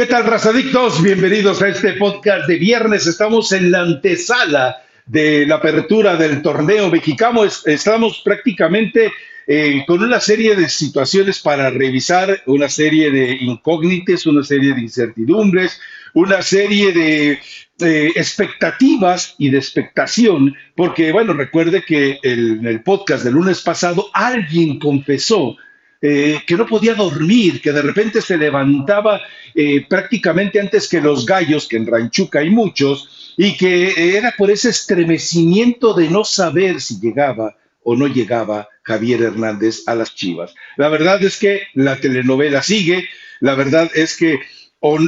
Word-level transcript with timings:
¿Qué 0.00 0.06
tal, 0.06 0.24
razadictos? 0.24 1.02
Bienvenidos 1.02 1.60
a 1.60 1.68
este 1.68 1.92
podcast 1.92 2.48
de 2.48 2.56
viernes. 2.56 3.06
Estamos 3.06 3.52
en 3.52 3.70
la 3.70 3.82
antesala 3.82 4.78
de 5.04 5.44
la 5.44 5.56
apertura 5.56 6.16
del 6.16 6.40
torneo 6.40 6.88
mexicano. 6.88 7.42
Estamos 7.44 8.22
prácticamente 8.24 9.12
eh, 9.46 9.84
con 9.86 10.02
una 10.02 10.18
serie 10.18 10.56
de 10.56 10.70
situaciones 10.70 11.40
para 11.40 11.68
revisar, 11.68 12.42
una 12.46 12.70
serie 12.70 13.10
de 13.10 13.32
incógnitas, 13.42 14.24
una 14.24 14.42
serie 14.42 14.72
de 14.72 14.80
incertidumbres, 14.80 15.78
una 16.14 16.40
serie 16.40 16.92
de 16.94 17.32
eh, 17.80 18.12
expectativas 18.16 19.34
y 19.36 19.50
de 19.50 19.58
expectación, 19.58 20.56
porque, 20.76 21.12
bueno, 21.12 21.34
recuerde 21.34 21.84
que 21.86 22.18
en 22.22 22.66
el 22.66 22.82
podcast 22.82 23.22
del 23.22 23.34
lunes 23.34 23.60
pasado 23.60 24.08
alguien 24.14 24.78
confesó 24.78 25.58
eh, 26.02 26.38
que 26.46 26.56
no 26.56 26.66
podía 26.66 26.94
dormir, 26.94 27.60
que 27.60 27.72
de 27.72 27.82
repente 27.82 28.22
se 28.22 28.38
levantaba 28.38 29.20
eh, 29.54 29.84
prácticamente 29.86 30.58
antes 30.58 30.88
que 30.88 31.00
los 31.00 31.26
gallos, 31.26 31.68
que 31.68 31.76
en 31.76 31.86
Ranchuca 31.86 32.40
hay 32.40 32.50
muchos, 32.50 33.34
y 33.36 33.56
que 33.56 34.16
era 34.16 34.34
por 34.36 34.50
ese 34.50 34.70
estremecimiento 34.70 35.94
de 35.94 36.08
no 36.08 36.24
saber 36.24 36.80
si 36.80 37.00
llegaba 37.00 37.56
o 37.82 37.96
no 37.96 38.06
llegaba 38.06 38.68
Javier 38.82 39.22
Hernández 39.22 39.82
a 39.86 39.94
las 39.94 40.14
Chivas. 40.14 40.54
La 40.76 40.88
verdad 40.88 41.22
es 41.22 41.38
que 41.38 41.62
la 41.74 41.96
telenovela 41.96 42.62
sigue, 42.62 43.08
la 43.40 43.54
verdad 43.54 43.90
es 43.94 44.16
que 44.16 44.40
o, 44.80 44.98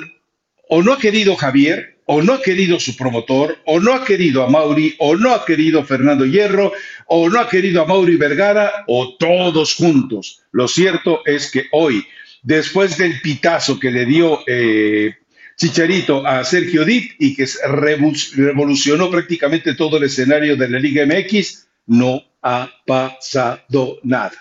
o 0.68 0.82
no 0.82 0.92
ha 0.92 0.98
querido 0.98 1.36
Javier, 1.36 1.91
o 2.06 2.22
no 2.22 2.34
ha 2.34 2.42
querido 2.42 2.80
su 2.80 2.96
promotor, 2.96 3.58
o 3.64 3.80
no 3.80 3.94
ha 3.94 4.04
querido 4.04 4.42
a 4.42 4.50
Mauri, 4.50 4.94
o 4.98 5.16
no 5.16 5.34
ha 5.34 5.44
querido 5.44 5.84
Fernando 5.84 6.24
Hierro, 6.24 6.72
o 7.06 7.28
no 7.28 7.40
ha 7.40 7.48
querido 7.48 7.82
a 7.82 7.86
Mauri 7.86 8.16
Vergara, 8.16 8.84
o 8.86 9.16
todos 9.16 9.74
juntos. 9.74 10.42
Lo 10.50 10.68
cierto 10.68 11.22
es 11.24 11.50
que 11.50 11.66
hoy, 11.72 12.04
después 12.42 12.96
del 12.98 13.20
pitazo 13.20 13.78
que 13.78 13.90
le 13.90 14.04
dio 14.06 14.40
eh, 14.46 15.14
Chicharito 15.56 16.26
a 16.26 16.44
Sergio 16.44 16.84
Dit 16.84 17.12
y 17.18 17.36
que 17.36 17.46
revolucionó 17.68 19.10
prácticamente 19.10 19.74
todo 19.74 19.98
el 19.98 20.04
escenario 20.04 20.56
de 20.56 20.68
la 20.68 20.78
Liga 20.78 21.06
MX, 21.06 21.68
no 21.86 22.22
ha 22.44 22.68
pasado 22.84 24.00
nada. 24.02 24.32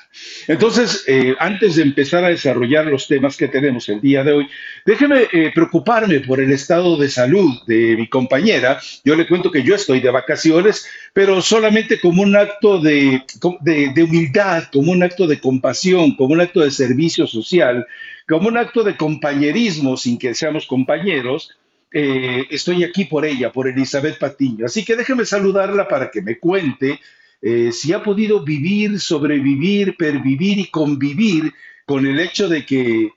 Entonces, 0.47 1.03
eh, 1.08 1.36
antes 1.38 1.75
de 1.75 1.84
empezar 1.84 2.25
a 2.25 2.30
desarrollar 2.30 2.88
los 2.88 3.08
temas 3.08 3.38
que 3.38 3.47
tenemos 3.47 3.88
el 3.89 4.02
día 4.02 4.23
de 4.23 4.31
hoy, 4.31 4.47
déjeme 4.86 5.28
eh, 5.31 5.52
preocuparme 5.53 6.19
por 6.22 6.42
el 6.42 6.52
estado 6.52 6.97
de 6.97 7.09
salud 7.09 7.52
de 7.67 7.95
mi 7.95 8.09
compañera. 8.09 8.80
Yo 9.06 9.16
le 9.16 9.28
cuento 9.28 9.52
que 9.52 9.62
yo 9.62 9.75
estoy 9.75 10.00
de 10.00 10.09
vacaciones, 10.09 10.88
pero 11.14 11.44
solamente 11.44 12.00
como 12.00 12.23
un 12.23 12.36
acto 12.36 12.80
de, 12.80 13.23
de, 13.62 14.03
humildad, 14.03 14.64
como 14.73 14.92
un 14.92 15.03
acto 15.03 15.28
de 15.28 15.39
compasión, 15.39 16.16
como 16.16 16.34
un 16.34 16.42
acto 16.42 16.62
de 16.62 16.72
servicio 16.72 17.28
social, 17.28 17.86
como 18.28 18.47
un 18.47 18.58
acto 18.58 18.84
de 18.84 18.97
compañerismo 18.97 19.95
sin 19.95 20.17
que 20.17 20.34
seamos 20.34 20.66
compañeros. 20.66 21.52
Eh, 21.94 22.45
estoy 22.50 22.84
aquí 22.84 23.06
por 23.06 23.25
ella, 23.25 23.52
por 23.52 23.67
Elizabeth 23.67 24.17
Patiño. 24.17 24.66
Así 24.66 24.84
que 24.84 24.95
déjeme 24.95 25.25
saludarla 25.25 25.88
para 25.88 26.09
que 26.09 26.23
me 26.23 26.39
cuente 26.39 27.00
eh, 27.42 27.72
si 27.72 27.92
ha 27.92 28.03
podido 28.03 28.44
vivir, 28.44 29.00
sobrevivir, 29.00 29.97
pervivir 29.97 30.59
y 30.59 30.70
convivir 30.70 31.53
con 31.86 32.06
el 32.06 32.20
hecho 32.20 32.47
de 32.47 32.66
que 32.66 33.11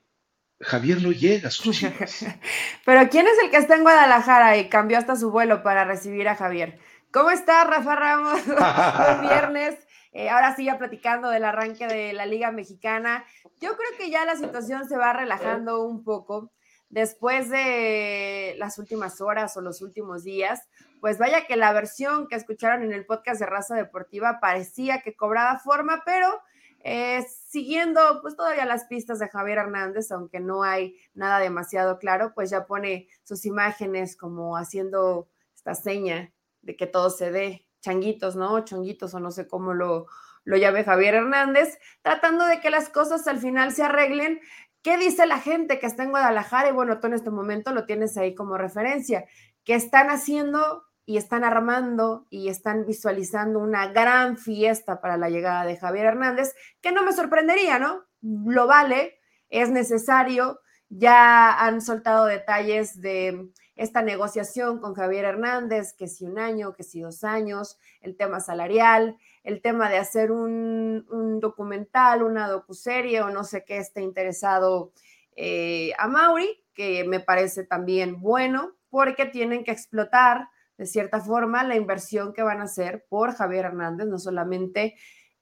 Javier 0.60 1.02
no 1.02 1.12
llega 1.12 1.48
a 1.48 1.50
sus 1.50 1.80
Pero 2.84 3.08
¿quién 3.10 3.26
es 3.26 3.34
el 3.42 3.50
que 3.50 3.58
está 3.58 3.76
en 3.76 3.82
Guadalajara 3.82 4.56
y 4.56 4.68
cambió 4.68 4.98
hasta 4.98 5.16
su 5.16 5.30
vuelo 5.30 5.62
para 5.62 5.84
recibir 5.84 6.28
a 6.28 6.36
Javier? 6.36 6.78
¿Cómo 7.12 7.30
está 7.30 7.64
Rafa 7.64 7.94
Ramos? 7.94 8.46
Buen 8.46 9.20
viernes. 9.20 9.78
Eh, 10.12 10.30
ahora 10.30 10.54
sí, 10.56 10.64
ya 10.64 10.78
platicando 10.78 11.28
del 11.28 11.44
arranque 11.44 11.86
de 11.86 12.12
la 12.12 12.24
Liga 12.24 12.50
Mexicana. 12.50 13.24
Yo 13.60 13.76
creo 13.76 13.98
que 13.98 14.10
ya 14.10 14.24
la 14.24 14.36
situación 14.36 14.88
se 14.88 14.96
va 14.96 15.12
relajando 15.12 15.84
un 15.84 16.02
poco 16.02 16.52
después 16.88 17.50
de 17.50 18.54
las 18.58 18.78
últimas 18.78 19.20
horas 19.20 19.56
o 19.56 19.60
los 19.60 19.82
últimos 19.82 20.22
días 20.22 20.68
pues 21.04 21.18
vaya 21.18 21.46
que 21.46 21.58
la 21.58 21.70
versión 21.74 22.28
que 22.28 22.34
escucharon 22.34 22.82
en 22.82 22.94
el 22.94 23.04
podcast 23.04 23.38
de 23.38 23.44
Raza 23.44 23.74
Deportiva 23.74 24.38
parecía 24.40 25.02
que 25.02 25.14
cobraba 25.14 25.58
forma, 25.58 26.02
pero 26.06 26.40
eh, 26.82 27.22
siguiendo 27.46 28.00
pues 28.22 28.36
todavía 28.36 28.64
las 28.64 28.86
pistas 28.86 29.18
de 29.18 29.28
Javier 29.28 29.58
Hernández, 29.58 30.10
aunque 30.12 30.40
no 30.40 30.62
hay 30.62 30.96
nada 31.12 31.40
demasiado 31.40 31.98
claro, 31.98 32.32
pues 32.34 32.48
ya 32.48 32.64
pone 32.64 33.08
sus 33.22 33.44
imágenes 33.44 34.16
como 34.16 34.56
haciendo 34.56 35.28
esta 35.54 35.74
seña 35.74 36.32
de 36.62 36.74
que 36.74 36.86
todo 36.86 37.10
se 37.10 37.30
dé, 37.30 37.66
changuitos, 37.82 38.34
¿no? 38.34 38.64
Chonguitos 38.64 39.12
o 39.12 39.20
no 39.20 39.30
sé 39.30 39.46
cómo 39.46 39.74
lo, 39.74 40.06
lo 40.44 40.56
llame 40.56 40.84
Javier 40.84 41.16
Hernández, 41.16 41.78
tratando 42.00 42.46
de 42.46 42.60
que 42.60 42.70
las 42.70 42.88
cosas 42.88 43.26
al 43.26 43.40
final 43.40 43.72
se 43.72 43.82
arreglen. 43.82 44.40
¿Qué 44.80 44.96
dice 44.96 45.26
la 45.26 45.38
gente 45.38 45.78
que 45.78 45.84
está 45.84 46.02
en 46.02 46.12
Guadalajara? 46.12 46.70
Y 46.70 46.72
bueno, 46.72 46.98
tú 46.98 47.08
en 47.08 47.12
este 47.12 47.28
momento 47.28 47.72
lo 47.72 47.84
tienes 47.84 48.16
ahí 48.16 48.34
como 48.34 48.56
referencia, 48.56 49.26
que 49.64 49.74
están 49.74 50.08
haciendo 50.08 50.84
y 51.06 51.16
están 51.16 51.44
armando 51.44 52.26
y 52.30 52.48
están 52.48 52.86
visualizando 52.86 53.58
una 53.58 53.88
gran 53.88 54.38
fiesta 54.38 55.00
para 55.00 55.16
la 55.16 55.28
llegada 55.28 55.64
de 55.64 55.76
Javier 55.76 56.06
Hernández, 56.06 56.54
que 56.80 56.92
no 56.92 57.04
me 57.04 57.12
sorprendería, 57.12 57.78
¿no? 57.78 58.04
Lo 58.22 58.66
vale, 58.66 59.18
es 59.48 59.70
necesario, 59.70 60.60
ya 60.88 61.52
han 61.52 61.80
soltado 61.80 62.24
detalles 62.26 63.00
de 63.00 63.50
esta 63.76 64.02
negociación 64.02 64.78
con 64.78 64.94
Javier 64.94 65.24
Hernández, 65.24 65.94
que 65.94 66.06
si 66.06 66.24
un 66.24 66.38
año, 66.38 66.74
que 66.74 66.84
si 66.84 67.00
dos 67.00 67.24
años, 67.24 67.76
el 68.00 68.16
tema 68.16 68.40
salarial, 68.40 69.16
el 69.42 69.60
tema 69.60 69.90
de 69.90 69.98
hacer 69.98 70.30
un, 70.30 71.40
documental, 71.40 72.22
una 72.22 72.48
docuserie 72.48 73.20
o 73.20 73.30
no 73.30 73.44
sé 73.44 73.64
qué 73.64 73.78
esté 73.78 74.00
interesado 74.00 74.92
eh, 75.36 75.92
a 75.98 76.06
Mauri, 76.08 76.64
que 76.72 77.04
me 77.04 77.20
parece 77.20 77.64
también 77.64 78.20
bueno, 78.20 78.74
porque 78.88 79.26
tienen 79.26 79.64
que 79.64 79.72
explotar 79.72 80.48
de 80.76 80.86
cierta 80.86 81.20
forma, 81.20 81.64
la 81.64 81.76
inversión 81.76 82.32
que 82.32 82.42
van 82.42 82.60
a 82.60 82.64
hacer 82.64 83.06
por 83.08 83.34
Javier 83.34 83.66
Hernández, 83.66 84.06
no 84.06 84.18
solamente 84.18 84.96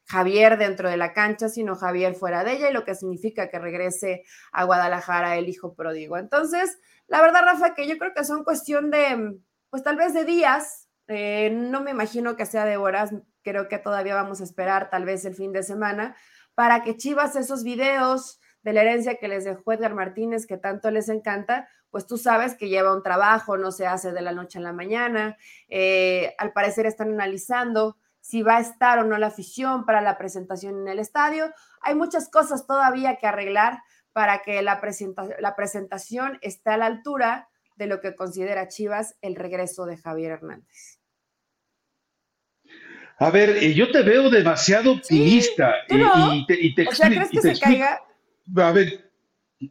Javier 0.06 0.58
dentro 0.58 0.90
de 0.90 0.96
la 0.96 1.12
cancha, 1.12 1.48
sino 1.48 1.74
Javier 1.74 2.14
fuera 2.14 2.44
de 2.44 2.52
ella, 2.52 2.70
y 2.70 2.72
lo 2.72 2.84
que 2.84 2.94
significa 2.94 3.48
que 3.48 3.58
regrese 3.58 4.24
a 4.52 4.64
Guadalajara 4.64 5.36
el 5.36 5.48
hijo 5.48 5.74
pródigo. 5.74 6.18
Entonces, 6.18 6.78
la 7.06 7.20
verdad, 7.20 7.42
Rafa, 7.44 7.74
que 7.74 7.86
yo 7.86 7.98
creo 7.98 8.12
que 8.14 8.24
son 8.24 8.44
cuestión 8.44 8.90
de, 8.90 9.38
pues 9.70 9.82
tal 9.82 9.96
vez 9.96 10.12
de 10.12 10.24
días, 10.24 10.88
eh, 11.08 11.50
no 11.50 11.82
me 11.82 11.90
imagino 11.90 12.36
que 12.36 12.46
sea 12.46 12.64
de 12.64 12.76
horas, 12.76 13.14
creo 13.42 13.68
que 13.68 13.78
todavía 13.78 14.14
vamos 14.14 14.40
a 14.40 14.44
esperar 14.44 14.90
tal 14.90 15.04
vez 15.04 15.24
el 15.24 15.34
fin 15.34 15.52
de 15.52 15.62
semana 15.62 16.16
para 16.54 16.82
que 16.82 16.96
Chivas 16.96 17.36
esos 17.36 17.64
videos 17.64 18.40
de 18.62 18.72
la 18.72 18.82
herencia 18.82 19.16
que 19.16 19.28
les 19.28 19.44
dejó 19.44 19.72
Edgar 19.72 19.94
Martínez, 19.94 20.46
que 20.46 20.56
tanto 20.56 20.90
les 20.90 21.08
encanta, 21.08 21.68
pues 21.90 22.06
tú 22.06 22.16
sabes 22.16 22.54
que 22.54 22.68
lleva 22.68 22.94
un 22.94 23.02
trabajo, 23.02 23.58
no 23.58 23.70
se 23.70 23.86
hace 23.86 24.12
de 24.12 24.22
la 24.22 24.32
noche 24.32 24.58
a 24.58 24.62
la 24.62 24.72
mañana. 24.72 25.36
Eh, 25.68 26.34
al 26.38 26.52
parecer 26.52 26.86
están 26.86 27.12
analizando 27.12 27.98
si 28.20 28.42
va 28.42 28.58
a 28.58 28.60
estar 28.60 28.98
o 28.98 29.04
no 29.04 29.18
la 29.18 29.26
afición 29.26 29.84
para 29.84 30.00
la 30.00 30.16
presentación 30.16 30.80
en 30.80 30.88
el 30.88 30.98
estadio. 30.98 31.52
Hay 31.80 31.94
muchas 31.94 32.30
cosas 32.30 32.66
todavía 32.66 33.16
que 33.16 33.26
arreglar 33.26 33.80
para 34.12 34.42
que 34.42 34.62
la, 34.62 34.80
la 35.40 35.56
presentación 35.56 36.38
esté 36.40 36.70
a 36.70 36.76
la 36.76 36.86
altura 36.86 37.48
de 37.76 37.86
lo 37.86 38.00
que 38.00 38.14
considera 38.14 38.68
Chivas 38.68 39.16
el 39.20 39.34
regreso 39.34 39.86
de 39.86 39.96
Javier 39.96 40.32
Hernández. 40.32 41.00
A 43.18 43.30
ver, 43.30 43.50
eh, 43.50 43.74
yo 43.74 43.90
te 43.90 44.02
veo 44.02 44.30
demasiado 44.30 44.92
optimista 44.92 45.74
y, 45.88 46.46
te, 46.46 46.54
y, 46.60 46.86
o 46.86 46.92
sea, 46.92 47.08
¿crees 47.08 47.30
que 47.30 47.40
se 47.40 47.60
caiga? 47.60 48.02
A 48.56 48.72
ver, 48.72 49.10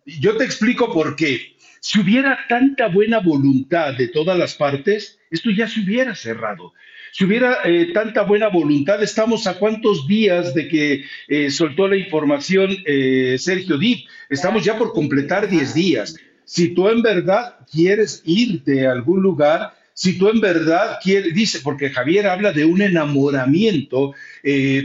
yo 0.05 0.37
te 0.37 0.43
explico 0.43 0.91
por 0.93 1.15
qué. 1.15 1.55
Si 1.79 1.99
hubiera 1.99 2.39
tanta 2.47 2.87
buena 2.87 3.19
voluntad 3.19 3.95
de 3.97 4.07
todas 4.07 4.37
las 4.37 4.55
partes, 4.55 5.19
esto 5.29 5.49
ya 5.49 5.67
se 5.67 5.81
hubiera 5.81 6.15
cerrado. 6.15 6.73
Si 7.11 7.25
hubiera 7.25 7.57
eh, 7.65 7.91
tanta 7.93 8.21
buena 8.21 8.47
voluntad, 8.47 9.03
estamos 9.03 9.45
a 9.47 9.57
cuántos 9.59 10.07
días 10.07 10.53
de 10.53 10.67
que 10.69 11.03
eh, 11.27 11.51
soltó 11.51 11.87
la 11.87 11.97
información 11.97 12.77
eh, 12.85 13.35
Sergio 13.37 13.77
Dip. 13.77 14.07
Estamos 14.29 14.63
ya 14.63 14.77
por 14.77 14.93
completar 14.93 15.49
10 15.49 15.73
días. 15.73 16.15
Si 16.45 16.73
tú 16.73 16.87
en 16.87 17.01
verdad 17.01 17.57
quieres 17.69 18.21
irte 18.25 18.87
a 18.87 18.91
algún 18.91 19.21
lugar, 19.21 19.73
si 20.01 20.17
tú 20.17 20.29
en 20.29 20.41
verdad 20.41 20.97
quieres, 21.01 21.33
dice, 21.33 21.59
porque 21.63 21.91
Javier 21.91 22.27
habla 22.27 22.51
de 22.51 22.65
un 22.65 22.81
enamoramiento 22.81 24.13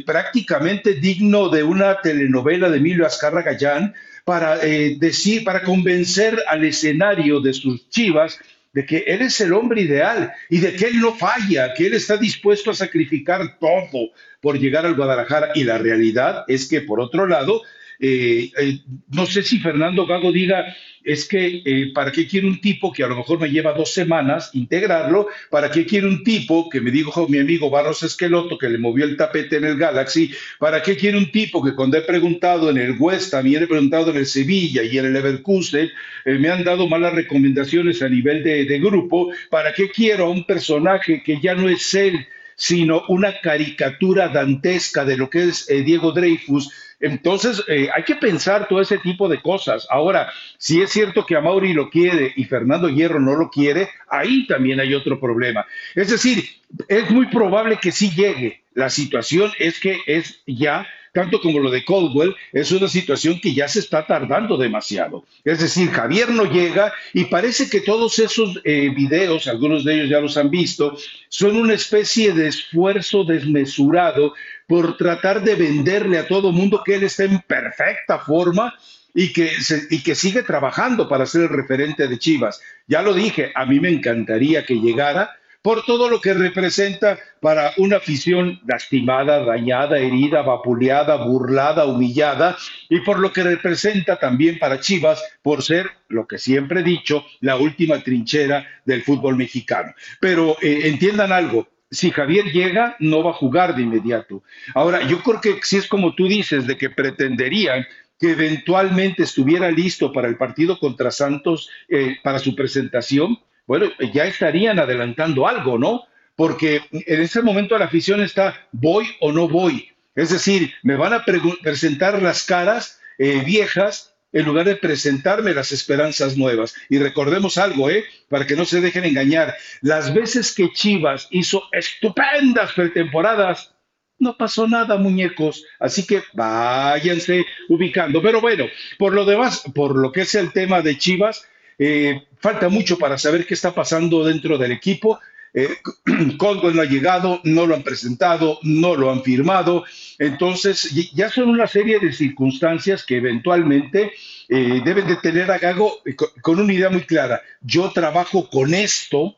prácticamente 0.04 0.94
digno 0.94 1.48
de 1.48 1.62
una 1.62 2.02
telenovela 2.02 2.68
de 2.68 2.76
Emilio 2.76 3.06
Azcarra 3.06 3.42
Gallán, 3.42 3.94
para 4.26 4.58
eh, 4.60 4.96
decir, 4.98 5.44
para 5.44 5.62
convencer 5.62 6.42
al 6.48 6.64
escenario 6.64 7.38
de 7.38 7.52
sus 7.52 7.88
chivas 7.90 8.40
de 8.72 8.84
que 8.84 9.04
él 9.06 9.22
es 9.22 9.40
el 9.40 9.52
hombre 9.52 9.82
ideal 9.82 10.32
y 10.50 10.58
de 10.58 10.74
que 10.74 10.86
él 10.86 10.98
no 10.98 11.14
falla, 11.14 11.72
que 11.74 11.86
él 11.86 11.94
está 11.94 12.16
dispuesto 12.16 12.72
a 12.72 12.74
sacrificar 12.74 13.56
todo 13.60 14.10
por 14.40 14.58
llegar 14.58 14.84
al 14.84 14.96
Guadalajara. 14.96 15.52
Y 15.54 15.62
la 15.62 15.78
realidad 15.78 16.44
es 16.48 16.68
que, 16.68 16.80
por 16.80 16.98
otro 16.98 17.28
lado, 17.28 17.62
eh, 18.00 18.50
eh, 18.58 18.80
no 19.12 19.26
sé 19.26 19.44
si 19.44 19.60
Fernando 19.60 20.06
Gago 20.06 20.32
diga, 20.32 20.74
es 21.06 21.26
que 21.26 21.62
eh, 21.64 21.92
para 21.94 22.10
qué 22.10 22.26
quiere 22.26 22.48
un 22.48 22.60
tipo 22.60 22.92
que 22.92 23.04
a 23.04 23.06
lo 23.06 23.16
mejor 23.16 23.40
me 23.40 23.48
lleva 23.48 23.72
dos 23.72 23.94
semanas 23.94 24.50
integrarlo, 24.52 25.28
para 25.48 25.70
qué 25.70 25.86
quiere 25.86 26.08
un 26.08 26.24
tipo 26.24 26.68
que 26.68 26.80
me 26.80 26.90
dijo 26.90 27.28
mi 27.28 27.38
amigo 27.38 27.70
Barros 27.70 28.02
Esqueloto 28.02 28.58
que 28.58 28.68
le 28.68 28.78
movió 28.78 29.04
el 29.04 29.16
tapete 29.16 29.56
en 29.56 29.64
el 29.64 29.78
Galaxy, 29.78 30.32
para 30.58 30.82
qué 30.82 30.96
quiere 30.96 31.16
un 31.16 31.30
tipo 31.30 31.62
que 31.62 31.74
cuando 31.74 31.96
he 31.96 32.02
preguntado 32.02 32.68
en 32.70 32.78
el 32.78 32.96
West, 32.98 33.30
también 33.30 33.62
he 33.62 33.66
preguntado 33.68 34.10
en 34.10 34.16
el 34.16 34.26
Sevilla 34.26 34.82
y 34.82 34.98
en 34.98 35.06
el 35.06 35.12
Leverkusen, 35.12 35.88
me 36.24 36.48
han 36.48 36.64
dado 36.64 36.88
malas 36.88 37.14
recomendaciones 37.14 38.02
a 38.02 38.08
nivel 38.08 38.42
de, 38.42 38.64
de 38.64 38.78
grupo, 38.80 39.30
para 39.48 39.72
qué 39.72 39.88
quiero 39.88 40.26
a 40.26 40.30
un 40.30 40.44
personaje 40.44 41.22
que 41.24 41.40
ya 41.40 41.54
no 41.54 41.68
es 41.68 41.94
él, 41.94 42.26
sino 42.56 43.02
una 43.08 43.40
caricatura 43.40 44.28
dantesca 44.28 45.04
de 45.04 45.16
lo 45.16 45.30
que 45.30 45.44
es 45.44 45.70
eh, 45.70 45.82
Diego 45.82 46.12
Dreyfus. 46.12 46.70
Entonces, 47.00 47.62
eh, 47.68 47.88
hay 47.94 48.02
que 48.04 48.16
pensar 48.16 48.68
todo 48.68 48.80
ese 48.80 48.98
tipo 48.98 49.28
de 49.28 49.40
cosas. 49.42 49.86
Ahora, 49.90 50.30
si 50.58 50.80
es 50.80 50.90
cierto 50.90 51.26
que 51.26 51.36
a 51.36 51.40
Mauri 51.40 51.72
lo 51.72 51.90
quiere 51.90 52.32
y 52.36 52.44
Fernando 52.44 52.88
Hierro 52.88 53.20
no 53.20 53.36
lo 53.36 53.50
quiere, 53.50 53.88
ahí 54.08 54.46
también 54.46 54.80
hay 54.80 54.94
otro 54.94 55.20
problema. 55.20 55.66
Es 55.94 56.10
decir, 56.10 56.44
es 56.88 57.10
muy 57.10 57.26
probable 57.26 57.78
que 57.80 57.92
sí 57.92 58.10
llegue. 58.10 58.62
La 58.74 58.90
situación 58.90 59.52
es 59.58 59.80
que 59.80 59.98
es 60.06 60.42
ya 60.46 60.86
tanto 61.16 61.40
como 61.40 61.60
lo 61.60 61.70
de 61.70 61.82
Caldwell, 61.82 62.36
es 62.52 62.70
una 62.72 62.88
situación 62.88 63.40
que 63.40 63.54
ya 63.54 63.68
se 63.68 63.78
está 63.78 64.06
tardando 64.06 64.58
demasiado. 64.58 65.24
Es 65.44 65.60
decir, 65.60 65.88
Javier 65.88 66.28
no 66.28 66.44
llega 66.44 66.92
y 67.14 67.24
parece 67.24 67.70
que 67.70 67.80
todos 67.80 68.18
esos 68.18 68.60
eh, 68.64 68.90
videos, 68.94 69.46
algunos 69.46 69.82
de 69.82 69.94
ellos 69.94 70.10
ya 70.10 70.20
los 70.20 70.36
han 70.36 70.50
visto, 70.50 70.94
son 71.30 71.56
una 71.56 71.72
especie 71.72 72.34
de 72.34 72.48
esfuerzo 72.48 73.24
desmesurado 73.24 74.34
por 74.66 74.96
tratar 74.96 75.42
de 75.42 75.54
venderle 75.54 76.18
a 76.18 76.26
todo 76.26 76.52
mundo 76.52 76.82
que 76.84 76.96
él 76.96 77.04
está 77.04 77.24
en 77.24 77.40
perfecta 77.40 78.18
forma 78.18 78.74
y 79.14 79.32
que, 79.32 79.50
y 79.90 80.02
que 80.02 80.14
sigue 80.14 80.42
trabajando 80.42 81.08
para 81.08 81.26
ser 81.26 81.42
el 81.42 81.48
referente 81.48 82.06
de 82.06 82.18
Chivas. 82.18 82.60
Ya 82.86 83.02
lo 83.02 83.14
dije, 83.14 83.52
a 83.54 83.64
mí 83.64 83.80
me 83.80 83.88
encantaría 83.88 84.66
que 84.66 84.74
llegara, 84.74 85.30
por 85.66 85.84
todo 85.84 86.08
lo 86.08 86.20
que 86.20 86.32
representa 86.32 87.18
para 87.40 87.72
una 87.78 87.96
afición 87.96 88.60
lastimada, 88.68 89.44
dañada, 89.44 89.98
herida, 89.98 90.42
vapuleada, 90.42 91.16
burlada, 91.16 91.86
humillada, 91.86 92.56
y 92.88 93.00
por 93.00 93.18
lo 93.18 93.32
que 93.32 93.42
representa 93.42 94.16
también 94.16 94.60
para 94.60 94.78
Chivas 94.78 95.20
por 95.42 95.64
ser, 95.64 95.90
lo 96.06 96.28
que 96.28 96.38
siempre 96.38 96.82
he 96.82 96.84
dicho, 96.84 97.24
la 97.40 97.56
última 97.56 98.00
trinchera 98.00 98.64
del 98.84 99.02
fútbol 99.02 99.34
mexicano. 99.34 99.92
Pero 100.20 100.56
eh, 100.62 100.82
entiendan 100.84 101.32
algo, 101.32 101.66
si 101.90 102.10
Javier 102.10 102.46
llega, 102.52 102.96
no 102.98 103.22
va 103.22 103.30
a 103.30 103.34
jugar 103.34 103.74
de 103.76 103.82
inmediato. 103.82 104.42
Ahora, 104.74 105.06
yo 105.06 105.22
creo 105.22 105.40
que 105.40 105.60
si 105.62 105.76
es 105.76 105.86
como 105.86 106.14
tú 106.14 106.26
dices, 106.26 106.66
de 106.66 106.76
que 106.76 106.90
pretenderían 106.90 107.86
que 108.18 108.32
eventualmente 108.32 109.22
estuviera 109.22 109.70
listo 109.70 110.12
para 110.12 110.28
el 110.28 110.36
partido 110.36 110.78
contra 110.78 111.10
Santos, 111.10 111.68
eh, 111.88 112.16
para 112.22 112.38
su 112.38 112.54
presentación, 112.56 113.38
bueno, 113.66 113.86
ya 114.12 114.24
estarían 114.24 114.78
adelantando 114.78 115.46
algo, 115.46 115.78
¿no? 115.78 116.04
Porque 116.34 116.82
en 116.92 117.20
ese 117.20 117.42
momento 117.42 117.76
la 117.78 117.86
afición 117.86 118.22
está, 118.22 118.66
voy 118.72 119.06
o 119.20 119.32
no 119.32 119.48
voy. 119.48 119.90
Es 120.14 120.30
decir, 120.30 120.72
me 120.82 120.96
van 120.96 121.12
a 121.12 121.24
presentar 121.24 122.22
las 122.22 122.44
caras 122.44 123.00
eh, 123.18 123.42
viejas 123.44 124.15
en 124.36 124.44
lugar 124.44 124.66
de 124.66 124.76
presentarme 124.76 125.54
las 125.54 125.72
esperanzas 125.72 126.36
nuevas. 126.36 126.74
Y 126.90 126.98
recordemos 126.98 127.56
algo, 127.56 127.88
¿eh? 127.88 128.04
Para 128.28 128.46
que 128.46 128.54
no 128.54 128.66
se 128.66 128.82
dejen 128.82 129.06
engañar. 129.06 129.56
Las 129.80 130.12
veces 130.12 130.54
que 130.54 130.70
Chivas 130.74 131.26
hizo 131.30 131.62
estupendas 131.72 132.72
pretemporadas, 132.74 133.72
no 134.18 134.36
pasó 134.36 134.68
nada, 134.68 134.98
muñecos. 134.98 135.64
Así 135.80 136.06
que 136.06 136.22
váyanse 136.34 137.46
ubicando. 137.70 138.20
Pero 138.20 138.42
bueno, 138.42 138.66
por 138.98 139.14
lo 139.14 139.24
demás, 139.24 139.62
por 139.74 139.96
lo 139.96 140.12
que 140.12 140.20
es 140.22 140.34
el 140.34 140.52
tema 140.52 140.82
de 140.82 140.98
Chivas, 140.98 141.48
eh, 141.78 142.26
falta 142.38 142.68
mucho 142.68 142.98
para 142.98 143.16
saber 143.16 143.46
qué 143.46 143.54
está 143.54 143.74
pasando 143.74 144.22
dentro 144.22 144.58
del 144.58 144.72
equipo. 144.72 145.18
Eh, 145.56 145.74
no 146.38 146.82
ha 146.82 146.84
llegado, 146.84 147.40
no 147.44 147.64
lo 147.66 147.74
han 147.74 147.82
presentado, 147.82 148.58
no 148.62 148.94
lo 148.94 149.10
han 149.10 149.22
firmado. 149.22 149.84
Entonces, 150.18 150.90
ya 151.14 151.30
son 151.30 151.48
una 151.48 151.66
serie 151.66 151.98
de 151.98 152.12
circunstancias 152.12 153.02
que 153.02 153.16
eventualmente 153.16 154.12
eh, 154.50 154.82
deben 154.84 155.06
de 155.06 155.16
tener 155.16 155.50
a 155.50 155.58
Gago 155.58 156.02
eh, 156.04 156.14
con, 156.14 156.60
una 156.60 156.74
idea 156.74 156.90
muy 156.90 157.02
clara. 157.02 157.40
Yo 157.62 157.90
trabajo 157.90 158.50
con 158.50 158.74
esto 158.74 159.34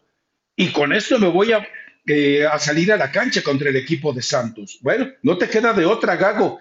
y 0.57 0.73
con 0.73 0.93
esto 0.93 1.21
me 1.21 1.29
voy 1.29 1.53
a, 1.53 1.65
a, 2.51 2.59
salir 2.59 2.93
a 2.93 2.97
la 2.97 3.13
cancha 3.13 3.41
contra 3.41 3.71
el 3.71 3.77
equipo 3.77 4.13
de 4.13 4.23
Santos. 4.23 4.79
Bueno, 4.81 5.09
no 5.23 5.39
te 5.39 5.49
queda 5.49 5.73
de 5.73 5.87
otra, 5.87 6.17
Gago. 6.17 6.59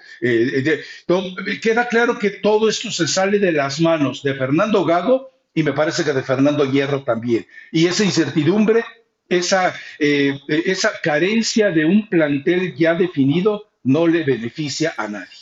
queda 1.64 1.88
claro 1.88 2.20
que 2.20 2.30
todo 2.30 2.70
esto 2.70 2.92
se 2.92 3.08
sale 3.08 3.40
de 3.40 3.54
las 3.54 3.82
manos 3.82 4.22
de 4.22 4.36
Fernando 4.36 4.86
Gago 4.86 5.32
y 5.56 5.64
me 5.64 5.74
parece 5.74 6.04
que 6.04 6.14
de 6.14 6.22
Fernando 6.22 6.64
Hierro 6.72 7.02
también. 7.02 7.48
Y 7.72 7.88
esa 7.88 8.04
incertidumbre, 8.04 8.84
esa, 9.30 9.74
eh, 10.00 10.40
esa 10.48 10.92
carencia 11.02 11.70
de 11.70 11.86
un 11.86 12.08
plantel 12.10 12.76
ya 12.76 12.94
definido 12.94 13.70
no 13.84 14.08
le 14.08 14.24
beneficia 14.24 14.94
a 14.98 15.08
nadie. 15.08 15.38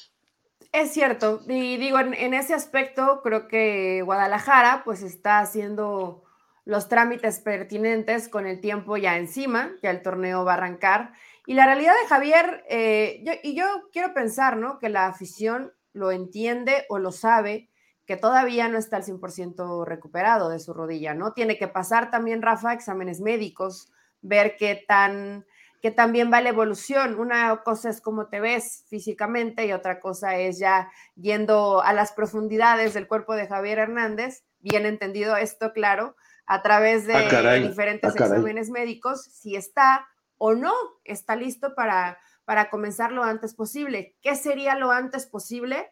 Es 0.72 0.92
cierto, 0.92 1.42
y 1.48 1.78
digo, 1.78 2.00
en, 2.00 2.34
ese 2.34 2.54
aspecto 2.54 3.22
creo 3.24 3.48
que 3.48 4.02
Guadalajara 4.04 4.82
pues 4.84 5.04
está 5.04 5.40
haciendo 5.40 6.26
los 6.66 6.90
trámites 6.90 7.40
pertinentes 7.40 8.28
con 8.28 8.46
el 8.46 8.60
tiempo 8.60 8.98
ya 8.98 9.18
encima, 9.18 9.72
ya 9.82 9.92
el 9.92 10.02
torneo 10.02 10.44
va 10.44 10.54
a 10.54 10.58
arrancar. 10.58 11.14
Y 11.48 11.54
la 11.54 11.66
realidad 11.66 11.94
de 12.02 12.10
Javier, 12.10 12.66
eh, 12.70 13.40
y 13.44 13.56
yo 13.56 13.66
quiero 13.94 14.14
pensar, 14.14 14.58
¿no? 14.58 14.80
Que 14.80 14.90
la 14.90 15.08
afición 15.08 15.72
lo 15.94 16.12
entiende 16.12 16.86
o 16.90 17.00
lo 17.00 17.14
sabe, 17.14 17.70
que 18.06 18.18
todavía 18.18 18.68
no 18.68 18.78
está 18.78 18.98
al 18.98 19.04
100% 19.04 19.86
recuperado 19.86 20.50
de 20.50 20.60
su 20.60 20.74
rodilla, 20.74 21.13
¿no? 21.13 21.34
Tiene 21.34 21.57
que 21.57 21.68
pasar 21.68 22.12
también, 22.12 22.42
Rafa, 22.42 22.74
exámenes 22.74 23.19
médicos, 23.19 23.92
ver 24.22 24.56
qué 24.57 24.84
tan, 24.88 25.46
qué 25.81 25.92
tan 25.92 26.12
bien 26.12 26.31
va 26.31 26.42
la 26.42 26.50
evolución. 26.50 27.19
Una 27.19 27.63
cosa 27.63 27.90
es 27.90 28.02
cómo 28.02 28.28
te 28.28 28.40
ves 28.40 28.86
físicamente 28.90 29.66
y 29.66 29.72
otra 29.72 30.00
cosa 30.00 30.38
es 30.38 30.60
ya 30.60 30.92
yendo 31.16 31.81
a 31.81 31.94
las 31.94 32.12
profundidades 32.12 32.94
del 32.94 33.07
cuerpo 33.07 33.34
de 33.36 33.48
Javier 33.48 33.80
Hernández, 33.80 34.44
bien 34.60 34.86
entendido 34.86 35.36
esto, 35.36 35.74
claro, 35.74 36.16
a 36.46 36.62
través 36.62 37.08
de 37.08 37.16
ah, 37.16 37.54
diferentes 37.56 38.12
ah, 38.12 38.24
exámenes 38.24 38.69
médicos, 38.69 39.24
si 39.24 39.56
está 39.56 40.08
o 40.38 40.54
no 40.54 40.74
está 41.04 41.36
listo 41.36 41.74
para, 41.75 42.19
para 42.46 42.69
comenzar 42.69 43.12
lo 43.12 43.24
antes 43.24 43.56
posible. 43.56 44.16
¿Qué 44.22 44.36
sería 44.36 44.75
lo 44.75 44.92
antes 44.92 45.25
posible? 45.25 45.92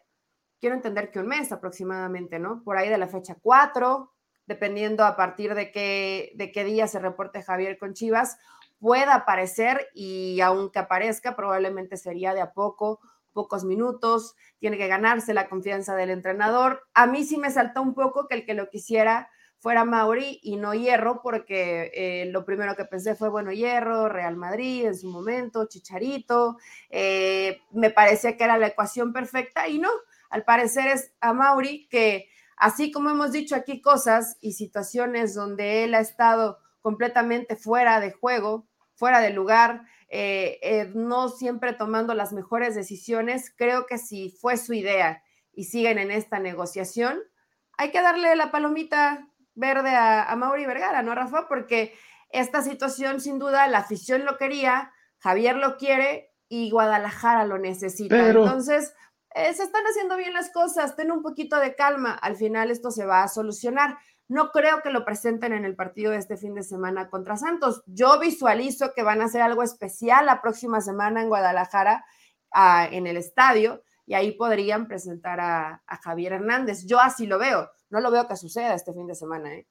Quiero 0.64 0.76
entender 0.76 1.10
que 1.10 1.18
un 1.18 1.26
mes 1.26 1.52
aproximadamente, 1.52 2.38
¿no? 2.38 2.62
Por 2.64 2.78
ahí 2.78 2.88
de 2.88 2.96
la 2.96 3.06
fecha 3.06 3.36
4, 3.42 4.10
dependiendo 4.46 5.04
a 5.04 5.14
partir 5.14 5.54
de 5.54 5.70
qué, 5.70 6.32
de 6.36 6.52
qué 6.52 6.64
día 6.64 6.86
se 6.86 6.98
reporte 6.98 7.42
Javier 7.42 7.76
con 7.76 7.92
Chivas, 7.92 8.38
pueda 8.78 9.14
aparecer 9.14 9.88
y 9.92 10.40
aunque 10.40 10.78
aparezca, 10.78 11.36
probablemente 11.36 11.98
sería 11.98 12.32
de 12.32 12.40
a 12.40 12.54
poco, 12.54 13.00
pocos 13.34 13.62
minutos, 13.64 14.36
tiene 14.58 14.78
que 14.78 14.88
ganarse 14.88 15.34
la 15.34 15.50
confianza 15.50 15.96
del 15.96 16.08
entrenador. 16.08 16.80
A 16.94 17.06
mí 17.06 17.24
sí 17.24 17.36
me 17.36 17.50
saltó 17.50 17.82
un 17.82 17.92
poco 17.92 18.26
que 18.26 18.36
el 18.36 18.46
que 18.46 18.54
lo 18.54 18.70
quisiera 18.70 19.28
fuera 19.58 19.84
Mauri 19.84 20.40
y 20.42 20.56
no 20.56 20.72
Hierro, 20.72 21.20
porque 21.20 21.90
eh, 21.92 22.30
lo 22.30 22.46
primero 22.46 22.74
que 22.74 22.86
pensé 22.86 23.14
fue, 23.14 23.28
bueno, 23.28 23.52
Hierro, 23.52 24.08
Real 24.08 24.36
Madrid 24.36 24.86
en 24.86 24.96
su 24.96 25.08
momento, 25.08 25.66
Chicharito, 25.66 26.56
eh, 26.88 27.60
me 27.72 27.90
parecía 27.90 28.38
que 28.38 28.44
era 28.44 28.56
la 28.56 28.68
ecuación 28.68 29.12
perfecta 29.12 29.68
y 29.68 29.78
no, 29.78 29.90
al 30.34 30.42
parecer 30.42 30.88
es 30.88 31.14
a 31.20 31.32
Mauri, 31.32 31.86
que 31.88 32.28
así 32.56 32.90
como 32.90 33.08
hemos 33.08 33.30
dicho 33.30 33.54
aquí 33.54 33.80
cosas 33.80 34.36
y 34.40 34.54
situaciones 34.54 35.32
donde 35.32 35.84
él 35.84 35.94
ha 35.94 36.00
estado 36.00 36.58
completamente 36.80 37.54
fuera 37.54 38.00
de 38.00 38.10
juego, 38.10 38.66
fuera 38.96 39.20
de 39.20 39.30
lugar, 39.30 39.82
eh, 40.08 40.58
eh, 40.60 40.90
no 40.92 41.28
siempre 41.28 41.72
tomando 41.72 42.14
las 42.14 42.32
mejores 42.32 42.74
decisiones, 42.74 43.54
creo 43.56 43.86
que 43.86 43.96
si 43.96 44.28
fue 44.28 44.56
su 44.56 44.72
idea 44.72 45.22
y 45.52 45.66
siguen 45.66 45.98
en 45.98 46.10
esta 46.10 46.40
negociación, 46.40 47.20
hay 47.78 47.92
que 47.92 48.02
darle 48.02 48.34
la 48.34 48.50
palomita 48.50 49.28
verde 49.54 49.90
a, 49.90 50.24
a 50.24 50.34
Mauri 50.34 50.66
Vergara, 50.66 51.02
¿no, 51.02 51.14
Rafa? 51.14 51.46
Porque 51.46 51.94
esta 52.30 52.60
situación, 52.60 53.20
sin 53.20 53.38
duda, 53.38 53.68
la 53.68 53.78
afición 53.78 54.24
lo 54.24 54.36
quería, 54.36 54.92
Javier 55.18 55.54
lo 55.54 55.76
quiere 55.76 56.32
y 56.48 56.70
Guadalajara 56.70 57.44
lo 57.44 57.58
necesita. 57.58 58.30
Entonces, 58.30 58.94
eh, 59.34 59.52
se 59.52 59.64
están 59.64 59.84
haciendo 59.84 60.16
bien 60.16 60.32
las 60.32 60.50
cosas, 60.50 60.94
ten 60.94 61.10
un 61.10 61.20
poquito 61.20 61.58
de 61.58 61.74
calma, 61.74 62.12
al 62.12 62.36
final 62.36 62.70
esto 62.70 62.92
se 62.92 63.04
va 63.04 63.24
a 63.24 63.28
solucionar. 63.28 63.98
No 64.28 64.50
creo 64.52 64.80
que 64.80 64.90
lo 64.90 65.04
presenten 65.04 65.52
en 65.52 65.64
el 65.64 65.74
partido 65.74 66.12
de 66.12 66.18
este 66.18 66.36
fin 66.36 66.54
de 66.54 66.62
semana 66.62 67.10
contra 67.10 67.36
Santos. 67.36 67.82
Yo 67.86 68.18
visualizo 68.20 68.94
que 68.94 69.02
van 69.02 69.20
a 69.20 69.24
hacer 69.24 69.42
algo 69.42 69.62
especial 69.62 70.26
la 70.26 70.40
próxima 70.40 70.80
semana 70.80 71.20
en 71.20 71.28
Guadalajara, 71.28 72.04
ah, 72.52 72.88
en 72.90 73.06
el 73.06 73.16
estadio, 73.16 73.82
y 74.06 74.14
ahí 74.14 74.32
podrían 74.32 74.86
presentar 74.86 75.40
a, 75.40 75.82
a, 75.86 75.96
Javier 75.96 76.34
Hernández. 76.34 76.86
Yo 76.86 77.00
así 77.00 77.26
lo 77.26 77.38
veo, 77.38 77.68
no 77.90 78.00
lo 78.00 78.10
veo 78.10 78.28
que 78.28 78.36
suceda 78.36 78.74
este 78.74 78.94
fin 78.94 79.06
de 79.06 79.14
semana. 79.16 79.52
¿eh? 79.52 79.66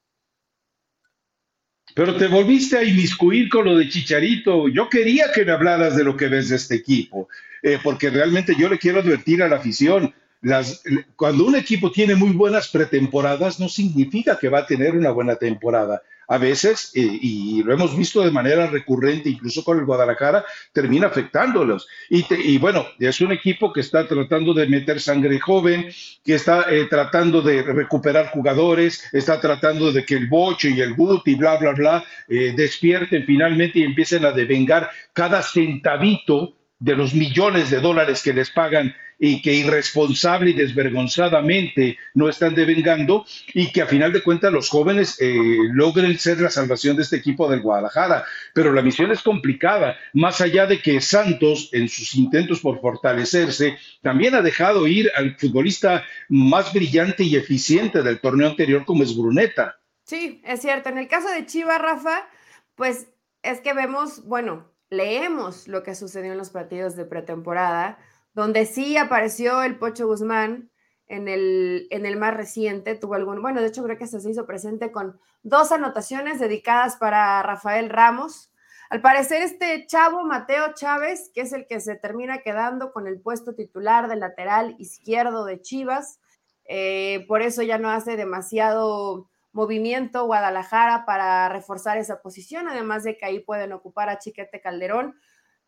Pero 1.95 2.15
te 2.15 2.27
volviste 2.27 2.77
a 2.77 2.83
inmiscuir 2.83 3.49
con 3.49 3.65
lo 3.65 3.77
de 3.77 3.87
Chicharito. 3.87 4.67
Yo 4.67 4.89
quería 4.89 5.31
que 5.31 5.45
me 5.45 5.51
hablaras 5.51 5.95
de 5.95 6.03
lo 6.03 6.17
que 6.17 6.27
ves 6.27 6.49
de 6.49 6.55
este 6.55 6.75
equipo, 6.75 7.29
eh, 7.61 7.77
porque 7.83 8.09
realmente 8.09 8.55
yo 8.57 8.67
le 8.67 8.79
quiero 8.79 8.99
advertir 8.99 9.43
a 9.43 9.47
la 9.47 9.57
afición. 9.57 10.13
las, 10.41 10.83
cuando 11.15 11.45
un 11.45 11.55
equipo 11.55 11.91
tiene 11.91 12.15
muy 12.15 12.31
buenas 12.31 12.67
pretemporadas, 12.69 13.59
no 13.59 13.69
significa 13.69 14.37
que 14.39 14.49
va 14.49 14.59
a 14.59 14.65
tener 14.65 14.95
una 14.95 15.11
buena 15.11 15.35
temporada. 15.35 16.01
A 16.27 16.37
veces, 16.37 16.91
eh, 16.95 17.01
y 17.21 17.63
lo 17.63 17.73
hemos 17.73 17.95
visto 17.97 18.21
de 18.21 18.31
manera 18.31 18.67
recurrente, 18.67 19.29
incluso 19.29 19.63
con 19.63 19.79
el 19.79 19.85
Guadalajara, 19.85 20.45
termina 20.71 21.07
afectándolos. 21.07 21.87
Y, 22.09 22.57
bueno, 22.57 22.85
es 22.99 23.21
un 23.21 23.31
equipo 23.31 23.73
que 23.73 23.81
está 23.81 24.07
tratando 24.07 24.53
de 24.53 24.67
meter 24.67 25.01
sangre 25.01 25.39
joven, 25.39 25.87
que 26.23 26.35
está 26.35 26.65
eh, 26.69 26.85
tratando 26.89 27.41
de 27.41 27.63
recuperar 27.63 28.29
jugadores, 28.31 29.03
está 29.11 29.39
tratando 29.39 29.91
de 29.91 30.05
que 30.05 30.15
el 30.15 30.27
Bocho 30.27 30.69
y 30.69 30.81
el 30.81 30.93
Gut 30.93 31.27
y 31.27 31.35
bla, 31.35 31.57
bla, 31.57 31.73
bla, 31.73 32.03
eh, 32.27 32.53
despierten 32.55 33.25
finalmente 33.25 33.79
y 33.79 33.83
empiecen 33.83 34.25
a 34.25 34.31
devengar 34.31 34.89
cada 35.13 35.41
centavito 35.41 36.55
de 36.79 36.95
los 36.95 37.13
millones 37.13 37.69
de 37.69 37.79
dólares 37.79 38.21
que 38.21 38.33
les 38.33 38.49
pagan 38.49 38.93
y 39.25 39.41
que 39.41 39.53
irresponsable 39.53 40.49
y 40.49 40.53
desvergonzadamente 40.53 41.97
no 42.13 42.27
están 42.27 42.55
devengando 42.55 43.25
y 43.53 43.71
que 43.71 43.81
a 43.81 43.87
final 43.87 44.11
de 44.11 44.21
cuentas 44.21 44.51
los 44.51 44.67
jóvenes 44.67 45.15
eh, 45.21 45.33
logren 45.71 46.19
ser 46.19 46.41
la 46.41 46.49
salvación 46.49 46.97
de 46.97 47.03
este 47.03 47.15
equipo 47.15 47.49
del 47.49 47.61
Guadalajara. 47.61 48.25
Pero 48.53 48.73
la 48.73 48.81
misión 48.81 49.11
es 49.11 49.21
complicada, 49.21 49.95
más 50.11 50.41
allá 50.41 50.65
de 50.65 50.81
que 50.81 50.99
Santos 50.99 51.69
en 51.71 51.87
sus 51.87 52.15
intentos 52.15 52.59
por 52.59 52.81
fortalecerse 52.81 53.77
también 54.01 54.35
ha 54.35 54.41
dejado 54.41 54.87
ir 54.87 55.09
al 55.15 55.37
futbolista 55.37 56.03
más 56.27 56.73
brillante 56.73 57.23
y 57.23 57.37
eficiente 57.37 58.03
del 58.03 58.19
torneo 58.19 58.49
anterior 58.49 58.83
como 58.83 59.03
es 59.03 59.15
Bruneta. 59.15 59.79
Sí, 60.05 60.41
es 60.43 60.59
cierto. 60.59 60.89
En 60.89 60.97
el 60.97 61.07
caso 61.07 61.29
de 61.29 61.45
Chivas, 61.45 61.81
Rafa, 61.81 62.27
pues 62.75 63.07
es 63.41 63.61
que 63.61 63.71
vemos, 63.71 64.25
bueno, 64.25 64.69
leemos 64.89 65.69
lo 65.69 65.81
que 65.81 65.95
sucedió 65.95 66.33
en 66.33 66.37
los 66.37 66.49
partidos 66.49 66.97
de 66.97 67.05
pretemporada, 67.05 67.99
donde 68.33 68.65
sí 68.65 68.97
apareció 68.97 69.63
el 69.63 69.77
Pocho 69.77 70.07
Guzmán 70.07 70.71
en 71.07 71.27
el, 71.27 71.87
en 71.91 72.05
el 72.05 72.17
más 72.17 72.33
reciente, 72.33 72.95
tuvo 72.95 73.15
algún, 73.15 73.41
bueno, 73.41 73.61
de 73.61 73.67
hecho 73.67 73.83
creo 73.83 73.97
que 73.97 74.07
se 74.07 74.29
hizo 74.29 74.45
presente 74.45 74.91
con 74.91 75.19
dos 75.43 75.71
anotaciones 75.71 76.39
dedicadas 76.39 76.95
para 76.95 77.43
Rafael 77.43 77.89
Ramos. 77.89 78.51
Al 78.89 79.01
parecer 79.01 79.41
este 79.41 79.85
chavo 79.87 80.23
Mateo 80.23 80.73
Chávez, 80.73 81.31
que 81.33 81.41
es 81.41 81.53
el 81.53 81.67
que 81.67 81.79
se 81.79 81.95
termina 81.95 82.39
quedando 82.39 82.91
con 82.91 83.07
el 83.07 83.19
puesto 83.19 83.53
titular 83.53 84.07
del 84.07 84.19
lateral 84.19 84.75
izquierdo 84.79 85.45
de 85.45 85.61
Chivas, 85.61 86.19
eh, 86.65 87.25
por 87.27 87.41
eso 87.41 87.61
ya 87.61 87.77
no 87.77 87.89
hace 87.89 88.15
demasiado 88.15 89.29
movimiento 89.51 90.25
Guadalajara 90.25 91.05
para 91.05 91.49
reforzar 91.49 91.97
esa 91.97 92.21
posición, 92.21 92.67
además 92.67 93.03
de 93.03 93.17
que 93.17 93.25
ahí 93.25 93.39
pueden 93.39 93.71
ocupar 93.71 94.09
a 94.09 94.17
Chiquete 94.17 94.61
Calderón. 94.61 95.15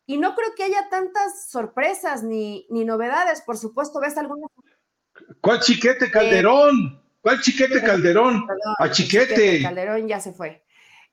Y 0.06 0.18
no 0.18 0.34
creo 0.34 0.54
que 0.56 0.62
haya 0.64 0.88
tantas 0.88 1.50
sorpresas 1.50 2.22
ni, 2.22 2.66
ni 2.70 2.84
novedades, 2.84 3.42
por 3.42 3.56
supuesto, 3.58 4.00
ves 4.00 4.16
algunas... 4.16 4.50
¿Cuál 5.40 5.60
Chiquete 5.60 6.10
Calderón? 6.10 7.02
¿Cuál 7.20 7.40
Chiquete 7.40 7.82
Calderón? 7.82 8.46
a 8.78 8.90
Chiquete. 8.90 9.62
Calderón 9.62 10.06
ya 10.06 10.20
se 10.20 10.32
fue. 10.32 10.62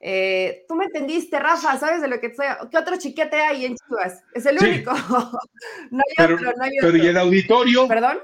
Eh, 0.06 0.64
tú 0.68 0.74
me 0.74 0.84
entendiste, 0.84 1.38
Rafa, 1.38 1.78
¿sabes 1.78 2.02
de 2.02 2.08
lo 2.08 2.20
que 2.20 2.26
estoy? 2.26 2.46
¿Qué 2.70 2.76
otro 2.76 2.98
chiquete 2.98 3.36
hay 3.36 3.64
en 3.64 3.74
Chivas? 3.74 4.22
Es 4.34 4.44
el 4.44 4.58
único. 4.58 4.92
no 5.90 6.02
hay 6.18 6.24
otro, 6.24 6.52
no 6.56 6.62
hay 6.62 6.78
otro. 6.78 6.92
Pero 6.92 6.96
¿y 6.98 7.06
el 7.06 7.16
auditorio? 7.16 7.88
¿Perdón? 7.88 8.18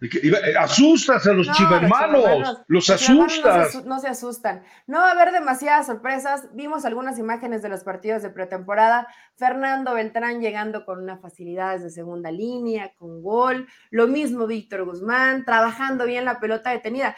Eh, 0.00 0.54
asustas 0.56 1.26
a 1.26 1.32
los 1.32 1.50
chivermanos, 1.50 2.62
los, 2.68 2.88
asustas. 2.88 3.84
No 3.84 3.98
se, 3.98 4.06
asustan. 4.06 4.62
No 4.86 4.98
va 4.98 5.08
a 5.08 5.10
haber 5.10 5.32
demasiadas 5.32 5.86
sorpresas. 5.86 6.54
Vimos 6.54 6.84
algunas 6.84 7.18
imágenes 7.18 7.62
de 7.62 7.68
los 7.68 7.82
partidos 7.82 8.22
de 8.22 8.30
pretemporada. 8.30 9.08
Fernando 9.34 9.94
Beltrán 9.94 10.40
llegando 10.40 10.84
con 10.84 11.02
una 11.02 11.18
facilidad 11.18 11.80
de 11.80 11.90
segunda 11.90 12.30
línea, 12.30 12.94
con 12.96 13.22
gol. 13.22 13.66
Lo 13.90 14.06
mismo 14.06 14.46
Víctor 14.46 14.84
Guzmán, 14.84 15.44
trabajando 15.44 16.06
bien 16.06 16.24
la 16.24 16.38
pelota 16.38 16.70
detenida. 16.70 17.16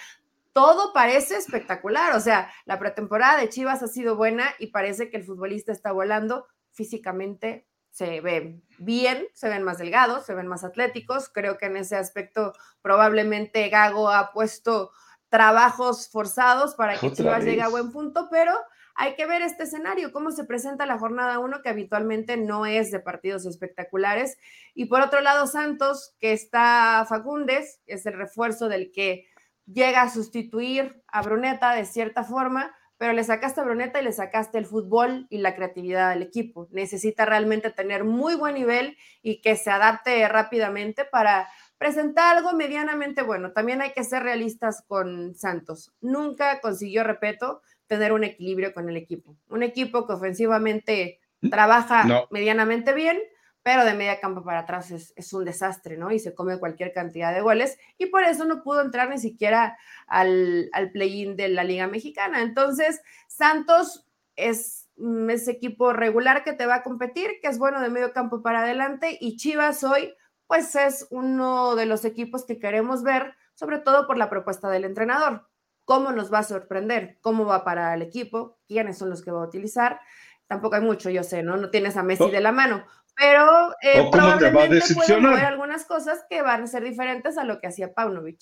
Todo 0.54 0.94
parece 0.94 1.37
espectacular. 1.37 2.16
O 2.16 2.20
sea, 2.20 2.50
la 2.64 2.78
pretemporada 2.78 3.38
de 3.38 3.50
Chivas 3.50 3.82
ha 3.82 3.88
sido 3.88 4.16
buena 4.16 4.46
y 4.58 4.68
parece 4.68 5.10
que 5.10 5.18
el 5.18 5.25
futbolista 5.25 5.70
está 5.70 5.92
volando 5.92 6.46
físicamente 6.72 7.66
se 7.90 8.20
ven 8.20 8.62
bien, 8.78 9.26
se 9.35 9.49
ven 9.49 9.62
más 9.62 9.78
delgados, 9.78 10.25
se 10.25 10.35
ven 10.35 10.47
más 10.47 10.64
atléticos. 10.64 11.28
Creo 11.28 11.59
que 11.59 11.66
en 11.66 11.76
ese 11.76 11.97
aspecto 11.97 12.52
probablemente 12.82 13.68
Gago 13.68 14.11
ha 14.11 14.32
puesto 14.32 14.92
trabajos 15.28 16.09
forzados 16.11 16.75
para 16.75 16.99
que 16.99 17.12
Chivas 17.12 17.44
llegue 17.44 17.62
a 17.62 17.68
buen 17.68 17.92
punto, 17.92 18.28
pero 18.30 18.52
hay 18.97 19.14
que 19.14 19.26
ver 19.26 19.42
este 19.42 19.62
escenario, 19.62 20.12
cómo 20.12 20.30
se 20.30 20.44
presenta 20.44 20.85
la 20.85 20.99
jornada 20.99 21.38
1, 21.38 21.62
que 21.62 21.68
habitualmente 21.68 22.37
no 22.37 22.66
es 22.66 22.90
de 22.90 23.00
partidos 23.00 23.47
espectaculares. 23.47 24.37
Y 24.75 24.87
por 24.87 25.00
otro 25.00 25.20
lado, 25.20 25.47
Santos, 25.47 26.14
que 26.18 26.32
está 26.32 27.06
Facundes, 27.09 27.80
es 27.87 28.04
el 28.06 28.14
refuerzo 28.14 28.68
del 28.68 28.90
que 28.92 29.26
llega 29.66 30.02
a 30.02 30.11
sustituir 30.11 31.02
a 31.06 31.23
Bruneta 31.23 31.75
de 31.75 31.87
cierta 31.87 32.25
forma 32.25 32.75
pero 33.00 33.14
le 33.14 33.25
sacaste 33.25 33.59
a 33.59 33.64
Bruneta 33.64 33.99
y 33.99 34.04
le 34.04 34.12
sacaste 34.12 34.59
el 34.59 34.66
fútbol 34.66 35.26
y 35.30 35.38
la 35.38 35.57
creatividad 35.57 36.11
al 36.11 36.21
equipo. 36.21 36.69
Necesita 36.71 37.25
realmente 37.25 37.71
tener 37.71 38.04
muy 38.04 38.35
buen 38.35 38.52
nivel 38.52 38.99
y 39.23 39.40
que 39.40 39.57
se 39.57 39.71
adapte 39.71 40.28
rápidamente 40.28 41.07
para 41.07 41.49
presentar 41.78 42.37
algo 42.37 42.52
medianamente 42.52 43.23
bueno. 43.23 43.52
También 43.52 43.80
hay 43.80 43.92
que 43.92 44.04
ser 44.04 44.23
realistas 44.23 44.85
con 44.87 45.35
Santos. 45.35 45.95
Nunca 46.02 46.61
consiguió, 46.61 47.02
repito, 47.02 47.62
tener 47.87 48.12
un 48.12 48.23
equilibrio 48.23 48.75
con 48.75 48.90
el 48.90 48.99
equipo. 48.99 49.35
Un 49.49 49.62
equipo 49.62 50.07
que 50.07 50.12
ofensivamente 50.12 51.21
trabaja 51.50 52.26
medianamente 52.28 52.92
bien, 52.92 53.19
pero 53.62 53.85
de 53.85 53.95
media 53.95 54.21
campo 54.21 54.43
para 54.43 54.61
atrás 54.61 54.90
es, 54.90 55.33
un 55.33 55.45
desastre, 55.45 55.97
¿no? 55.97 56.11
Y 56.11 56.19
se 56.19 56.35
come 56.35 56.59
cualquier 56.59 56.93
cantidad 56.93 57.35
de 57.35 57.43
goles 57.43 57.79
y 57.99 58.07
por 58.07 58.25
eso 58.25 58.45
no 58.45 58.62
pudo 58.62 58.81
entrar 58.81 59.11
ni 59.11 59.19
siquiera 59.19 59.76
al, 60.07 60.71
al 60.73 60.90
play-in 60.90 61.37
de 61.37 61.49
la 61.49 61.64
Liga 61.64 61.87
Mexicana. 61.87 62.40
Entonces, 62.40 63.02
Santos 63.29 64.07
es 64.37 64.88
mm, 64.97 65.31
ese 65.31 65.52
equipo 65.52 65.93
regular 65.93 66.43
que 66.43 66.55
te 66.55 66.67
va 66.67 66.76
a 66.76 66.83
competir, 66.83 67.31
que 67.43 67.49
es 67.49 67.59
bueno 67.59 67.81
de 67.81 67.90
medio 67.90 68.12
campo 68.12 68.43
para 68.43 68.61
adelante 68.61 69.19
y 69.21 69.37
Chivas 69.37 69.85
hoy, 69.85 70.14
pues 70.47 70.75
es 70.75 71.07
uno 71.11 71.76
de 71.76 71.87
los 71.87 72.05
equipos 72.05 72.45
que 72.45 72.59
queremos 72.59 73.02
ver, 73.02 73.35
sobre 73.55 73.79
todo 73.79 74.07
por 74.07 74.17
la 74.17 74.31
propuesta 74.31 74.69
del 74.71 74.85
entrenador. 74.85 75.47
¿Cómo 75.85 76.12
nos 76.12 76.33
va 76.33 76.38
a 76.38 76.45
sorprender? 76.45 77.19
¿Cómo 77.21 77.47
va 77.47 77.64
para 77.64 77.93
el 77.95 78.02
equipo? 78.02 78.59
¿Quiénes 78.67 78.99
son 78.99 79.11
los 79.11 79.23
que 79.23 79.31
va 79.31 79.43
a 79.43 79.47
utilizar? 79.47 80.00
Tampoco 80.47 80.75
hay 80.75 80.83
mucho, 80.83 81.11
yo 81.11 81.23
sé, 81.23 81.45
¿no? 81.45 81.57
No 81.57 81.71
tienes 81.71 81.97
a 81.97 82.02
Messi 82.02 82.25
oh. 82.25 82.29
de 82.29 82.40
la 82.40 82.50
mano, 82.50 82.85
pero 83.17 83.75
eh, 83.83 84.09
probablemente 84.11 84.95
pueden 84.95 85.26
haber 85.26 85.45
algunas 85.45 85.85
cosas 85.85 86.25
que 86.29 86.43
van 86.43 86.62
a 86.62 86.67
ser 86.67 86.83
diferentes 86.85 87.38
a 87.38 87.45
lo 87.45 87.61
que 87.61 87.69
hacía 87.69 87.93
Paunovic. 87.93 88.40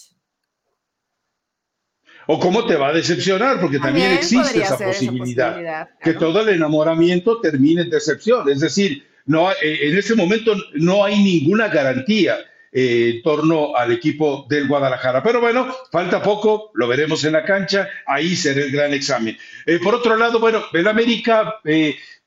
O 2.27 2.39
cómo 2.39 2.67
te 2.67 2.77
va 2.77 2.89
a 2.89 2.93
decepcionar, 2.93 3.61
porque 3.61 3.79
también, 3.79 4.13
existe 4.13 4.61
esa 4.61 4.77
posibilidad, 4.77 5.89
que 6.01 6.13
todo 6.13 6.43
el 6.43 6.51
enamoramiento 6.51 7.41
termine 7.41 7.83
en 7.83 7.91
decepción. 7.91 8.49
Es 8.51 8.61
decir, 8.61 9.07
no, 9.25 9.49
en 9.63 9.97
ese 9.97 10.15
momento 10.15 10.55
no 10.75 11.05
hay 11.05 11.23
ninguna 11.23 11.69
garantía 11.69 12.37
eh, 12.73 13.13
en 13.15 13.23
torno 13.23 13.77
al 13.77 13.93
equipo 13.93 14.47
del 14.49 14.69
Guadalajara. 14.69 15.23
Pero 15.23 15.41
bueno, 15.41 15.75
falta 15.91 16.23
poco, 16.23 16.71
lo 16.75 16.87
veremos 16.89 17.25
en 17.25 17.33
la 17.33 17.45
cancha, 17.45 17.89
ahí 18.07 18.37
será 18.37 18.63
el 18.63 18.71
gran 18.71 18.93
examen. 18.93 19.37
por 19.83 19.95
otro 19.95 20.17
lado, 20.17 20.39
bueno, 20.39 20.63
el 20.73 20.87
América 20.87 21.61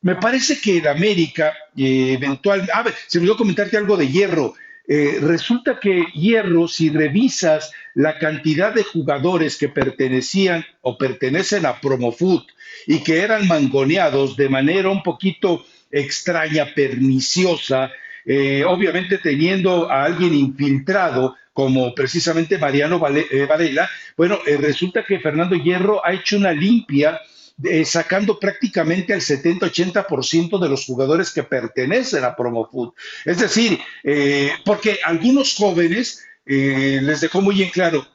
me 0.01 0.15
parece 0.15 0.59
que 0.59 0.77
el 0.77 0.87
América, 0.87 1.53
eh, 1.77 2.13
eventualmente, 2.13 2.71
ah, 2.73 2.85
se 3.07 3.19
me 3.19 3.23
olvidó 3.23 3.37
comentarte 3.37 3.77
algo 3.77 3.97
de 3.97 4.07
Hierro. 4.07 4.55
Eh, 4.87 5.19
resulta 5.21 5.79
que 5.79 6.05
Hierro, 6.13 6.67
si 6.67 6.89
revisas 6.89 7.71
la 7.93 8.17
cantidad 8.17 8.73
de 8.73 8.83
jugadores 8.83 9.57
que 9.57 9.69
pertenecían 9.69 10.65
o 10.81 10.97
pertenecen 10.97 11.65
a 11.65 11.79
Promofoot 11.79 12.47
y 12.87 13.03
que 13.03 13.19
eran 13.19 13.47
mangoneados 13.47 14.35
de 14.35 14.49
manera 14.49 14.89
un 14.89 15.03
poquito 15.03 15.65
extraña, 15.91 16.73
perniciosa, 16.73 17.91
eh, 18.25 18.63
obviamente 18.65 19.17
teniendo 19.17 19.89
a 19.89 20.03
alguien 20.03 20.33
infiltrado 20.33 21.35
como 21.53 21.93
precisamente 21.93 22.57
Mariano 22.57 22.97
Varela, 22.97 23.89
bueno, 24.15 24.39
resulta 24.59 25.03
que 25.03 25.19
Fernando 25.19 25.55
Hierro 25.55 26.05
ha 26.05 26.13
hecho 26.13 26.37
una 26.37 26.53
limpia 26.53 27.19
sacando 27.85 28.39
prácticamente 28.39 29.13
el 29.13 29.21
70-80% 29.21 30.59
de 30.59 30.69
los 30.69 30.85
jugadores 30.85 31.31
que 31.31 31.43
pertenecen 31.43 32.23
a 32.23 32.35
Promofood. 32.35 32.93
Es 33.25 33.39
decir, 33.39 33.79
eh, 34.03 34.51
porque 34.65 34.99
algunos 35.03 35.55
jóvenes 35.55 36.23
eh, 36.45 36.99
les 37.01 37.21
dejó 37.21 37.41
muy 37.41 37.61
en 37.61 37.69
claro, 37.69 38.07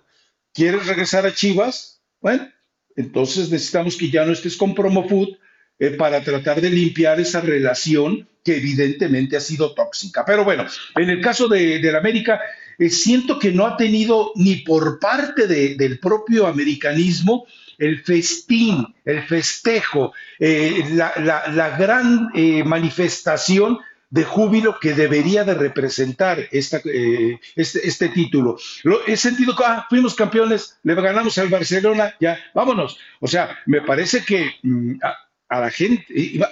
¿quieres 0.52 0.86
regresar 0.86 1.26
a 1.26 1.34
Chivas? 1.34 2.02
Bueno, 2.20 2.48
entonces 2.96 3.50
necesitamos 3.50 3.96
que 3.96 4.10
ya 4.10 4.24
no 4.24 4.32
estés 4.32 4.56
con 4.56 4.74
Promofood 4.74 5.36
eh, 5.78 5.90
para 5.90 6.22
tratar 6.22 6.60
de 6.60 6.70
limpiar 6.70 7.20
esa 7.20 7.40
relación 7.40 8.28
que 8.44 8.56
evidentemente 8.56 9.36
ha 9.36 9.40
sido 9.40 9.74
tóxica. 9.74 10.24
Pero 10.24 10.44
bueno, 10.44 10.66
en 10.94 11.10
el 11.10 11.20
caso 11.20 11.48
de, 11.48 11.80
la 11.80 11.98
América, 11.98 12.40
siento 12.88 13.38
que 13.38 13.50
no 13.50 13.66
ha 13.66 13.76
tenido 13.76 14.32
ni 14.36 14.56
por 14.56 15.00
parte 15.00 15.46
del 15.46 15.98
propio 15.98 16.46
americanismo 16.46 17.46
el 17.78 18.02
festín, 18.02 18.94
el 19.04 19.22
festejo, 19.22 20.12
eh, 20.38 20.84
la, 20.92 21.76
gran 21.78 22.28
eh, 22.34 22.64
manifestación 22.64 23.78
de 24.08 24.24
júbilo 24.24 24.78
que 24.80 24.94
debería 24.94 25.44
de 25.44 25.54
representar 25.54 26.38
eh, 26.38 26.48
este, 26.52 27.88
este, 27.88 28.08
título. 28.10 28.56
Lo, 28.84 29.04
he 29.06 29.16
sentido 29.16 29.54
que 29.56 29.64
ah, 29.66 29.86
fuimos 29.88 30.14
campeones, 30.14 30.78
le 30.84 30.94
ganamos 30.94 31.36
al 31.38 31.48
Barcelona, 31.48 32.14
ya, 32.20 32.38
vámonos. 32.54 32.98
O 33.20 33.26
sea, 33.26 33.58
me 33.66 33.82
parece 33.82 34.24
que 34.24 34.52
mm, 34.62 34.98
a, 35.48 35.60
la 35.60 35.70
gente, 35.70 36.04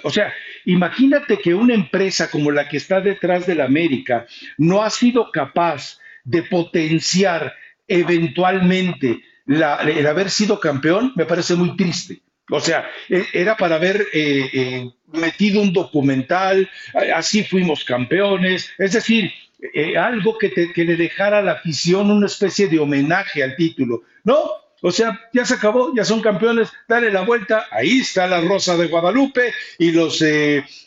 o 0.03 0.09
sea, 0.09 0.33
imagínate 0.65 1.37
que 1.37 1.53
una 1.53 1.73
empresa 1.73 2.29
como 2.29 2.51
la 2.51 2.67
que 2.67 2.77
está 2.77 3.01
detrás 3.01 3.45
de 3.45 3.55
la 3.55 3.65
América 3.65 4.25
no 4.57 4.83
ha 4.83 4.89
sido 4.89 5.31
capaz 5.31 5.99
de 6.23 6.43
potenciar 6.43 7.53
eventualmente 7.87 9.21
el 9.47 10.07
haber 10.07 10.29
sido 10.29 10.59
campeón, 10.59 11.13
me 11.15 11.25
parece 11.25 11.55
muy 11.55 11.75
triste. 11.75 12.21
O 12.49 12.59
sea, 12.59 12.89
e, 13.09 13.25
era 13.33 13.57
para 13.57 13.75
haber 13.75 14.07
eh, 14.13 14.49
eh, 14.53 14.89
metido 15.13 15.61
un 15.61 15.73
documental, 15.73 16.69
así 17.13 17.43
fuimos 17.43 17.83
campeones, 17.83 18.71
es 18.77 18.93
decir, 18.93 19.31
eh, 19.73 19.97
algo 19.97 20.37
que, 20.37 20.51
que, 20.51 20.83
le 20.83 20.95
dejara 20.95 21.39
a 21.39 21.41
la 21.41 21.53
afición 21.53 22.11
una 22.11 22.27
especie 22.27 22.67
de 22.67 22.79
homenaje 22.79 23.43
al 23.43 23.55
título. 23.55 24.03
No, 24.23 24.49
o 24.87 24.91
sea, 24.91 25.19
ya 25.33 25.45
se 25.45 25.55
acabó, 25.55 25.91
ya 25.95 26.05
son 26.05 26.21
campeones, 26.21 26.71
dale 26.87 27.11
la 27.11 27.21
vuelta, 27.21 27.65
ahí 27.71 28.01
está 28.01 28.27
la 28.27 28.39
Rosa 28.41 28.77
de 28.77 28.87
Guadalupe 28.87 29.51
y 29.79 29.91
los 29.91 30.23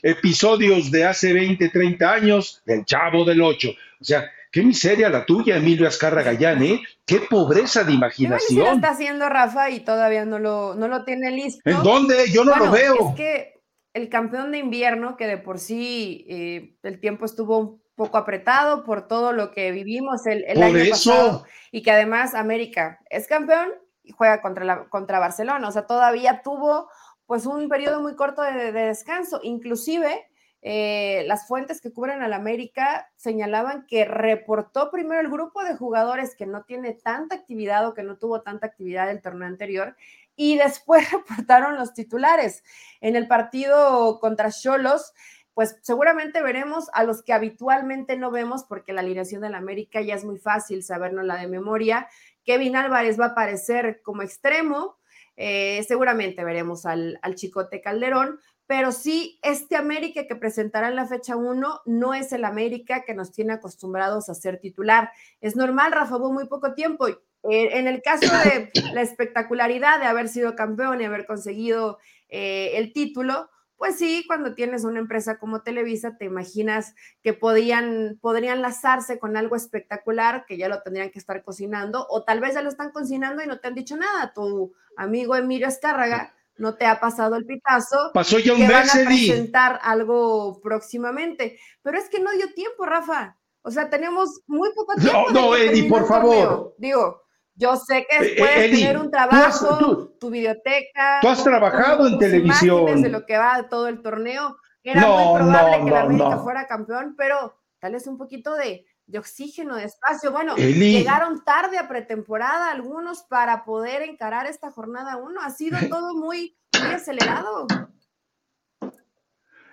episodios 0.02 0.92
de 0.92 1.04
hace 1.04 1.32
20, 1.32 1.68
30 1.68 2.12
años 2.12 2.62
del 2.64 2.84
Chavo 2.84 3.24
del 3.24 3.42
Ocho. 3.42 3.70
O 4.00 4.04
sea, 4.04 4.30
Qué 4.50 4.62
miseria 4.62 5.10
la 5.10 5.26
tuya, 5.26 5.56
Emilio 5.56 5.86
Azcarra 5.86 6.22
Gallán, 6.22 6.62
¿eh? 6.62 6.80
Qué 7.04 7.20
pobreza 7.20 7.84
de 7.84 7.92
imaginación. 7.92 8.64
¿Qué 8.64 8.70
está 8.76 8.90
haciendo 8.90 9.28
Rafa 9.28 9.68
y 9.70 9.80
todavía 9.80 10.24
no 10.24 10.38
lo, 10.38 10.74
no 10.74 10.88
lo 10.88 11.04
tiene 11.04 11.30
listo? 11.30 11.60
¿En 11.68 11.82
dónde? 11.82 12.30
Yo 12.30 12.44
no 12.44 12.56
lo 12.56 12.70
veo. 12.70 13.10
Es 13.10 13.14
que 13.14 13.60
el 13.92 14.08
campeón 14.08 14.52
de 14.52 14.58
invierno, 14.58 15.16
que 15.16 15.26
de 15.26 15.36
por 15.36 15.58
sí 15.58 16.24
eh, 16.28 16.76
el 16.82 16.98
tiempo 16.98 17.26
estuvo 17.26 17.58
un 17.58 17.82
poco 17.94 18.16
apretado 18.16 18.84
por 18.84 19.06
todo 19.06 19.32
lo 19.32 19.50
que 19.50 19.70
vivimos 19.70 20.24
el, 20.26 20.44
año 20.62 20.90
pasado, 20.90 21.44
y 21.70 21.82
que 21.82 21.90
además 21.90 22.34
América 22.34 23.00
es 23.10 23.26
campeón 23.26 23.68
juega 24.16 24.40
contra, 24.40 24.64
la, 24.64 24.84
contra 24.88 25.18
Barcelona, 25.18 25.68
o 25.68 25.72
sea, 25.72 25.86
todavía 25.86 26.42
tuvo 26.42 26.88
pues 27.26 27.46
un 27.46 27.68
periodo 27.68 28.00
muy 28.00 28.16
corto 28.16 28.42
de, 28.42 28.72
de 28.72 28.86
descanso, 28.86 29.40
inclusive 29.42 30.28
eh, 30.60 31.22
las 31.28 31.46
fuentes 31.46 31.80
que 31.80 31.92
cubren 31.92 32.20
al 32.20 32.32
América 32.32 33.08
señalaban 33.16 33.86
que 33.86 34.04
reportó 34.04 34.90
primero 34.90 35.20
el 35.20 35.30
grupo 35.30 35.62
de 35.62 35.76
jugadores 35.76 36.34
que 36.34 36.46
no 36.46 36.64
tiene 36.64 36.94
tanta 36.94 37.36
actividad 37.36 37.86
o 37.86 37.94
que 37.94 38.02
no 38.02 38.18
tuvo 38.18 38.42
tanta 38.42 38.66
actividad 38.66 39.08
el 39.08 39.22
torneo 39.22 39.46
anterior 39.46 39.96
y 40.34 40.58
después 40.58 41.10
reportaron 41.12 41.76
los 41.76 41.94
titulares. 41.94 42.64
En 43.00 43.14
el 43.14 43.28
partido 43.28 44.18
contra 44.18 44.50
Cholos, 44.50 45.12
pues 45.54 45.78
seguramente 45.82 46.42
veremos 46.42 46.88
a 46.92 47.04
los 47.04 47.22
que 47.22 47.32
habitualmente 47.32 48.16
no 48.16 48.30
vemos 48.30 48.64
porque 48.64 48.92
la 48.92 49.00
alineación 49.00 49.42
del 49.42 49.54
América 49.54 50.00
ya 50.00 50.14
es 50.14 50.24
muy 50.24 50.38
fácil 50.38 50.82
sabernos 50.82 51.24
la 51.24 51.36
de 51.36 51.48
memoria. 51.48 52.08
Kevin 52.44 52.76
Álvarez 52.76 53.18
va 53.18 53.26
a 53.26 53.28
aparecer 53.28 54.00
como 54.02 54.22
extremo, 54.22 54.98
eh, 55.36 55.84
seguramente 55.86 56.44
veremos 56.44 56.86
al, 56.86 57.18
al 57.22 57.34
Chicote 57.34 57.80
Calderón, 57.80 58.40
pero 58.68 58.92
sí, 58.92 59.38
este 59.42 59.76
América 59.76 60.26
que 60.26 60.36
presentará 60.36 60.88
en 60.88 60.96
la 60.96 61.06
fecha 61.06 61.36
1 61.36 61.80
no 61.86 62.14
es 62.14 62.32
el 62.32 62.44
América 62.44 63.02
que 63.06 63.14
nos 63.14 63.32
tiene 63.32 63.54
acostumbrados 63.54 64.28
a 64.28 64.34
ser 64.34 64.60
titular. 64.60 65.10
Es 65.40 65.56
normal, 65.56 65.90
Rafa, 65.90 66.18
hubo 66.18 66.30
muy 66.32 66.48
poco 66.48 66.74
tiempo. 66.74 67.08
Eh, 67.08 67.78
en 67.78 67.86
el 67.86 68.02
caso 68.02 68.26
de 68.44 68.70
la 68.92 69.00
espectacularidad 69.00 70.00
de 70.00 70.06
haber 70.06 70.28
sido 70.28 70.54
campeón 70.54 71.00
y 71.00 71.06
haber 71.06 71.24
conseguido 71.24 71.98
eh, 72.28 72.72
el 72.74 72.92
título, 72.92 73.48
pues 73.78 73.96
sí, 73.96 74.24
cuando 74.26 74.54
tienes 74.54 74.82
una 74.84 74.98
empresa 74.98 75.38
como 75.38 75.62
Televisa, 75.62 76.16
te 76.18 76.24
imaginas 76.24 76.94
que 77.22 77.32
podían, 77.32 78.18
podrían 78.20 78.60
lazarse 78.60 79.20
con 79.20 79.36
algo 79.36 79.54
espectacular, 79.54 80.44
que 80.46 80.58
ya 80.58 80.68
lo 80.68 80.82
tendrían 80.82 81.10
que 81.10 81.20
estar 81.20 81.44
cocinando, 81.44 82.04
o 82.10 82.24
tal 82.24 82.40
vez 82.40 82.54
ya 82.54 82.62
lo 82.62 82.68
están 82.68 82.90
cocinando 82.90 83.42
y 83.42 83.46
no 83.46 83.60
te 83.60 83.68
han 83.68 83.74
dicho 83.74 83.96
nada. 83.96 84.32
Tu 84.34 84.74
amigo 84.96 85.36
Emilio 85.36 85.68
Escárraga 85.68 86.34
no 86.56 86.74
te 86.74 86.86
ha 86.86 86.98
pasado 86.98 87.36
el 87.36 87.46
pitazo. 87.46 88.10
Pasó 88.12 88.40
ya 88.40 88.52
un 88.52 88.58
que 88.58 88.72
van 88.72 88.90
a 88.90 89.04
presentar 89.04 89.78
algo 89.82 90.60
próximamente. 90.60 91.58
Pero 91.82 91.98
es 91.98 92.08
que 92.08 92.18
no 92.18 92.32
dio 92.32 92.52
tiempo, 92.54 92.84
Rafa. 92.84 93.36
O 93.62 93.70
sea, 93.70 93.88
tenemos 93.88 94.40
muy 94.48 94.70
poco 94.74 94.94
tiempo. 94.96 95.26
No, 95.30 95.50
no, 95.50 95.56
Eddie, 95.56 95.88
por 95.88 96.06
favor. 96.08 96.74
Digo, 96.78 97.22
yo 97.58 97.76
sé 97.76 98.06
que 98.08 98.16
eh, 98.16 98.34
puedes 98.38 98.70
tener 98.70 98.98
un 98.98 99.10
trabajo, 99.10 100.14
tu 100.20 100.30
biblioteca. 100.30 101.18
Tú 101.20 101.28
has 101.28 101.42
trabajado 101.42 102.06
en 102.06 102.18
televisión. 102.18 103.02
de 103.02 103.08
lo 103.08 103.26
que 103.26 103.36
va 103.36 103.68
todo 103.68 103.88
el 103.88 104.00
torneo. 104.00 104.56
Era 104.82 105.06
muy 105.06 105.40
probable 105.40 105.84
que 105.84 105.90
la 105.90 106.00
América 106.02 106.38
fuera 106.38 106.66
campeón, 106.66 107.14
pero 107.18 107.58
tal 107.78 107.92
vez 107.92 108.06
un 108.06 108.16
poquito 108.16 108.54
de 108.54 108.86
de 109.08 109.18
oxígeno, 109.18 109.76
de 109.76 109.84
espacio. 109.84 110.30
Bueno, 110.30 110.54
llegaron 110.56 111.42
tarde 111.42 111.78
a 111.78 111.88
pretemporada 111.88 112.70
algunos 112.70 113.22
para 113.22 113.64
poder 113.64 114.02
encarar 114.02 114.46
esta 114.46 114.70
jornada 114.70 115.16
uno. 115.16 115.40
Ha 115.40 115.50
sido 115.50 115.78
todo 115.90 116.14
muy, 116.14 116.56
muy 116.80 116.92
acelerado. 116.92 117.66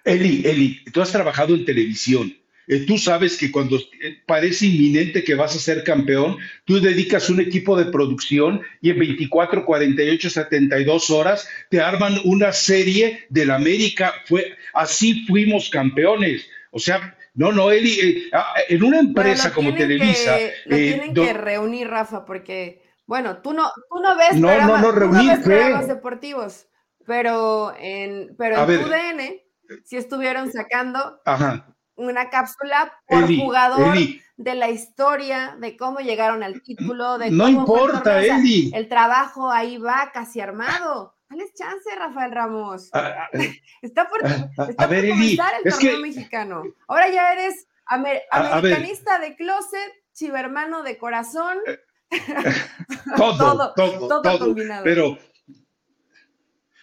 Eli, 0.04 0.44
Eli, 0.46 0.86
tú 0.86 1.02
has 1.02 1.12
trabajado 1.12 1.54
en 1.54 1.66
televisión. 1.66 2.34
Eh, 2.68 2.86
tú 2.86 2.98
sabes 2.98 3.38
que 3.38 3.52
cuando 3.52 3.78
eh, 3.78 4.22
parece 4.26 4.68
inminente 4.68 5.24
que 5.24 5.36
vas 5.36 5.56
a 5.56 5.60
ser 5.60 5.84
campeón, 5.84 6.38
tú 6.66 6.82
dedicas 6.82 7.30
un 7.30 7.40
equipo 7.40 7.78
de 7.78 7.86
producción 7.86 8.62
y 8.82 8.90
en 8.90 9.00
24, 9.00 9.66
48, 9.66 10.30
72 10.30 11.10
horas 11.10 11.48
te 11.70 11.80
arman 11.80 12.20
una 12.24 12.52
serie 12.52 13.26
del 13.30 13.52
América. 13.52 14.14
Fue, 14.26 14.56
así 14.74 15.26
fuimos 15.26 15.70
campeones. 15.70 16.48
O 16.72 16.80
sea, 16.80 17.16
no, 17.36 17.52
no, 17.52 17.70
Eli, 17.70 18.00
eh, 18.00 18.30
ah, 18.34 18.56
en 18.70 18.84
una 18.84 19.00
empresa 19.00 19.54
como 19.54 19.74
Televisa. 19.76 20.38
lo 20.66 20.76
eh, 20.76 20.94
tienen 20.94 21.14
que 21.14 21.34
reunir, 21.34 21.90
Rafa, 21.90 22.26
porque, 22.26 22.82
bueno, 23.06 23.42
tú 23.42 23.54
no, 23.54 23.70
tú 23.90 24.00
no 24.02 24.16
ves, 24.16 24.36
no, 24.36 24.48
programas, 24.48 24.82
no, 24.82 24.88
no, 24.88 24.92
reunir, 24.98 25.42
programas 25.44 25.88
deportivos, 25.88 26.68
pero 27.06 27.76
en, 27.78 28.36
pero 28.38 28.56
en 28.64 28.80
UDN 28.80 29.42
sí 29.84 29.98
estuvieron 29.98 30.50
sacando 30.52 31.20
una 31.96 32.30
cápsula 32.30 32.94
por 33.08 33.28
jugador 33.28 33.96
de 34.38 34.56
la 34.56 34.70
historia, 34.70 35.56
de 35.60 35.78
cómo 35.78 36.00
llegaron 36.00 36.44
al 36.44 36.62
título, 36.62 37.18
de 37.18 37.32
no 37.32 37.46
cómo 37.46 37.60
importa, 37.60 38.22
Eli. 38.22 38.72
el 38.74 38.88
trabajo 38.90 39.50
ahí 39.52 39.78
va 39.78 40.12
casi 40.14 40.42
armado. 40.42 41.16
Dale 41.30 41.52
chance, 41.54 41.90
Rafael 41.98 42.32
Ramos. 42.32 42.90
Ah, 42.94 43.28
ah, 43.34 43.38
está 43.82 44.08
por, 44.08 44.24
está 44.24 44.88
por 44.88 45.10
comenzar 45.10 45.54
el 45.64 45.72
torneo 45.72 46.00
mexicano. 46.00 46.64
Ahora 46.88 47.10
ya 47.10 47.34
eres 47.34 47.68
americanista 47.86 49.20
de 49.20 49.36
closet, 49.36 49.94
chivermano 50.14 50.84
de 50.84 50.98
corazón. 50.98 51.58
Eh, 51.66 51.80
todo, 53.18 53.74
todo, 53.76 54.22
todo, 54.22 54.40
combinado. 54.40 54.84
Pero, 54.84 55.18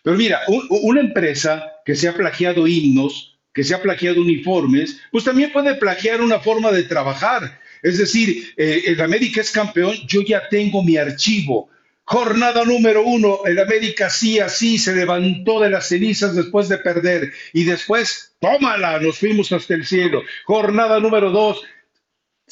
pero 0.03 0.17
mira, 0.17 0.41
una 0.83 1.01
empresa 1.01 1.63
que 1.85 1.95
se 1.95 2.09
ha 2.09 2.15
plagiado 2.15 2.67
himnos, 2.67 3.32
que 3.53 3.65
se 3.65 3.75
ha 3.75 3.83
plagiado 3.83 4.21
uniformes, 4.21 5.01
pues 5.11 5.25
también 5.25 5.53
puede 5.53 5.75
plagiar 5.75 6.21
una 6.21 6.41
forma 6.41 6.71
de 6.73 6.85
trabajar. 6.85 7.61
Es 7.83 7.99
decir, 7.99 8.55
eh, 8.57 8.83
el 8.87 9.01
América 9.01 9.41
es 9.41 9.51
campeón, 9.51 9.95
yo 10.07 10.23
ya 10.23 10.49
tengo 10.49 10.83
mi 10.83 10.97
archivo, 10.97 11.69
Jornada 12.05 12.65
número 12.65 13.05
uno, 13.05 13.41
el 13.47 13.59
América 13.59 14.11
sí 14.11 14.41
así 14.41 14.77
se 14.77 14.95
levantó 14.95 15.61
de 15.61 15.71
las 15.71 15.89
cenizas 15.89 16.35
después 16.35 16.69
de 16.69 16.79
perder 16.79 17.33
y 17.53 17.65
después, 17.65 18.35
tómala, 18.41 18.99
nos 18.99 19.19
fuimos 19.19 19.53
hasta 19.53 19.75
el 19.75 19.87
cielo. 19.87 20.23
Jornada 20.45 20.99
número 20.99 21.31
dos, 21.31 21.63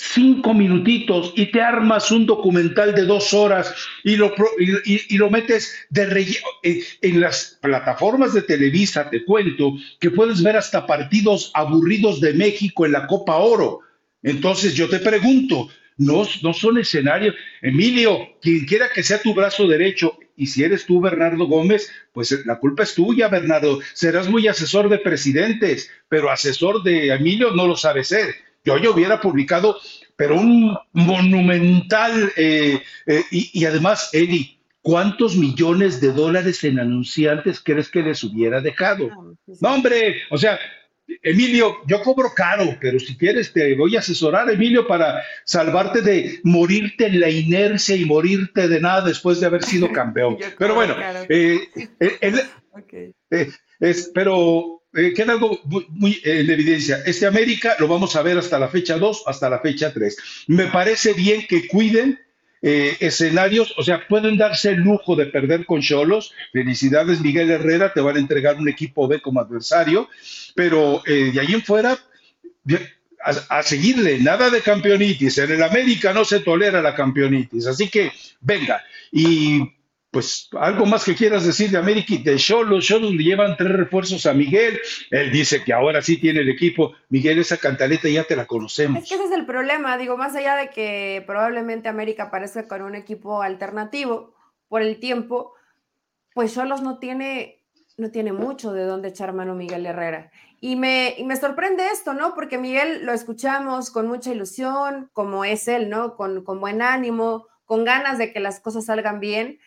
cinco 0.00 0.54
minutitos 0.54 1.32
y 1.36 1.46
te 1.46 1.60
armas 1.60 2.10
un 2.10 2.26
documental 2.26 2.94
de 2.94 3.04
dos 3.04 3.34
horas 3.34 3.74
y 4.02 4.16
lo, 4.16 4.32
y, 4.58 5.16
lo 5.16 5.30
metes 5.30 5.74
de 5.90 6.06
relleno. 6.06 6.46
En, 6.62 7.20
las 7.20 7.58
plataformas 7.60 8.32
de 8.32 8.42
Televisa, 8.42 9.10
te 9.10 9.24
cuento, 9.24 9.74
que 9.98 10.10
puedes 10.10 10.42
ver 10.42 10.56
hasta 10.56 10.86
partidos 10.86 11.50
aburridos 11.54 12.20
de 12.20 12.32
México 12.32 12.86
en 12.86 12.92
la 12.92 13.06
Copa 13.06 13.36
Oro. 13.36 13.80
Entonces 14.22 14.74
yo 14.74 14.88
te 14.88 14.98
pregunto, 15.00 15.68
no, 15.98 16.26
no 16.42 16.54
son 16.54 16.78
escenarios. 16.78 17.34
Emilio, 17.60 18.18
quien 18.40 18.64
quiera 18.64 18.88
que 18.92 19.02
sea 19.02 19.20
tu 19.20 19.34
brazo 19.34 19.66
derecho, 19.66 20.18
y 20.34 20.46
si 20.46 20.64
eres 20.64 20.86
tú, 20.86 21.00
Bernardo 21.00 21.46
Gómez, 21.46 21.90
pues 22.12 22.46
la 22.46 22.58
culpa 22.58 22.84
es 22.84 22.94
tuya, 22.94 23.28
Bernardo. 23.28 23.80
Serás 23.92 24.28
muy 24.28 24.48
asesor 24.48 24.88
de 24.88 24.98
presidentes, 24.98 25.90
pero 26.08 26.30
asesor 26.30 26.82
de 26.82 27.12
Emilio 27.12 27.50
no 27.50 27.66
lo 27.66 27.76
sabe 27.76 28.04
ser. 28.04 28.34
Yo 28.64 28.76
ya 28.78 28.90
hubiera 28.90 29.20
publicado, 29.20 29.78
pero 30.16 30.38
un 30.38 30.76
monumental, 30.92 32.32
eh, 32.36 32.82
eh, 33.06 33.24
y, 33.30 33.50
y 33.60 33.64
además, 33.64 34.10
Eli, 34.12 34.60
¿cuántos 34.82 35.36
millones 35.36 36.00
de 36.00 36.12
dólares 36.12 36.62
en 36.64 36.78
anunciantes 36.78 37.60
crees 37.60 37.90
que 37.90 38.02
les 38.02 38.22
hubiera 38.24 38.60
dejado? 38.60 39.36
No, 39.60 39.74
hombre, 39.74 40.22
o 40.30 40.38
sea, 40.38 40.58
Emilio, 41.22 41.76
yo 41.86 42.02
cobro 42.02 42.30
caro, 42.34 42.76
pero 42.80 42.98
si 42.98 43.16
quieres 43.16 43.52
te 43.52 43.74
voy 43.74 43.96
a 43.96 44.00
asesorar, 44.00 44.48
Emilio, 44.50 44.86
para 44.86 45.22
salvarte 45.44 46.02
de 46.02 46.40
morirte 46.44 47.06
en 47.06 47.20
la 47.20 47.28
inercia 47.28 47.96
y 47.96 48.04
morirte 48.04 48.68
de 48.68 48.80
nada 48.80 49.02
después 49.02 49.40
de 49.40 49.46
haber 49.46 49.64
sido 49.64 49.90
campeón. 49.92 50.38
pero 50.58 50.74
bueno, 50.74 50.94
eh, 51.28 51.60
eh, 51.98 53.50
es, 53.80 54.10
pero 54.14 54.79
eh, 54.94 55.12
queda 55.14 55.32
algo 55.32 55.60
muy, 55.90 56.20
en 56.24 56.50
evidencia. 56.50 57.02
Este 57.06 57.26
América 57.26 57.76
lo 57.78 57.88
vamos 57.88 58.16
a 58.16 58.22
ver 58.22 58.38
hasta 58.38 58.58
la 58.58 58.68
fecha 58.68 58.98
2, 58.98 59.24
hasta 59.26 59.48
la 59.48 59.60
fecha 59.60 59.92
3. 59.92 60.16
Me 60.48 60.66
parece 60.66 61.12
bien 61.12 61.46
que 61.46 61.68
cuiden 61.68 62.18
eh, 62.62 62.96
escenarios, 63.00 63.72
o 63.78 63.82
sea, 63.82 64.06
pueden 64.08 64.36
darse 64.36 64.70
el 64.70 64.78
lujo 64.80 65.16
de 65.16 65.26
perder 65.26 65.64
con 65.64 65.80
Cholos. 65.80 66.32
Felicidades, 66.52 67.20
Miguel 67.20 67.50
Herrera, 67.50 67.92
te 67.92 68.00
van 68.00 68.16
a 68.16 68.20
entregar 68.20 68.56
un 68.56 68.68
equipo 68.68 69.06
B 69.06 69.22
como 69.22 69.40
adversario, 69.40 70.08
pero 70.54 71.02
de 71.06 71.40
ahí 71.40 71.54
en 71.54 71.62
fuera, 71.62 71.98
a, 73.22 73.58
a, 73.58 73.62
seguirle, 73.62 74.18
nada 74.18 74.50
de 74.50 74.60
campeonitis. 74.60 75.38
En 75.38 75.52
el 75.52 75.62
América 75.62 76.12
no 76.12 76.24
se 76.24 76.40
tolera 76.40 76.82
la 76.82 76.94
campeonitis, 76.94 77.66
así 77.66 77.88
que 77.88 78.12
venga. 78.40 78.82
Y 79.12 79.62
pues 80.10 80.48
algo 80.58 80.86
más 80.86 81.04
que 81.04 81.14
quieras 81.14 81.46
decir 81.46 81.70
de 81.70 81.78
América 81.78 82.14
y 82.14 82.22
de 82.22 82.36
Cholos. 82.36 82.84
Cholos 82.84 83.12
le 83.12 83.22
llevan 83.22 83.56
tres 83.56 83.70
refuerzos 83.70 84.26
a 84.26 84.34
Miguel. 84.34 84.80
Él 85.10 85.30
dice 85.30 85.62
que 85.62 85.72
ahora 85.72 86.02
sí 86.02 86.16
tiene 86.20 86.40
el 86.40 86.48
equipo. 86.48 86.92
Miguel, 87.10 87.38
esa 87.38 87.58
cantaleta 87.58 88.08
ya 88.08 88.24
te 88.24 88.34
la 88.34 88.46
conocemos. 88.46 89.02
Es 89.02 89.08
que 89.08 89.14
ese 89.14 89.26
es 89.26 89.30
el 89.30 89.46
problema. 89.46 89.96
Digo, 89.98 90.16
más 90.16 90.34
allá 90.34 90.56
de 90.56 90.70
que 90.70 91.22
probablemente 91.26 91.88
América 91.88 92.24
aparezca 92.24 92.66
con 92.66 92.82
un 92.82 92.96
equipo 92.96 93.40
alternativo 93.40 94.34
por 94.68 94.82
el 94.82 94.98
tiempo, 94.98 95.54
pues 96.34 96.54
Cholos 96.54 96.82
no 96.82 96.98
tiene, 96.98 97.62
no 97.96 98.10
tiene 98.10 98.32
mucho 98.32 98.72
de 98.72 98.82
dónde 98.82 99.10
echar 99.10 99.32
mano 99.32 99.54
Miguel 99.54 99.86
Herrera. 99.86 100.32
Y 100.60 100.74
me, 100.74 101.14
y 101.18 101.24
me 101.24 101.36
sorprende 101.36 101.86
esto, 101.86 102.14
¿no? 102.14 102.34
Porque 102.34 102.58
Miguel 102.58 103.06
lo 103.06 103.12
escuchamos 103.12 103.90
con 103.90 104.08
mucha 104.08 104.32
ilusión, 104.32 105.08
como 105.12 105.44
es 105.44 105.68
él, 105.68 105.88
¿no? 105.88 106.16
Con, 106.16 106.42
con 106.42 106.58
buen 106.58 106.82
ánimo, 106.82 107.46
con 107.64 107.84
ganas 107.84 108.18
de 108.18 108.32
que 108.32 108.40
las 108.40 108.58
cosas 108.58 108.86
salgan 108.86 109.20
bien 109.20 109.60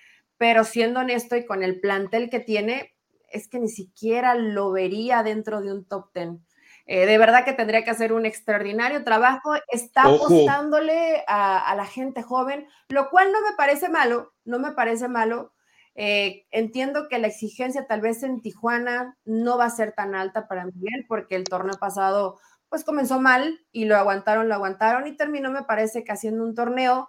pero 0.44 0.66
siendo 0.66 1.00
honesto 1.00 1.38
y 1.38 1.46
con 1.46 1.64
el 1.64 1.80
plantel 1.80 2.30
que 2.30 2.42
tiene, 2.42 2.98
es 3.30 3.48
que 3.48 3.60
ni 3.60 3.70
siquiera 3.70 4.36
lo 4.36 4.74
vería 4.74 5.24
dentro 5.24 5.62
de 5.62 5.72
un 5.72 5.86
top 5.86 6.12
ten. 6.12 6.46
Eh, 6.86 7.06
de 7.06 7.18
verdad 7.18 7.46
que 7.46 7.54
tendría 7.54 7.86
que 7.86 7.92
hacer 7.92 8.12
un 8.12 8.26
extraordinario 8.26 9.06
trabajo. 9.06 9.54
Está 9.70 10.02
apostándole 10.02 11.24
a, 11.28 11.74
la 11.78 11.86
gente 11.86 12.24
joven, 12.24 12.68
lo 12.90 13.10
cual 13.10 13.32
no 13.32 13.40
me 13.40 13.56
parece 13.56 13.88
malo, 13.88 14.34
no 14.44 14.60
me 14.60 14.74
parece 14.74 15.08
malo. 15.08 15.54
Eh, 15.96 16.46
entiendo 16.52 17.08
que 17.08 17.20
la 17.20 17.28
exigencia 17.28 17.88
tal 17.88 18.02
vez 18.02 18.22
en 18.24 18.42
Tijuana 18.42 19.18
no 19.24 19.58
va 19.58 19.64
a 19.64 19.70
ser 19.70 19.94
tan 19.94 20.14
alta 20.14 20.50
para 20.50 20.66
Miguel 20.66 21.06
porque 21.08 21.38
el 21.38 21.46
torneo 21.46 21.78
pasado 21.80 22.38
pues 22.68 22.84
comenzó 22.84 23.18
mal 23.22 23.62
y 23.72 23.86
lo 23.86 23.96
aguantaron, 23.96 24.50
lo 24.50 24.56
aguantaron 24.56 25.08
y 25.08 25.16
terminó 25.16 25.52
me 25.52 25.64
parece 25.64 26.04
que 26.04 26.12
haciendo 26.12 26.44
un 26.44 26.54
torneo 26.54 27.08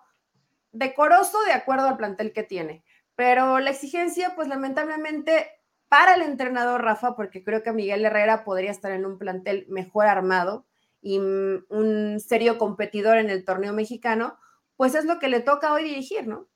decoroso 0.70 1.40
de 1.42 1.52
acuerdo 1.52 1.88
al 1.88 1.96
plantel 1.96 2.32
que 2.32 2.44
tiene. 2.44 2.84
Pero 3.16 3.58
la 3.60 3.70
exigencia, 3.70 4.34
pues 4.34 4.48
lamentablemente 4.48 5.46
para 5.88 6.14
el 6.14 6.22
entrenador 6.22 6.82
Rafa, 6.82 7.14
porque 7.14 7.44
creo 7.44 7.62
que 7.62 7.72
Miguel 7.72 8.04
Herrera 8.04 8.44
podría 8.44 8.70
estar 8.70 8.92
en 8.92 9.06
un 9.06 9.18
plantel 9.18 9.66
mejor 9.68 10.06
armado 10.06 10.66
y 11.00 11.18
un 11.18 12.18
serio 12.18 12.58
competidor 12.58 13.18
en 13.18 13.30
el 13.30 13.44
torneo 13.44 13.72
mexicano, 13.72 14.38
pues 14.76 14.94
es 14.94 15.04
lo 15.04 15.18
que 15.18 15.28
le 15.28 15.40
toca 15.40 15.72
hoy 15.72 15.84
dirigir, 15.84 16.26
¿no? 16.26 16.48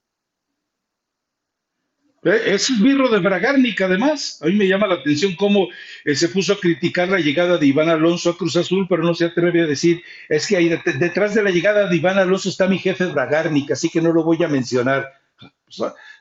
Eh, 2.24 2.54
es 2.54 2.82
birro 2.82 3.08
de 3.08 3.20
Bragarnik, 3.20 3.80
además. 3.80 4.40
A 4.42 4.46
mí 4.46 4.54
me 4.54 4.66
llama 4.66 4.86
la 4.86 4.96
atención 4.96 5.36
cómo 5.36 5.68
eh, 6.04 6.14
se 6.14 6.28
puso 6.28 6.52
a 6.52 6.60
criticar 6.60 7.08
la 7.08 7.20
llegada 7.20 7.58
de 7.58 7.66
Iván 7.66 7.88
Alonso 7.88 8.30
a 8.30 8.36
Cruz 8.36 8.56
Azul, 8.56 8.86
pero 8.88 9.02
no 9.02 9.14
se 9.14 9.26
atreve 9.26 9.62
a 9.62 9.66
decir, 9.66 10.02
es 10.28 10.46
que 10.46 10.56
ahí 10.56 10.68
detrás 10.98 11.34
de 11.34 11.42
la 11.42 11.50
llegada 11.50 11.88
de 11.88 11.96
Iván 11.96 12.18
Alonso 12.18 12.48
está 12.48 12.66
mi 12.66 12.78
jefe 12.78 13.06
Bragarnik, 13.06 13.70
así 13.70 13.88
que 13.88 14.02
no 14.02 14.12
lo 14.12 14.24
voy 14.24 14.42
a 14.42 14.48
mencionar. 14.48 15.12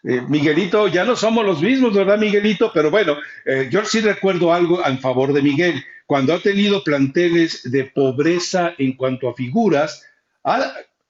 Eh, 0.04 0.22
Miguelito, 0.28 0.88
ya 0.88 1.04
no 1.04 1.16
somos 1.16 1.46
los 1.46 1.62
mismos, 1.62 1.94
¿verdad, 1.94 2.18
Miguelito? 2.18 2.72
Pero 2.74 2.92
bueno, 2.92 3.18
eh, 3.46 3.68
yo 3.72 3.84
sí 3.86 4.02
recuerdo 4.02 4.54
algo 4.54 4.86
en 4.86 5.00
favor 5.00 5.34
de 5.34 5.42
Miguel. 5.42 5.84
Cuando 6.06 6.34
ha 6.34 6.40
tenido 6.40 6.84
planteles 6.84 7.70
de 7.70 7.86
pobreza 7.86 8.74
en 8.78 8.94
cuanto 8.94 9.30
a 9.30 9.34
figuras, 9.34 10.06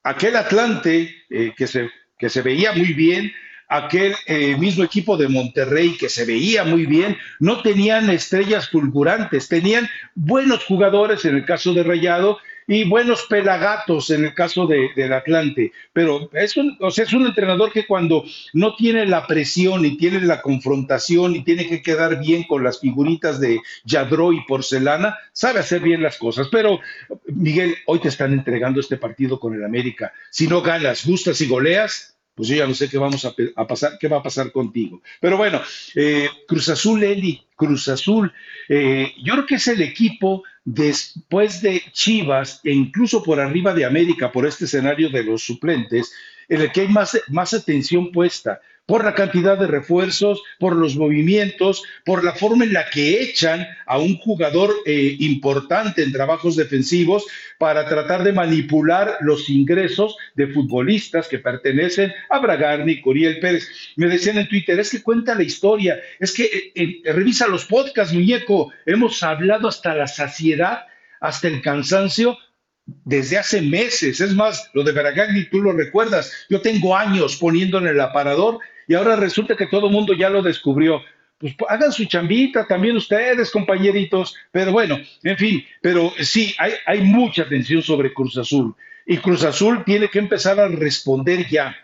aquel 0.04 0.36
Atlante 0.36 1.16
eh, 1.30 1.54
que, 1.56 1.68
se, 1.68 1.90
que 2.18 2.30
se 2.30 2.42
veía 2.42 2.72
muy 2.72 2.94
bien, 2.94 3.32
aquel 3.70 4.16
mismo 4.58 4.86
equipo 4.86 5.18
de 5.18 5.28
Monterrey 5.28 5.98
que 5.98 6.08
se 6.08 6.24
veía 6.24 6.64
muy 6.64 6.86
bien, 6.86 7.18
no 7.42 7.62
tenían 7.62 8.10
estrellas 8.10 8.70
fulgurantes, 8.70 9.50
tenían 9.50 9.90
buenos 10.16 10.64
jugadores 10.64 11.26
en 11.26 11.36
el 11.36 11.46
caso 11.46 11.74
de 11.74 11.84
Rayado 11.84 12.40
y 12.68 12.84
buenos 12.84 13.26
pelagatos 13.30 14.10
en 14.10 14.26
el 14.26 14.34
caso 14.34 14.68
de, 14.68 14.90
del 14.96 15.14
Atlante. 15.14 15.72
Pero 15.94 16.30
es 16.34 16.58
un, 16.58 16.78
o 16.82 16.92
sea, 16.92 17.06
es 17.06 17.14
un 17.14 17.26
entrenador 17.26 17.72
que 17.72 17.88
cuando 17.88 18.26
no 18.54 18.76
tiene 18.76 19.06
la 19.06 19.26
presión 19.26 19.86
y 19.86 19.98
tiene 19.98 20.22
la 20.22 20.42
confrontación 20.42 21.36
y 21.36 21.44
tiene 21.44 21.68
que 21.68 21.82
quedar 21.82 22.20
bien 22.20 22.44
con 22.44 22.64
las 22.64 22.80
figuritas 22.80 23.40
de 23.40 23.60
Yadro 23.86 24.34
y 24.34 24.44
Porcelana, 24.46 25.18
sabe 25.32 25.62
hacer 25.62 25.82
bien 25.82 26.04
las 26.04 26.18
cosas. 26.18 26.50
Pero, 26.52 26.80
Miguel, 27.28 27.76
hoy 27.86 28.00
te 28.00 28.10
están 28.10 28.34
entregando 28.34 28.82
este 28.82 28.98
partido 28.98 29.40
con 29.40 29.54
el 29.56 29.64
América. 29.64 30.12
Si 30.30 30.48
no 30.48 30.62
ganas, 30.62 31.06
gustas 31.06 31.40
y 31.42 31.48
goleas, 31.48 32.17
pues 32.38 32.50
yo 32.50 32.56
ya 32.56 32.68
no 32.68 32.76
sé 32.76 32.88
qué 32.88 33.00
vamos 33.00 33.26
a, 33.26 33.34
pasar, 33.66 33.98
qué 34.00 34.08
va 34.08 34.18
a 34.18 34.24
pasar 34.24 34.52
contigo. 34.52 35.02
Pero 35.20 35.38
bueno, 35.38 35.60
eh, 35.96 36.30
Cruz 36.48 36.70
Azul, 36.70 37.04
Eli, 37.04 37.44
Cruz 37.56 37.88
Azul, 37.88 38.32
eh, 38.70 39.12
yo 39.24 39.34
creo 39.34 39.46
que 39.48 39.56
es 39.56 39.68
el 39.68 39.82
equipo 39.82 40.44
después 40.64 41.64
de 41.64 41.82
Chivas 41.92 42.62
e 42.64 42.72
incluso 42.72 43.24
por 43.24 43.40
arriba 43.40 43.74
de 43.74 43.86
América, 43.86 44.32
por 44.32 44.46
este 44.46 44.66
escenario 44.66 45.10
de 45.10 45.24
los 45.24 45.42
suplentes, 45.42 46.14
en 46.48 46.62
el 46.62 46.72
que 46.72 46.82
hay 46.82 46.90
más, 46.90 47.20
más 47.30 47.56
atención 47.56 48.12
puesta 48.12 48.62
por 48.88 49.04
la 49.04 49.14
cantidad 49.14 49.60
de 49.60 49.68
refuerzos, 49.68 50.42
por 50.60 50.76
los 50.76 50.96
movimientos, 50.96 51.84
por 52.06 52.24
la 52.24 52.32
forma 52.32 52.64
en 52.64 52.74
la 52.74 52.90
que 52.90 53.22
echan 53.22 53.68
a 53.86 54.00
un 54.00 54.18
jugador 54.18 54.74
eh, 54.86 55.18
importante 55.20 56.02
en 56.02 56.14
trabajos 56.14 56.56
defensivos 56.56 57.26
para 57.58 57.86
tratar 57.86 58.24
de 58.24 58.32
manipular 58.32 59.18
los 59.20 59.50
ingresos 59.50 60.16
de 60.36 60.48
futbolistas 60.48 61.28
que 61.28 61.38
pertenecen 61.38 62.14
a 62.30 62.40
Bragarni, 62.40 63.02
Coriel 63.02 63.40
Pérez. 63.40 63.68
Me 63.98 64.08
decían 64.08 64.38
en 64.38 64.48
Twitter, 64.48 64.80
es 64.80 64.90
que 64.90 65.04
cuenta 65.04 65.36
la 65.36 65.44
historia, 65.44 66.00
es 66.18 66.34
que 66.34 66.46
eh, 66.46 66.72
eh, 66.74 67.14
revisa 67.14 67.48
los 67.48 67.66
podcasts, 67.66 68.14
muñeco, 68.14 68.72
hemos 68.86 69.22
hablado 69.22 69.68
hasta 69.68 69.96
la 69.96 70.08
saciedad, 70.08 70.86
hasta 71.20 71.50
el 71.50 71.62
cansancio 71.62 72.38
desde 72.86 73.38
hace 73.38 73.62
meses. 73.62 74.22
Es 74.22 74.34
más, 74.34 74.70
lo 74.74 74.84
de 74.84 74.94
Bragarni, 74.94 75.50
tú 75.50 75.62
lo 75.62 75.74
recuerdas. 75.74 76.32
Yo 76.50 76.62
tengo 76.62 76.96
años 76.96 77.36
poniendo 77.36 77.80
en 77.80 77.88
el 77.88 78.00
aparador 78.00 78.60
y 78.88 78.94
ahora 78.94 79.16
resulta 79.16 79.56
que 79.56 79.68
todo 79.68 79.88
el 79.88 79.94
mundo 79.94 80.14
ya 80.14 80.30
lo 80.30 80.42
descubrió. 80.42 81.02
Pues 81.38 81.54
hagan 81.70 81.92
su 81.92 82.06
chambita 82.06 82.66
también 82.66 82.96
ustedes, 82.96 83.52
compañeritos. 83.52 84.36
Pero 84.52 84.72
bueno, 84.72 85.00
en 85.24 85.38
fin, 85.38 85.66
pero 85.82 86.12
sí, 86.20 86.56
hay, 86.58 86.74
hay 86.86 87.02
mucha 87.02 87.44
atención 87.44 87.82
sobre 87.84 88.14
Cruz 88.14 88.38
Azul. 88.38 88.74
Y 89.06 89.18
Cruz 89.18 89.44
Azul 89.44 89.84
tiene 89.86 90.10
que 90.10 90.20
empezar 90.20 90.60
a 90.60 90.68
responder 90.68 91.48
ya. 91.48 91.76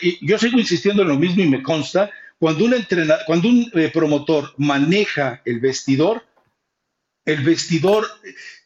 y 0.00 0.26
yo 0.26 0.38
sigo 0.38 0.58
insistiendo 0.58 1.02
en 1.02 1.08
lo 1.08 1.18
mismo 1.18 1.42
y 1.42 1.48
me 1.48 1.62
consta, 1.62 2.10
cuando 2.38 2.64
un, 2.64 2.74
entrenador, 2.74 3.24
cuando 3.24 3.48
un 3.48 3.70
eh, 3.74 3.90
promotor 3.92 4.52
maneja 4.56 5.42
el 5.44 5.60
vestidor, 5.60 6.24
el 7.24 7.40
vestidor 7.42 8.04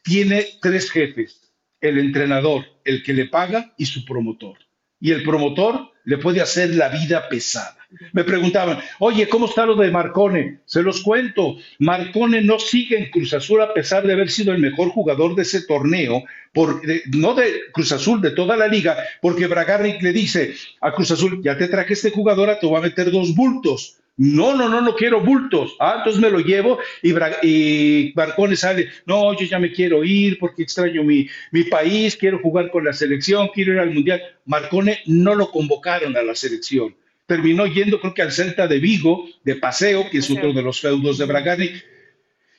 tiene 0.03 0.47
tres 0.61 0.89
jefes, 0.89 1.51
el 1.79 1.99
entrenador, 1.99 2.65
el 2.83 3.03
que 3.03 3.13
le 3.13 3.25
paga 3.25 3.73
y 3.77 3.85
su 3.85 4.03
promotor. 4.03 4.57
Y 4.99 5.11
el 5.11 5.21
promotor 5.21 5.91
le 6.07 6.17
puede 6.17 6.39
hacer 6.39 6.73
la 6.73 6.87
vida 6.87 7.27
pesada. 7.27 7.75
Me 8.13 8.23
preguntaban, 8.23 8.79
oye, 8.99 9.27
¿cómo 9.27 9.45
está 9.45 9.65
lo 9.65 9.75
de 9.75 9.91
Marcone? 9.91 10.59
Se 10.63 10.81
los 10.81 11.01
cuento, 11.01 11.57
Marcone 11.79 12.41
no 12.41 12.59
sigue 12.59 12.97
en 12.97 13.11
Cruz 13.11 13.33
Azul 13.33 13.61
a 13.61 13.73
pesar 13.73 14.07
de 14.07 14.13
haber 14.13 14.31
sido 14.31 14.53
el 14.53 14.59
mejor 14.59 14.87
jugador 14.87 15.35
de 15.35 15.41
ese 15.41 15.63
torneo, 15.63 16.23
por, 16.53 16.81
no 17.13 17.35
de 17.35 17.59
Cruz 17.73 17.91
Azul, 17.91 18.21
de 18.21 18.31
toda 18.31 18.55
la 18.55 18.69
liga, 18.69 18.95
porque 19.21 19.47
Bragarnik 19.47 20.01
le 20.01 20.13
dice 20.13 20.53
a 20.79 20.93
Cruz 20.93 21.11
Azul, 21.11 21.41
ya 21.43 21.57
te 21.57 21.67
traje 21.67 21.91
este 21.91 22.11
jugador, 22.11 22.57
te 22.57 22.67
voy 22.67 22.77
a 22.77 22.83
meter 22.83 23.11
dos 23.11 23.35
bultos. 23.35 23.97
No, 24.17 24.55
no, 24.55 24.67
no, 24.67 24.81
no 24.81 24.95
quiero 24.95 25.21
bultos. 25.21 25.75
Ah, 25.79 25.95
entonces 25.99 26.19
me 26.19 26.31
lo 26.31 26.39
llevo 26.39 26.79
y, 27.03 27.13
y 27.43 28.13
Marcone 28.15 28.55
sale, 28.55 28.89
no, 29.05 29.37
yo 29.39 29.45
ya 29.45 29.59
me 29.59 29.71
quiero 29.71 30.03
ir 30.03 30.39
porque 30.39 30.63
extraño 30.63 31.03
mi, 31.03 31.29
mi 31.51 31.63
país, 31.65 32.17
quiero 32.17 32.39
jugar 32.39 32.71
con 32.71 32.83
la 32.83 32.93
selección, 32.93 33.49
quiero 33.53 33.73
ir 33.73 33.79
al 33.79 33.93
Mundial. 33.93 34.21
Marcone 34.45 34.99
no 35.05 35.35
lo 35.35 35.51
convocaron 35.51 36.17
a 36.17 36.23
la 36.23 36.33
selección. 36.33 36.95
Terminó 37.27 37.67
yendo, 37.67 37.99
creo 37.99 38.13
que 38.15 38.23
al 38.23 38.31
Celta 38.31 38.67
de 38.67 38.79
Vigo, 38.79 39.25
de 39.43 39.55
paseo, 39.55 40.09
que 40.09 40.17
es 40.17 40.31
otro 40.31 40.51
de 40.51 40.63
los 40.63 40.79
feudos 40.79 41.19
de 41.19 41.25
Bragani. 41.25 41.69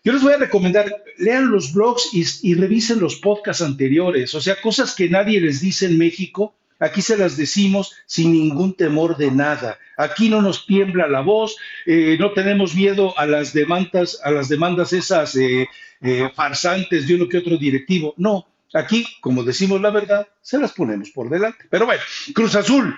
Yo 0.04 0.12
les 0.12 0.22
voy 0.22 0.34
a 0.34 0.38
recomendar, 0.38 1.02
lean 1.16 1.50
los 1.50 1.72
blogs 1.72 2.10
y, 2.12 2.24
y 2.48 2.54
revisen 2.54 3.00
los 3.00 3.16
podcasts 3.16 3.62
anteriores, 3.62 4.32
o 4.34 4.40
sea, 4.40 4.60
cosas 4.60 4.94
que 4.94 5.08
nadie 5.08 5.40
les 5.40 5.60
dice 5.60 5.86
en 5.86 5.98
México 5.98 6.54
Aquí 6.80 7.02
se 7.02 7.16
las 7.16 7.36
decimos 7.36 7.96
sin 8.06 8.32
ningún 8.32 8.74
temor 8.74 9.16
de 9.16 9.30
nada. 9.30 9.78
Aquí 9.96 10.28
no 10.28 10.40
nos 10.40 10.66
tiembla 10.66 11.08
la 11.08 11.20
voz, 11.20 11.56
eh, 11.86 12.16
no 12.20 12.32
tenemos 12.32 12.74
miedo 12.74 13.18
a 13.18 13.26
las 13.26 13.52
demandas, 13.52 14.20
a 14.22 14.30
las 14.30 14.48
demandas 14.48 14.92
esas 14.92 15.34
eh, 15.36 15.68
eh, 16.00 16.30
farsantes 16.34 17.08
de 17.08 17.16
uno 17.16 17.28
que 17.28 17.38
otro 17.38 17.56
directivo. 17.56 18.14
No, 18.16 18.46
aquí, 18.72 19.04
como 19.20 19.42
decimos 19.42 19.80
la 19.80 19.90
verdad, 19.90 20.28
se 20.40 20.58
las 20.58 20.72
ponemos 20.72 21.10
por 21.10 21.28
delante. 21.28 21.64
Pero 21.68 21.86
bueno, 21.86 22.02
Cruz 22.34 22.54
Azul, 22.54 22.96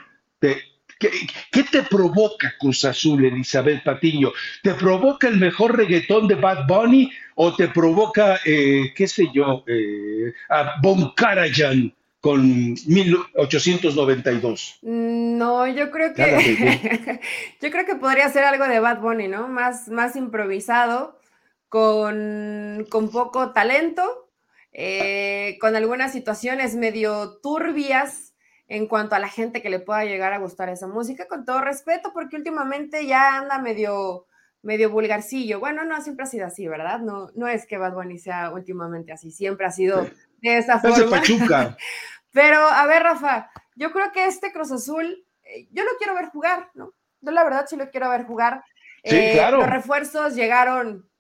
¿Qué, 0.99 1.62
te 1.62 1.83
provoca 1.85 2.55
Cruz 2.59 2.85
Azul, 2.85 3.25
Elizabeth 3.25 3.83
Patiño? 3.83 4.33
¿Te 4.62 4.75
provoca 4.75 5.29
el 5.29 5.38
mejor 5.38 5.75
reggaetón 5.75 6.29
de 6.29 6.35
Bad 6.35 6.66
Bunny 6.66 7.11
o 7.37 7.57
te 7.57 7.69
provoca, 7.69 8.38
qué 8.45 9.07
sé 9.09 9.29
yo, 9.33 9.64
a 10.51 10.75
Bon 10.83 11.14
con 12.21 12.75
1892? 12.87 14.79
No, 14.83 15.67
yo 15.67 15.91
creo 15.91 16.13
que 16.13 17.21
yo 17.61 17.71
creo 17.71 17.87
que 17.87 17.97
podría 17.97 18.29
ser 18.29 18.45
algo 18.45 18.67
de 18.67 18.81
Bad 18.81 19.01
Bunny, 19.01 19.29
¿no? 19.29 19.49
Más, 19.49 19.89
más 19.89 20.17
improvisado, 20.17 21.19
con, 21.69 22.87
con 22.91 23.11
poco 23.11 23.53
talento, 23.53 24.31
eh, 24.73 25.57
con 25.61 25.77
algunas 25.77 26.13
situaciones 26.13 26.75
medio 26.75 27.39
turbias 27.43 28.35
en 28.69 28.87
cuanto 28.87 29.17
a 29.17 29.19
la 29.19 29.29
gente 29.29 29.63
que 29.63 29.71
le 29.71 29.81
pueda 29.81 30.05
llegar 30.05 30.33
a 30.33 30.39
gustar 30.39 30.69
esa 30.69 30.87
música, 30.87 31.27
con 31.27 31.45
todo 31.45 31.61
respeto, 31.61 32.13
porque 32.13 32.37
últimamente 32.37 33.07
ya 33.07 33.39
anda 33.39 33.59
medio, 33.59 34.27
medio 34.62 34.90
vulgarcillo. 34.90 35.61
Bueno, 35.61 35.85
no, 35.85 36.01
siempre 36.03 36.25
ha 36.25 36.27
sido 36.27 36.46
así, 36.46 36.68
¿verdad? 36.68 37.01
No, 37.01 37.31
no 37.35 37.49
es 37.49 37.66
que 37.66 37.79
Bad 37.79 37.94
Bunny 37.94 38.18
sea 38.18 38.51
últimamente 38.51 39.12
así, 39.12 39.31
siempre 39.31 39.66
ha 39.66 39.70
sido 39.70 40.07
de 40.40 40.59
esa 40.59 40.81
forma. 40.81 41.23
Pero, 42.33 42.59
a 42.59 42.87
ver, 42.87 43.03
Rafa, 43.03 43.51
yo 43.75 43.90
creo 43.92 44.12
que 44.12 44.27
este 44.27 44.53
Cruz 44.53 44.70
Azul, 44.70 45.27
eh, 45.42 45.68
yo 45.73 45.83
lo 45.85 45.90
quiero 45.99 46.14
ver 46.14 46.27
jugar, 46.27 46.70
¿no? 46.75 46.94
Yo 47.20 47.33
la 47.33 47.44
verdad 47.44 47.66
sí 47.68 47.77
lo 47.77 47.90
quiero 47.90 48.09
ver 48.09 48.25
jugar. 48.25 48.64
Sí, 49.05 49.16
eh, 49.16 49.33
claro. 49.35 49.59
Los 49.59 49.70
refuerzos 49.70 50.35
llegaron 50.35 51.11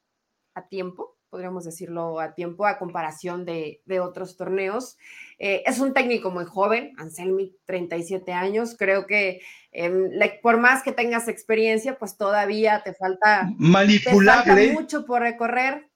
a 0.54 0.68
tiempo, 0.68 1.18
podríamos 1.30 1.64
decirlo 1.64 2.20
a 2.20 2.34
tiempo, 2.34 2.66
a 2.66 2.78
comparación 2.78 3.44
de, 3.44 3.80
otros 4.00 4.36
torneos. 4.36 4.98
Eh, 5.38 5.62
es 5.64 5.78
un 5.78 5.94
técnico 5.94 6.30
muy 6.30 6.44
joven, 6.44 6.92
Anselmi, 6.98 7.56
37 7.66 8.32
años. 8.32 8.76
Creo 8.76 9.06
que 9.06 9.40
em, 9.72 10.10
por 10.42 10.58
más 10.58 10.82
que 10.82 10.92
tengas 10.92 11.28
experiencia, 11.28 11.98
pues 11.98 12.16
todavía 12.16 12.82
te 12.82 12.92
falta, 12.94 13.48
manipulable. 13.56 14.72
mucho 14.72 15.06
por 15.06 15.22
recorrer. 15.22 15.88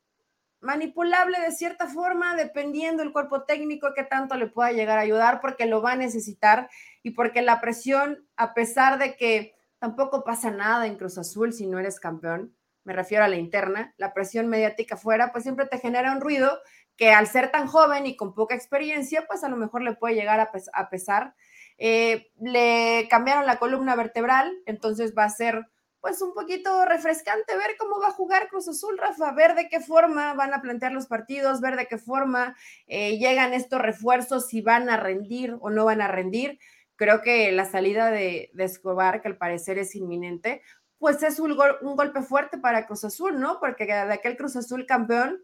Manipulable 0.61 1.39
de 1.41 1.51
cierta 1.51 1.89
forma, 1.89 2.37
dependiendo 2.37 3.03
del 3.03 3.13
cuerpo 3.13 3.43
técnico 3.43 3.93
que 3.95 4.05
tanto 4.05 4.37
le 4.37 4.47
pueda 4.47 4.73
llegar 4.73 4.97
a 4.97 5.03
ayudar, 5.03 5.43
porque 5.43 5.67
lo 5.67 5.83
va 5.83 5.93
a 5.93 5.97
necesitar 5.97 6.71
y 7.03 7.11
porque 7.11 7.43
la 7.43 7.61
presión, 7.61 8.27
a 8.37 8.55
pesar 8.55 8.99
de 8.99 9.15
que 9.17 9.55
tampoco 9.79 10.25
pasa 10.25 10.51
nada 10.51 10.87
en 10.87 10.97
Cruz 10.97 11.19
Azul 11.19 11.53
si 11.53 11.67
no 11.67 11.79
eres 11.79 12.01
campeón, 12.01 12.55
me 12.85 12.93
refiero 12.93 13.25
a 13.25 13.29
la 13.29 13.37
interna, 13.37 13.95
la 13.97 14.13
presión 14.13 14.49
mediática 14.49 14.97
fuera, 14.97 15.33
pues 15.33 15.45
siempre 15.45 15.67
te 15.67 15.79
genera 15.79 16.13
un 16.13 16.21
ruido 16.21 16.59
que 16.97 17.11
al 17.11 17.27
ser 17.27 17.51
tan 17.51 17.67
joven 17.67 18.07
y 18.07 18.17
con 18.17 18.35
poca 18.35 18.55
experiencia, 18.55 19.27
pues 19.27 19.43
a 19.43 19.49
lo 19.49 19.57
mejor 19.57 19.83
le 19.83 19.95
puede 19.95 20.15
llegar 20.15 20.41
a, 20.41 20.89
pesar. 20.91 21.35
Eh, 21.79 22.31
le 22.41 23.09
cambiaron 23.11 23.47
la 23.47 23.59
columna 23.59 23.97
vertebral, 23.97 24.53
entonces 24.67 25.15
va 25.17 25.25
a 25.25 25.31
ser 25.31 25.67
pues 26.01 26.21
un 26.21 26.35
poquito 26.35 26.85
refrescante 26.85 27.57
ver 27.57 27.77
cómo 27.79 27.99
va 27.99 28.09
a 28.09 28.13
jugar 28.13 28.49
Cruz 28.49 28.69
Azul, 28.69 28.99
Rafa, 28.99 29.33
ver 29.33 29.55
de 29.55 29.71
qué 29.71 29.81
forma 29.81 30.35
van 30.35 30.53
a 30.53 30.61
plantear 30.61 30.93
los 30.93 31.07
partidos, 31.07 31.63
ver 31.63 31.77
de 31.77 31.87
qué 31.87 31.97
forma 31.97 32.55
eh, 32.87 33.17
llegan 33.17 33.55
estos 33.55 33.81
refuerzos, 33.81 34.47
si 34.49 34.61
van 34.61 34.91
a 34.91 34.99
rendir 34.99 35.57
o 35.61 35.71
no 35.71 35.87
van 35.87 36.03
a 36.03 36.09
rendir. 36.09 36.59
Creo 36.97 37.23
que 37.23 37.51
la 37.53 37.65
salida 37.65 38.11
de, 38.11 38.51
de 38.53 38.65
Escobar, 38.65 39.23
que 39.23 39.29
al 39.29 39.39
parecer 39.39 39.79
es 39.79 39.95
inminente, 39.95 40.61
pues 41.05 41.23
es 41.23 41.39
un, 41.39 41.55
golpe 41.55 42.23
fuerte 42.23 42.57
para 42.57 42.87
Cruz 42.87 43.05
Azul, 43.05 43.39
¿no? 43.39 43.61
Porque 43.61 43.85
de 43.85 43.93
aquel 43.93 44.39
Cruz 44.39 44.57
Azul 44.57 44.87
campeón, 44.87 45.39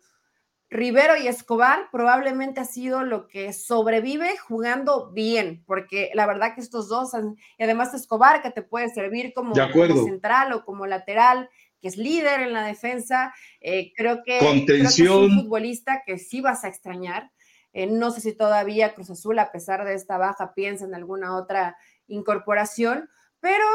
Rivero 0.70 1.18
y 1.18 1.28
Escobar 1.28 1.90
probablemente 1.92 2.60
ha 2.60 2.64
sido 2.64 3.02
lo 3.02 3.28
que 3.28 3.52
sobrevive 3.52 4.38
jugando 4.38 5.10
bien, 5.12 5.62
porque 5.66 6.12
la 6.14 6.26
verdad 6.26 6.54
que 6.54 6.62
estos 6.62 6.88
dos, 6.88 7.10
y 7.58 7.62
además 7.62 7.92
Escobar, 7.92 8.40
que 8.40 8.50
te 8.50 8.62
puede 8.62 8.88
servir 8.88 9.34
como, 9.34 9.54
central 9.54 10.54
o 10.54 10.64
como 10.64 10.86
lateral, 10.86 11.50
que 11.82 11.88
es 11.88 11.98
líder 11.98 12.40
en 12.40 12.54
la 12.54 12.64
defensa, 12.64 13.34
eh, 13.60 13.92
creo, 13.94 14.22
que, 14.24 14.38
es 14.38 14.98
un 14.98 15.42
futbolista 15.42 16.04
que 16.06 16.16
sí 16.16 16.40
vas 16.40 16.64
a 16.64 16.68
extrañar. 16.68 17.32
Eh, 17.74 17.86
no 17.86 18.12
sé 18.12 18.22
si 18.22 18.32
todavía 18.32 18.94
Cruz 18.94 19.10
Azul, 19.10 19.38
a 19.38 19.52
pesar 19.52 19.84
de 19.84 19.92
esta 19.92 20.16
baja, 20.16 20.54
piensa 20.54 20.86
en 20.86 20.94
alguna 20.94 21.36
otra 21.36 21.76
incorporación, 22.06 23.10
pero 23.40 23.66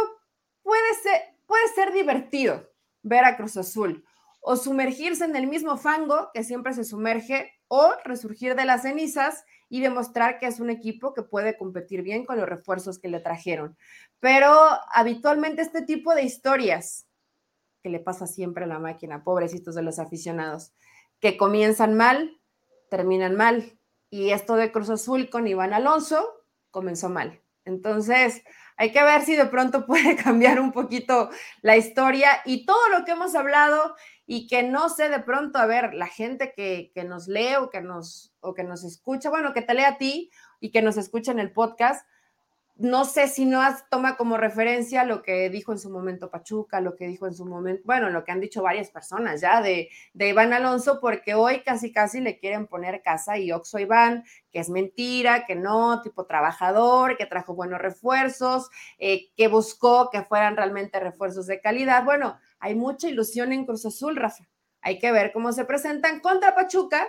puede 0.63 0.95
ser, 1.03 1.34
puede 1.45 1.67
ser 1.69 1.93
divertido 1.93 2.69
ver 3.03 3.25
a 3.25 3.37
Cruz 3.37 3.57
Azul 3.57 4.05
o 4.41 4.55
sumergirse 4.55 5.25
en 5.25 5.35
el 5.35 5.47
mismo 5.47 5.77
fango 5.77 6.29
que 6.33 6.43
siempre 6.43 6.73
se 6.73 6.83
sumerge 6.83 7.53
o 7.67 7.93
resurgir 8.03 8.55
de 8.55 8.65
las 8.65 8.83
cenizas 8.83 9.43
y 9.69 9.81
demostrar 9.81 10.37
que 10.39 10.45
es 10.45 10.59
un 10.59 10.69
equipo 10.69 11.13
que 11.13 11.23
puede 11.23 11.57
competir 11.57 12.03
bien 12.03 12.25
con 12.25 12.37
los 12.37 12.47
refuerzos 12.47 12.99
que 12.99 13.07
le 13.07 13.19
trajeron. 13.19 13.75
Pero 14.19 14.51
habitualmente 14.93 15.61
este 15.61 15.81
tipo 15.81 16.13
de 16.13 16.23
historias 16.23 17.07
que 17.81 17.89
le 17.89 17.99
pasa 17.99 18.27
siempre 18.27 18.65
a 18.65 18.67
la 18.67 18.79
máquina, 18.79 19.23
pobrecitos 19.23 19.75
de 19.75 19.83
los 19.83 19.99
aficionados, 19.99 20.73
que 21.19 21.37
comienzan 21.37 21.95
mal, 21.95 22.39
terminan 22.89 23.35
mal. 23.35 23.79
Y 24.09 24.31
esto 24.31 24.55
de 24.55 24.71
Cruz 24.71 24.89
Azul 24.89 25.29
con 25.29 25.47
Iván 25.47 25.73
Alonso 25.73 26.45
comenzó 26.71 27.09
mal. 27.09 27.41
Entonces, 27.63 28.43
hay 28.77 28.91
que 28.91 29.03
ver 29.03 29.21
si 29.21 29.35
de 29.35 29.45
pronto 29.45 29.85
puede 29.87 30.15
cambiar 30.15 30.59
un 30.59 30.71
poquito 30.71 31.29
la 31.61 31.77
historia 31.77 32.41
y 32.45 32.65
todo 32.65 32.89
lo 32.89 33.05
que 33.05 33.11
hemos 33.11 33.35
hablado 33.35 33.95
y 34.27 34.47
que 34.47 34.63
no 34.63 34.89
sé 34.89 35.09
de 35.09 35.19
pronto, 35.19 35.59
a 35.59 35.65
ver, 35.65 35.93
la 35.93 36.07
gente 36.07 36.53
que, 36.55 36.91
que 36.93 37.03
nos 37.03 37.27
lee 37.27 37.55
o 37.59 37.69
que 37.69 37.81
nos, 37.81 38.33
o 38.39 38.53
que 38.53 38.63
nos 38.63 38.83
escucha, 38.83 39.29
bueno, 39.29 39.53
que 39.53 39.61
te 39.61 39.73
lee 39.73 39.83
a 39.83 39.97
ti 39.97 40.31
y 40.59 40.71
que 40.71 40.81
nos 40.81 40.97
escucha 40.97 41.31
en 41.31 41.39
el 41.39 41.51
podcast, 41.51 42.07
no 42.77 43.05
sé 43.05 43.29
si 43.29 43.45
no 43.45 43.61
toma 43.89 44.17
como 44.17 44.35
referencia 44.35 45.05
lo 45.05 45.23
que 45.23 45.49
dijo 45.49 45.71
en 45.71 45.79
su 45.79 45.89
momento 45.89 46.29
Pachuca, 46.29 46.81
lo 46.81 46.97
que 46.97 47.07
dijo 47.07 47.25
en 47.25 47.33
su 47.33 47.45
momento, 47.45 47.81
bueno, 47.85 48.09
lo 48.09 48.25
que 48.25 48.33
han 48.33 48.41
dicho 48.41 48.61
varias 48.61 48.89
personas 48.89 49.39
ya 49.39 49.61
de, 49.61 49.89
de 50.13 50.29
Iván 50.29 50.51
Alonso, 50.51 50.99
porque 50.99 51.35
hoy 51.35 51.61
casi 51.63 51.93
casi 51.93 52.19
le 52.19 52.37
quieren 52.37 52.67
poner 52.67 53.01
casa 53.01 53.37
y 53.37 53.53
Oxo 53.53 53.79
Iván, 53.79 54.25
que 54.51 54.59
es 54.59 54.69
mentira, 54.69 55.45
que 55.45 55.55
no, 55.55 56.01
tipo 56.01 56.25
trabajador, 56.25 57.15
que 57.15 57.25
trajo 57.25 57.55
buenos 57.55 57.79
refuerzos, 57.79 58.69
eh, 58.97 59.31
que 59.37 59.47
buscó 59.47 60.09
que 60.09 60.23
fueran 60.23 60.57
realmente 60.57 60.99
refuerzos 60.99 61.47
de 61.47 61.61
calidad. 61.61 62.03
Bueno, 62.03 62.37
hay 62.59 62.75
mucha 62.75 63.07
ilusión 63.07 63.53
en 63.53 63.65
Cruz 63.65 63.85
Azul, 63.85 64.17
Rafa. 64.17 64.49
Hay 64.81 64.99
que 64.99 65.13
ver 65.13 65.31
cómo 65.31 65.53
se 65.53 65.63
presentan 65.63 66.19
contra 66.19 66.55
Pachuca, 66.55 67.07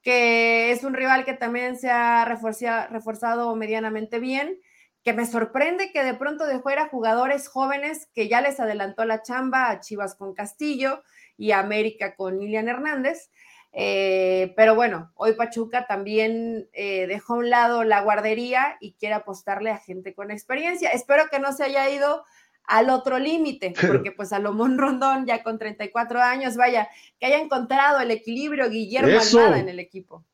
que 0.00 0.72
es 0.72 0.84
un 0.84 0.94
rival 0.94 1.26
que 1.26 1.34
también 1.34 1.76
se 1.78 1.90
ha 1.90 2.24
reforzado 2.24 3.54
medianamente 3.56 4.18
bien 4.18 4.58
que 5.02 5.12
me 5.12 5.26
sorprende 5.26 5.90
que 5.92 6.04
de 6.04 6.14
pronto 6.14 6.46
dejó 6.46 6.70
ir 6.70 6.78
a 6.78 6.88
jugadores 6.88 7.48
jóvenes 7.48 8.08
que 8.14 8.28
ya 8.28 8.40
les 8.40 8.60
adelantó 8.60 9.04
la 9.04 9.22
chamba 9.22 9.70
a 9.70 9.80
Chivas 9.80 10.14
con 10.14 10.34
Castillo 10.34 11.02
y 11.36 11.52
a 11.52 11.58
América 11.58 12.14
con 12.14 12.38
Lilian 12.38 12.68
Hernández. 12.68 13.30
Eh, 13.72 14.52
pero 14.54 14.74
bueno, 14.74 15.10
hoy 15.14 15.32
Pachuca 15.32 15.86
también 15.86 16.68
eh, 16.72 17.06
dejó 17.06 17.34
a 17.34 17.38
un 17.38 17.50
lado 17.50 17.84
la 17.84 18.02
guardería 18.02 18.76
y 18.80 18.92
quiere 18.94 19.14
apostarle 19.14 19.70
a 19.70 19.78
gente 19.78 20.14
con 20.14 20.30
experiencia. 20.30 20.90
Espero 20.90 21.24
que 21.30 21.40
no 21.40 21.52
se 21.52 21.64
haya 21.64 21.88
ido 21.90 22.24
al 22.64 22.90
otro 22.90 23.18
límite, 23.18 23.74
porque 23.86 24.12
pues 24.12 24.28
Salomón 24.28 24.78
Rondón 24.78 25.26
ya 25.26 25.42
con 25.42 25.58
34 25.58 26.20
años, 26.20 26.56
vaya, 26.56 26.88
que 27.18 27.26
haya 27.26 27.38
encontrado 27.38 28.00
el 28.00 28.10
equilibrio 28.10 28.70
Guillermo 28.70 29.18
Almada 29.18 29.58
en 29.58 29.68
el 29.68 29.80
equipo. 29.80 30.24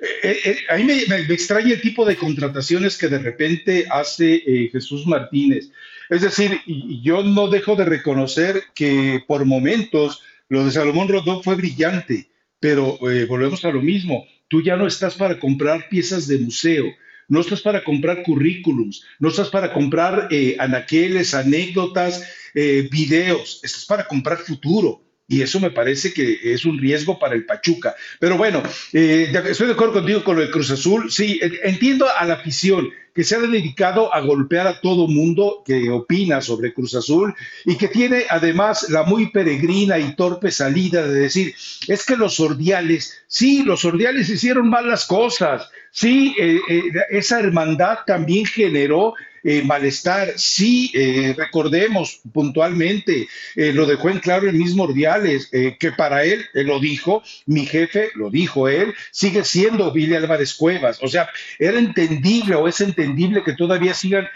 Eh, 0.00 0.40
eh, 0.44 0.56
a 0.70 0.76
mí 0.76 0.84
me, 0.84 1.16
extraña 1.34 1.72
el 1.72 1.80
tipo 1.80 2.04
de 2.04 2.16
contrataciones 2.16 2.98
que 2.98 3.08
de 3.08 3.18
repente 3.18 3.86
hace 3.90 4.34
eh, 4.34 4.68
Jesús 4.70 5.06
Martínez. 5.06 5.70
Es 6.10 6.22
decir, 6.22 6.60
yo 7.02 7.22
no 7.22 7.48
dejo 7.48 7.76
de 7.76 7.84
reconocer 7.84 8.64
que 8.74 9.22
por 9.26 9.44
momentos 9.44 10.22
lo 10.48 10.64
de 10.64 10.72
Salomón 10.72 11.08
Rodón 11.08 11.42
fue 11.42 11.54
brillante, 11.54 12.28
pero 12.60 12.98
volvemos 13.26 13.64
a 13.64 13.70
lo 13.70 13.80
mismo. 13.80 14.26
Tú 14.48 14.62
ya 14.62 14.76
no 14.76 14.86
estás 14.86 15.14
para 15.14 15.40
comprar 15.40 15.88
piezas 15.88 16.26
de 16.26 16.38
museo, 16.38 16.84
no 17.28 17.40
estás 17.40 17.62
para 17.62 17.82
comprar 17.82 18.22
currículums, 18.22 19.02
no 19.18 19.30
estás 19.30 19.48
para 19.48 19.72
comprar 19.72 20.28
anaqueles, 20.58 21.32
anécdotas, 21.32 22.30
videos, 22.54 23.60
estás 23.64 23.86
para 23.86 24.06
comprar 24.06 24.38
futuro. 24.38 25.02
Y 25.26 25.42
eso 25.42 25.58
me 25.58 25.70
parece 25.70 26.12
que 26.12 26.38
es 26.52 26.64
un 26.64 26.78
riesgo 26.78 27.18
para 27.18 27.34
el 27.34 27.46
Pachuca. 27.46 27.94
Pero 28.20 28.36
bueno, 28.36 28.62
eh, 28.92 29.32
estoy 29.48 29.68
de 29.68 29.72
acuerdo 29.72 29.94
contigo 29.94 30.22
con 30.22 30.38
el 30.38 30.50
Cruz 30.50 30.70
Azul. 30.70 31.10
Sí, 31.10 31.40
entiendo 31.62 32.06
a 32.14 32.24
la 32.26 32.34
afición 32.34 32.90
que 33.14 33.22
se 33.22 33.36
ha 33.36 33.38
dedicado 33.38 34.12
a 34.12 34.20
golpear 34.20 34.66
a 34.66 34.80
todo 34.80 35.06
mundo 35.06 35.62
que 35.64 35.88
opina 35.88 36.40
sobre 36.40 36.74
Cruz 36.74 36.94
Azul 36.96 37.34
y 37.64 37.76
que 37.76 37.88
tiene 37.88 38.24
además 38.28 38.90
la 38.90 39.04
muy 39.04 39.30
peregrina 39.30 39.98
y 39.98 40.16
torpe 40.16 40.50
salida 40.50 41.06
de 41.06 41.20
decir, 41.20 41.54
es 41.86 42.04
que 42.04 42.16
los 42.16 42.40
ordiales, 42.40 43.22
sí, 43.28 43.62
los 43.62 43.84
ordiales 43.84 44.28
hicieron 44.28 44.68
mal 44.68 44.88
las 44.88 45.06
cosas, 45.06 45.70
sí, 45.92 46.34
eh, 46.38 46.58
eh, 46.68 46.82
esa 47.10 47.38
hermandad 47.38 47.98
también 48.04 48.46
generó 48.46 49.14
eh, 49.44 49.62
malestar. 49.62 50.32
Sí, 50.36 50.90
eh, 50.94 51.34
recordemos 51.36 52.20
puntualmente, 52.32 53.28
eh, 53.54 53.72
lo 53.72 53.84
dejó 53.84 54.08
en 54.08 54.18
claro 54.20 54.48
el 54.48 54.56
mismo 54.56 54.84
Ordiales, 54.84 55.50
que 55.50 55.92
para 55.92 56.24
él, 56.24 56.44
lo 56.54 56.80
dijo, 56.80 57.22
mi 57.46 57.66
jefe, 57.66 58.08
lo 58.14 58.30
dijo 58.30 58.68
él, 58.68 58.94
sigue 59.10 59.44
siendo 59.44 59.92
Billy 59.92 60.14
Álvarez 60.14 60.54
Cuevas. 60.54 60.98
O 61.02 61.08
sea, 61.08 61.28
era 61.58 61.78
entendible 61.78 62.54
o 62.54 62.66
es 62.66 62.80
entendible 62.80 63.42
que 63.44 63.52
todavía 63.52 63.94
sigan, 63.94 64.26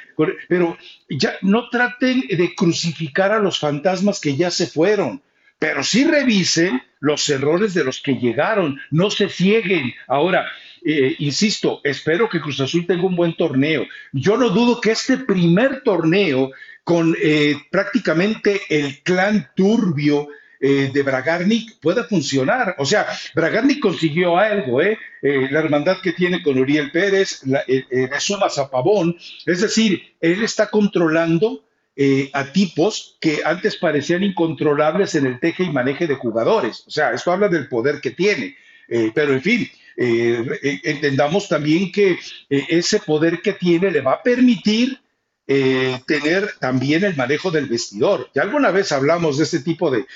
pero 0.48 0.76
ya 1.08 1.36
no 1.42 1.70
traten 1.70 2.24
de 2.28 2.54
crucificar 2.54 3.32
a 3.32 3.38
los 3.38 3.58
fantasmas 3.58 4.20
que 4.20 4.36
ya 4.36 4.50
se 4.50 4.66
fueron 4.66 5.22
pero 5.58 5.82
sí 5.82 6.04
revisen 6.04 6.80
los 7.00 7.28
errores 7.28 7.74
de 7.74 7.84
los 7.84 8.00
que 8.00 8.14
llegaron, 8.14 8.80
no 8.90 9.10
se 9.10 9.28
cieguen. 9.28 9.92
Ahora, 10.06 10.46
eh, 10.84 11.16
insisto, 11.18 11.80
espero 11.84 12.28
que 12.28 12.40
Cruz 12.40 12.60
Azul 12.60 12.86
tenga 12.86 13.06
un 13.06 13.16
buen 13.16 13.36
torneo. 13.36 13.86
Yo 14.12 14.36
no 14.36 14.50
dudo 14.50 14.80
que 14.80 14.92
este 14.92 15.18
primer 15.18 15.82
torneo 15.82 16.50
con 16.88 17.14
eh, 17.22 17.54
prácticamente 17.70 18.62
el 18.70 19.02
clan 19.02 19.50
turbio 19.54 20.28
eh, 20.58 20.90
de 20.90 21.02
Bragarnik 21.02 21.78
pueda 21.80 22.04
funcionar. 22.04 22.76
O 22.78 22.86
sea, 22.86 23.06
Bragarnik 23.34 23.78
consiguió 23.78 24.38
algo, 24.38 24.80
¿eh? 24.80 24.98
la 25.20 25.58
hermandad 25.58 25.98
que 26.02 26.12
tiene 26.12 26.42
con 26.42 26.58
Uriel 26.58 26.90
Pérez, 26.90 27.42
la, 27.44 27.62
le 27.66 28.20
sumas 28.20 28.56
a 28.56 28.70
Pavón, 28.70 29.16
es 29.44 29.60
decir, 29.60 30.14
él 30.20 30.42
está 30.42 30.68
controlando 30.68 31.64
a 32.32 32.52
tipos 32.52 33.18
que 33.20 33.40
antes 33.44 33.76
parecían 33.76 34.22
incontrolables 34.22 35.16
en 35.16 35.26
el 35.26 35.40
teje 35.40 35.64
y 35.64 35.70
maneje 35.70 36.06
de 36.06 36.14
jugadores. 36.14 36.84
O 36.86 36.90
sea, 36.90 37.12
esto 37.12 37.32
habla 37.32 37.48
del 37.48 37.68
poder 37.68 38.00
que 38.00 38.12
tiene. 38.12 38.56
pero 39.12 39.32
en 39.32 39.42
fin, 39.42 39.62
eh, 39.62 39.68
eh, 39.68 39.87
entendamos 40.00 41.48
también 41.48 41.90
que 41.90 42.12
eh, 42.48 42.66
ese 42.68 43.00
poder 43.00 43.42
que 43.42 43.52
tiene 43.54 43.90
le 43.90 44.00
va 44.00 44.12
a 44.12 44.22
permitir 44.22 44.98
eh, 45.50 45.98
tener 46.06 46.52
también 46.60 47.04
el 47.04 47.16
manejo 47.16 47.50
del 47.50 47.68
vestidor. 47.68 48.28
Ya 48.34 48.42
alguna 48.42 48.70
vez 48.70 48.92
hablamos 48.92 49.38
de 49.38 49.44
este 49.44 49.60
tipo 49.60 49.90
de, 49.90 50.06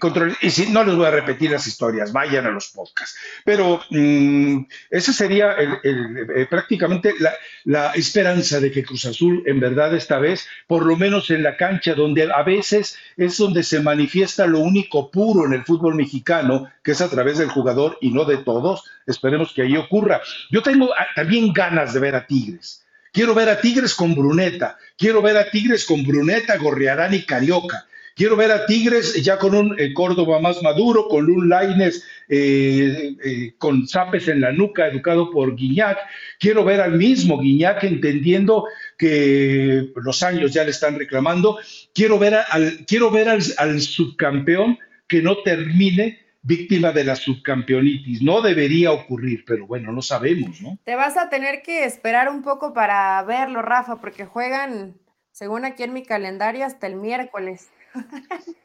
control, 0.00 0.36
y 0.42 0.50
si 0.50 0.66
no 0.66 0.82
les 0.82 0.96
voy 0.96 1.06
a 1.06 1.12
repetir 1.12 1.52
las 1.52 1.68
historias, 1.68 2.12
vayan 2.12 2.46
a 2.46 2.50
los 2.50 2.68
podcasts. 2.68 3.16
Pero 3.44 3.80
mm, 3.90 4.64
esa 4.90 5.12
sería 5.12 5.54
eh, 5.84 6.46
prácticamente 6.50 7.14
la, 7.20 7.32
la, 7.64 7.92
esperanza 7.92 8.58
de 8.58 8.72
que 8.72 8.82
Cruz 8.82 9.06
Azul, 9.06 9.44
en 9.46 9.60
verdad, 9.60 9.94
esta 9.94 10.18
vez, 10.18 10.48
por 10.66 10.84
lo 10.84 10.96
menos 10.96 11.30
en 11.30 11.44
la 11.44 11.56
cancha, 11.56 11.94
donde 11.94 12.28
a 12.30 12.42
veces 12.42 12.98
es 13.16 13.38
donde 13.38 13.62
se 13.62 13.78
manifiesta 13.78 14.48
lo 14.48 14.58
único 14.58 15.08
puro 15.12 15.46
en 15.46 15.52
el 15.52 15.64
fútbol 15.64 15.94
mexicano, 15.94 16.68
que 16.82 16.92
es 16.92 17.00
a 17.00 17.08
través 17.08 17.38
del 17.38 17.50
jugador 17.50 17.96
y 18.00 18.10
no 18.10 18.24
de 18.24 18.38
todos, 18.38 18.84
esperemos 19.06 19.52
que 19.52 19.62
ahí 19.62 19.76
ocurra. 19.76 20.20
Yo 20.50 20.62
tengo 20.62 20.92
ah, 20.94 21.06
también 21.14 21.52
ganas 21.52 21.94
de 21.94 22.00
ver 22.00 22.16
a 22.16 22.26
Tigres. 22.26 22.84
Quiero 23.12 23.34
ver 23.34 23.48
a 23.48 23.60
Tigres 23.60 23.94
con 23.94 24.14
Bruneta. 24.14 24.78
Quiero 24.96 25.22
ver 25.22 25.36
a 25.36 25.50
Tigres 25.50 25.84
con 25.84 26.04
Bruneta, 26.04 26.56
Gorriarán 26.56 27.14
y 27.14 27.22
Carioca. 27.22 27.86
Quiero 28.14 28.36
ver 28.36 28.50
a 28.50 28.66
Tigres 28.66 29.22
ya 29.22 29.38
con 29.38 29.54
un 29.54 29.74
eh, 29.80 29.94
Córdoba 29.94 30.40
más 30.40 30.62
maduro, 30.62 31.08
con 31.08 31.30
un 31.30 31.48
Laines 31.48 32.04
eh, 32.28 33.16
eh, 33.24 33.54
con 33.56 33.88
zapes 33.88 34.28
en 34.28 34.40
la 34.40 34.52
nuca, 34.52 34.86
educado 34.86 35.30
por 35.30 35.56
Guiñac. 35.56 35.98
Quiero 36.38 36.64
ver 36.64 36.80
al 36.80 36.98
mismo 36.98 37.38
Guiñac 37.38 37.82
entendiendo 37.84 38.64
que 38.98 39.90
los 39.96 40.22
años 40.22 40.52
ya 40.52 40.64
le 40.64 40.70
están 40.70 40.98
reclamando. 40.98 41.58
Quiero 41.94 42.18
ver, 42.18 42.34
al, 42.50 42.84
quiero 42.86 43.10
ver 43.10 43.28
al 43.28 43.80
subcampeón 43.80 44.78
que 45.08 45.22
no 45.22 45.38
termine 45.38 46.20
víctima 46.42 46.92
de 46.92 47.04
la 47.04 47.16
subcampeonitis. 47.16 48.22
No 48.22 48.40
debería 48.42 48.92
ocurrir, 48.92 49.44
pero 49.46 49.66
bueno, 49.66 49.92
no 49.92 50.02
sabemos, 50.02 50.60
¿no? 50.60 50.78
Te 50.84 50.94
vas 50.94 51.16
a 51.16 51.28
tener 51.28 51.62
que 51.62 51.84
esperar 51.84 52.28
un 52.28 52.42
poco 52.42 52.72
para 52.72 53.22
verlo, 53.24 53.62
Rafa, 53.62 53.96
porque 53.96 54.24
juegan, 54.24 54.96
según 55.32 55.64
aquí 55.64 55.82
en 55.82 55.92
mi 55.92 56.02
calendario, 56.02 56.64
hasta 56.64 56.86
el 56.86 56.96
miércoles. 56.96 57.68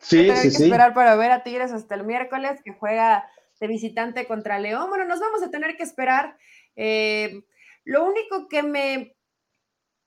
Sí, 0.00 0.30
sí, 0.36 0.58
que 0.58 0.64
esperar 0.64 0.92
para 0.92 1.16
ver 1.16 1.30
a 1.30 1.42
Tigres 1.42 1.72
hasta 1.72 1.94
el 1.94 2.04
miércoles, 2.04 2.60
que 2.62 2.72
juega 2.72 3.26
de 3.58 3.66
visitante 3.66 4.26
contra 4.26 4.58
León. 4.58 4.90
Bueno, 4.90 5.06
nos 5.06 5.18
vamos 5.18 5.42
a 5.42 5.50
tener 5.50 5.78
que 5.78 5.82
esperar. 5.82 6.36
Eh, 6.76 7.40
lo 7.84 8.04
único 8.04 8.46
que 8.48 8.62
me, 8.62 9.16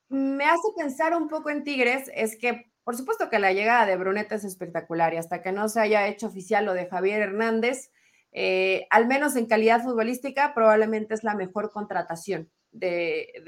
me 0.09 0.45
hace 0.45 0.67
pensar 0.77 1.15
un 1.15 1.27
poco 1.27 1.49
en 1.49 1.63
Tigres 1.63 2.11
es 2.13 2.37
que 2.37 2.71
por 2.87 2.95
supuesto 2.95 3.29
que 3.29 3.37
la 3.37 3.51
llegada 3.51 3.85
de 3.85 3.97
Bruneta 3.97 4.35
es 4.35 4.45
espectacular 4.45 5.13
y 5.13 5.17
hasta 5.17 5.41
que 5.41 5.51
no 5.51 5.67
se 5.67 5.81
haya 5.81 6.07
hecho 6.07 6.27
oficial 6.27 6.63
lo 6.63 6.73
de 6.73 6.85
Javier 6.85 7.21
Hernández, 7.21 7.91
eh, 8.31 8.87
al 8.89 9.07
menos 9.07 9.35
en 9.35 9.45
calidad 9.45 9.83
futbolística, 9.83 10.53
probablemente 10.53 11.13
es 11.13 11.25
la 11.25 11.35
mejor 11.35 11.69
contratación 11.69 12.49
de... 12.71 13.43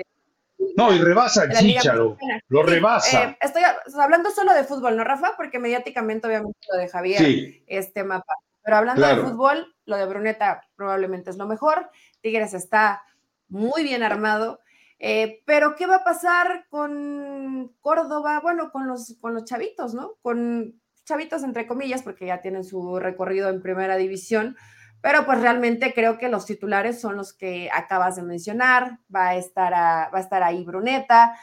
no, 0.76 0.94
y 0.94 0.98
rebasa 0.98 1.46
el 1.46 1.54
Chicharo, 1.54 2.18
lo 2.50 2.64
rebasa. 2.64 3.30
Eh, 3.30 3.38
estoy 3.40 3.64
hablando 3.98 4.30
solo 4.32 4.54
de 4.54 4.66
fútbol, 4.66 4.98
¿no, 4.98 5.06
Rafa? 5.06 5.36
Porque 5.38 5.58
mediáticamente 5.58 6.28
obviamente 6.28 6.60
lo 6.70 6.78
de 6.78 6.90
Javier 6.90 7.62
es 7.66 7.94
tema 7.94 8.22
Pero 8.62 8.76
hablando 8.76 9.08
de 9.08 9.22
fútbol, 9.22 9.74
lo 9.86 9.96
de 9.96 10.06
Bruneta 10.06 10.68
probablemente 10.76 11.30
es 11.30 11.38
lo 11.38 11.48
mejor. 11.48 11.90
Tigres 12.20 12.54
está 12.54 13.04
muy 13.48 13.84
bien 13.84 14.04
armado. 14.04 14.60
Eh, 15.00 15.42
pero, 15.46 15.76
¿qué 15.76 15.88
va 15.88 15.98
a 15.98 16.04
pasar 16.04 16.66
con 16.70 17.74
Córdoba? 17.80 18.42
Bueno, 18.42 18.72
con 18.72 18.88
los, 18.88 19.18
con 19.22 19.34
los 19.34 19.46
chavitos, 19.46 19.94
¿no? 19.94 20.16
Con 20.22 20.80
chavitos, 21.06 21.44
entre 21.44 21.66
comillas, 21.66 22.04
porque 22.04 22.28
ya 22.28 22.42
tienen 22.42 22.64
su 22.64 23.00
recorrido 23.00 23.50
en 23.50 23.62
primera 23.62 23.96
división, 23.96 24.56
pero 25.02 25.26
pues 25.26 25.42
realmente 25.42 25.94
creo 25.94 26.18
que 26.18 26.30
los 26.30 26.46
titulares 26.46 27.00
son 27.00 27.16
los 27.16 27.34
que 27.34 27.70
acabas 27.74 28.18
de 28.18 28.24
mencionar, 28.24 29.00
va 29.14 29.30
a 29.30 29.36
estar, 29.36 29.74
va 29.74 30.18
a 30.18 30.20
estar 30.20 30.44
ahí 30.44 30.64
Bruneta, 30.64 31.36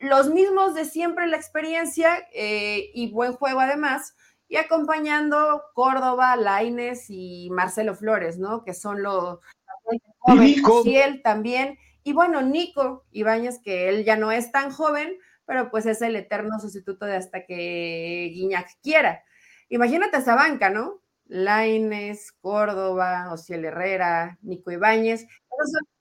los 0.00 0.30
mismos 0.30 0.74
de 0.74 0.86
siempre 0.86 1.26
la 1.26 1.36
experiencia 1.36 2.26
eh, 2.34 2.90
y 2.94 3.12
buen 3.12 3.34
juego 3.34 3.60
además, 3.60 4.16
y 4.48 4.56
acompañando 4.56 5.62
Córdoba, 5.74 6.36
Laines 6.36 7.06
y 7.08 7.48
Marcelo 7.50 7.94
Flores, 7.94 8.38
¿no? 8.38 8.64
Que 8.64 8.74
son 8.74 9.02
los 9.02 9.38
él 10.96 11.22
también, 11.22 11.78
y 12.04 12.12
bueno, 12.12 12.42
Nico 12.42 13.04
Ibáñez, 13.10 13.60
que 13.62 13.88
él 13.88 14.04
ya 14.04 14.16
no 14.16 14.32
es 14.32 14.50
tan 14.52 14.70
joven, 14.70 15.16
pero 15.46 15.70
pues 15.70 15.86
es 15.86 16.02
el 16.02 16.16
eterno 16.16 16.58
sustituto 16.60 17.06
de 17.06 17.16
hasta 17.16 17.44
que 17.44 18.30
Guiñac 18.32 18.68
quiera. 18.82 19.22
Imagínate 19.68 20.18
esa 20.18 20.34
banca, 20.34 20.70
¿no? 20.70 21.02
Laines, 21.26 22.32
Córdoba, 22.32 23.32
Ociel 23.32 23.64
Herrera, 23.64 24.38
Nico 24.42 24.70
Ibáñez. 24.70 25.26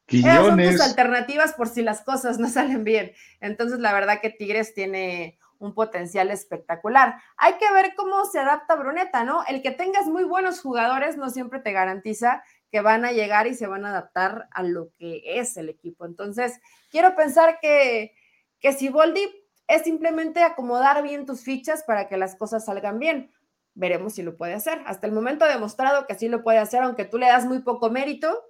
Esas 0.07 0.45
son 0.45 0.57
tus 0.57 0.81
alternativas 0.81 1.53
por 1.53 1.69
si 1.69 1.81
las 1.81 2.01
cosas 2.01 2.37
no 2.37 2.49
salen 2.49 2.83
bien. 2.83 3.13
Entonces, 3.39 3.79
la 3.79 3.93
verdad 3.93 4.19
que 4.21 4.29
Tigres 4.29 4.73
tiene 4.73 5.39
un 5.59 5.73
potencial 5.73 6.31
espectacular. 6.31 7.15
Hay 7.37 7.53
que 7.53 7.71
ver 7.71 7.93
cómo 7.95 8.25
se 8.25 8.39
adapta 8.39 8.75
Bruneta, 8.75 9.23
¿no? 9.23 9.43
El 9.47 9.61
que 9.61 9.71
tengas 9.71 10.07
muy 10.07 10.23
buenos 10.23 10.59
jugadores 10.59 11.17
no 11.17 11.29
siempre 11.29 11.59
te 11.59 11.71
garantiza 11.71 12.43
que 12.71 12.81
van 12.81 13.05
a 13.05 13.11
llegar 13.11 13.47
y 13.47 13.53
se 13.53 13.67
van 13.67 13.85
a 13.85 13.89
adaptar 13.89 14.47
a 14.51 14.63
lo 14.63 14.91
que 14.97 15.21
es 15.25 15.57
el 15.57 15.69
equipo. 15.69 16.05
Entonces, 16.05 16.59
quiero 16.89 17.15
pensar 17.15 17.59
que, 17.61 18.13
que 18.59 18.71
si 18.73 18.89
Boldi 18.89 19.21
es 19.67 19.83
simplemente 19.83 20.43
acomodar 20.43 21.03
bien 21.03 21.25
tus 21.25 21.43
fichas 21.43 21.83
para 21.83 22.07
que 22.07 22.17
las 22.17 22.35
cosas 22.35 22.65
salgan 22.65 22.99
bien. 22.99 23.31
Veremos 23.73 24.15
si 24.15 24.23
lo 24.23 24.35
puede 24.35 24.53
hacer. 24.53 24.81
Hasta 24.85 25.07
el 25.07 25.13
momento 25.13 25.45
ha 25.45 25.49
demostrado 25.49 26.05
que 26.07 26.15
sí 26.15 26.27
lo 26.27 26.43
puede 26.43 26.57
hacer, 26.57 26.81
aunque 26.83 27.05
tú 27.05 27.17
le 27.17 27.27
das 27.27 27.45
muy 27.45 27.59
poco 27.59 27.89
mérito, 27.89 28.41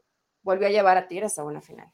volvió 0.41 0.67
a 0.67 0.71
llevar 0.71 0.97
a 0.97 1.07
Tigres 1.07 1.37
a 1.37 1.43
una 1.43 1.61
final. 1.61 1.87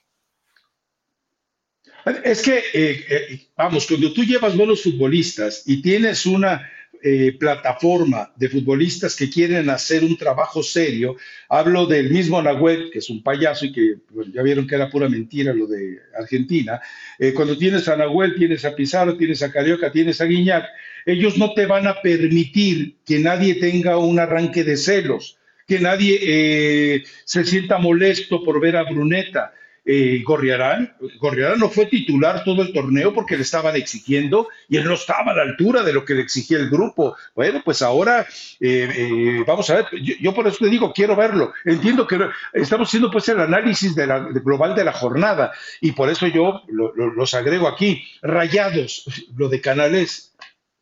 Es 2.24 2.42
que, 2.42 2.58
eh, 2.74 3.06
eh, 3.10 3.48
vamos, 3.56 3.86
cuando 3.86 4.13
tú 4.13 4.24
llevas 4.24 4.56
buenos 4.56 4.84
futbolistas 4.84 5.63
y 5.66 5.82
tienes 5.82 6.26
una 6.26 6.70
eh, 7.03 7.36
plataforma 7.39 8.31
de 8.36 8.49
futbolistas 8.49 9.15
que 9.15 9.29
quieren 9.29 9.69
hacer 9.69 10.03
un 10.03 10.17
trabajo 10.17 10.63
serio. 10.63 11.15
Hablo 11.49 11.86
del 11.86 12.10
mismo 12.10 12.41
Nahuel, 12.41 12.89
que 12.91 12.99
es 12.99 13.10
un 13.10 13.23
payaso 13.23 13.65
y 13.65 13.71
que 13.71 13.95
ya 14.33 14.41
vieron 14.41 14.67
que 14.67 14.75
era 14.75 14.89
pura 14.89 15.07
mentira 15.07 15.53
lo 15.53 15.67
de 15.67 15.99
Argentina. 16.17 16.81
Eh, 17.19 17.33
cuando 17.33 17.57
tienes 17.57 17.88
a 17.88 17.95
Nahuel, 17.95 18.36
tienes 18.36 18.65
a 18.65 18.75
Pizarro, 18.75 19.17
tienes 19.17 19.41
a 19.43 19.51
Carioca, 19.51 19.91
tienes 19.91 20.21
a 20.21 20.25
Guiñac, 20.25 20.65
ellos 21.05 21.38
no 21.38 21.53
te 21.53 21.65
van 21.65 21.88
a 21.88 22.01
permitir 22.01 22.95
que 23.05 23.19
nadie 23.19 23.55
tenga 23.55 23.97
un 23.97 24.19
arranque 24.19 24.63
de 24.63 24.77
celos, 24.77 25.38
que 25.67 25.79
nadie 25.79 26.19
eh, 26.21 27.03
se 27.23 27.45
sienta 27.45 27.77
molesto 27.77 28.43
por 28.43 28.60
ver 28.60 28.75
a 28.75 28.83
Bruneta 28.83 29.53
eh, 29.89 30.21
Gorriarán. 30.26 30.93
Gorriarán 31.17 31.60
no 31.60 31.69
fue 31.69 31.86
titular 31.86 32.43
todo 32.43 32.62
el 32.62 32.73
torneo 32.73 33.13
porque 33.13 33.38
le 33.38 33.43
estaban 33.43 33.78
exigiendo 33.78 34.50
y 34.67 34.76
él 34.76 34.84
no 34.84 34.95
estaba 34.95 35.32
a 35.32 35.36
la 35.36 35.43
altura 35.43 35.82
de 35.82 35.93
lo 35.93 36.04
que 36.04 36.13
le 36.13 36.21
exigía 36.21 36.58
el 36.58 36.69
grupo. 36.69 37.15
Bueno, 37.34 37.62
pues 37.63 37.82
ahora 37.82 38.28
eh, 38.60 38.89
eh, 38.93 39.43
vamos 39.47 39.69
a 39.69 39.76
ver, 39.76 39.86
yo, 40.19 40.34
por 40.34 40.45
eso 40.45 40.58
te 40.60 40.69
digo, 40.69 40.91
quiero 40.91 41.15
verlo. 41.15 41.54
Entiendo 41.63 42.06
que 42.06 42.19
estamos 42.54 42.89
haciendo 42.89 43.10
pues 43.10 43.30
el 43.30 43.39
análisis 43.39 43.95
de 43.95 44.08
la, 44.08 44.19
global 44.19 44.76
de 44.76 44.84
la 44.84 44.91
jornada 44.91 45.54
y 45.80 45.93
por 45.93 46.10
eso 46.10 46.28
yo 46.28 46.63
los 46.67 47.34
agrego 47.34 47.69
aquí. 47.69 48.04
Rayados, 48.21 49.06
lo 49.38 49.47
de 49.47 49.62
Canales, 49.62 50.34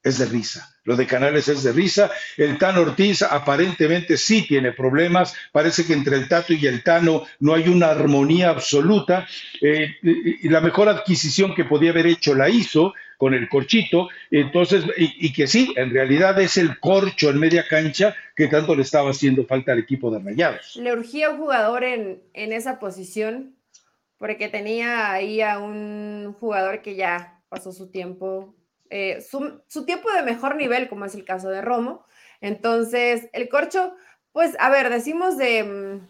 es 0.06 0.20
de 0.20 0.26
risa. 0.28 0.72
Lo 0.84 0.96
de 0.96 1.08
Canales 1.08 1.48
es 1.48 1.64
de 1.64 1.72
risa. 1.72 2.12
El 2.38 2.60
Tano 2.60 2.82
Ortiz 2.82 3.24
aparentemente 3.24 4.18
sí 4.18 4.46
tiene 4.48 4.72
problemas. 4.72 5.36
Parece 5.52 5.84
que 5.84 5.94
entre 5.94 6.16
el 6.16 6.28
Tato 6.30 6.54
y 6.54 6.68
el 6.68 6.84
Tano 6.84 7.24
no 7.40 7.56
hay 7.56 7.68
una 7.68 7.90
armonía 7.90 8.52
absoluta. 8.52 9.28
Eh, 9.60 9.96
y 10.04 10.48
la 10.48 10.62
mejor 10.62 10.90
adquisición 10.90 11.56
que 11.56 11.66
podía 11.66 11.90
haber 11.90 12.06
hecho 12.06 12.36
la 12.36 12.50
hizo 12.50 12.94
con 13.18 13.34
el 13.34 13.50
corchito. 13.50 14.10
Entonces, 14.30 14.86
y, 14.96 15.34
que 15.34 15.48
sí, 15.48 15.74
en 15.76 15.90
realidad 15.90 16.40
es 16.40 16.58
el 16.58 16.80
corcho 16.80 17.32
en 17.32 17.40
media 17.40 17.68
cancha 17.68 18.16
que 18.36 18.48
tanto 18.48 18.76
le 18.76 18.84
estaba 18.84 19.10
haciendo 19.10 19.44
falta 19.46 19.72
al 19.72 19.80
equipo 19.80 20.12
de 20.12 20.20
Rayados. 20.20 20.76
Le 20.76 20.94
urgía 20.94 21.32
un 21.32 21.40
jugador 21.40 21.84
en, 21.84 22.22
en 22.34 22.54
esa 22.54 22.78
posición 22.78 23.56
porque 24.20 24.50
tenía 24.50 25.12
ahí 25.12 25.42
a 25.42 25.58
un 25.58 26.36
jugador 26.40 26.84
que 26.84 26.96
ya 26.96 27.42
pasó 27.50 27.72
su 27.72 27.90
tiempo 27.90 28.54
eh, 28.90 29.22
su, 29.22 29.86
tiempo 29.86 30.12
de 30.12 30.22
mejor 30.24 30.56
nivel, 30.56 30.88
como 30.90 31.06
es 31.06 31.16
el 31.16 31.26
caso 31.26 31.50
de 31.50 31.62
Romo. 31.62 32.04
Entonces, 32.42 33.30
el 33.34 33.50
corcho, 33.50 33.96
pues, 34.32 34.56
a 34.60 34.70
ver, 34.70 34.90
decimos 34.90 35.38
de, 35.38 35.64
mm, 35.64 36.10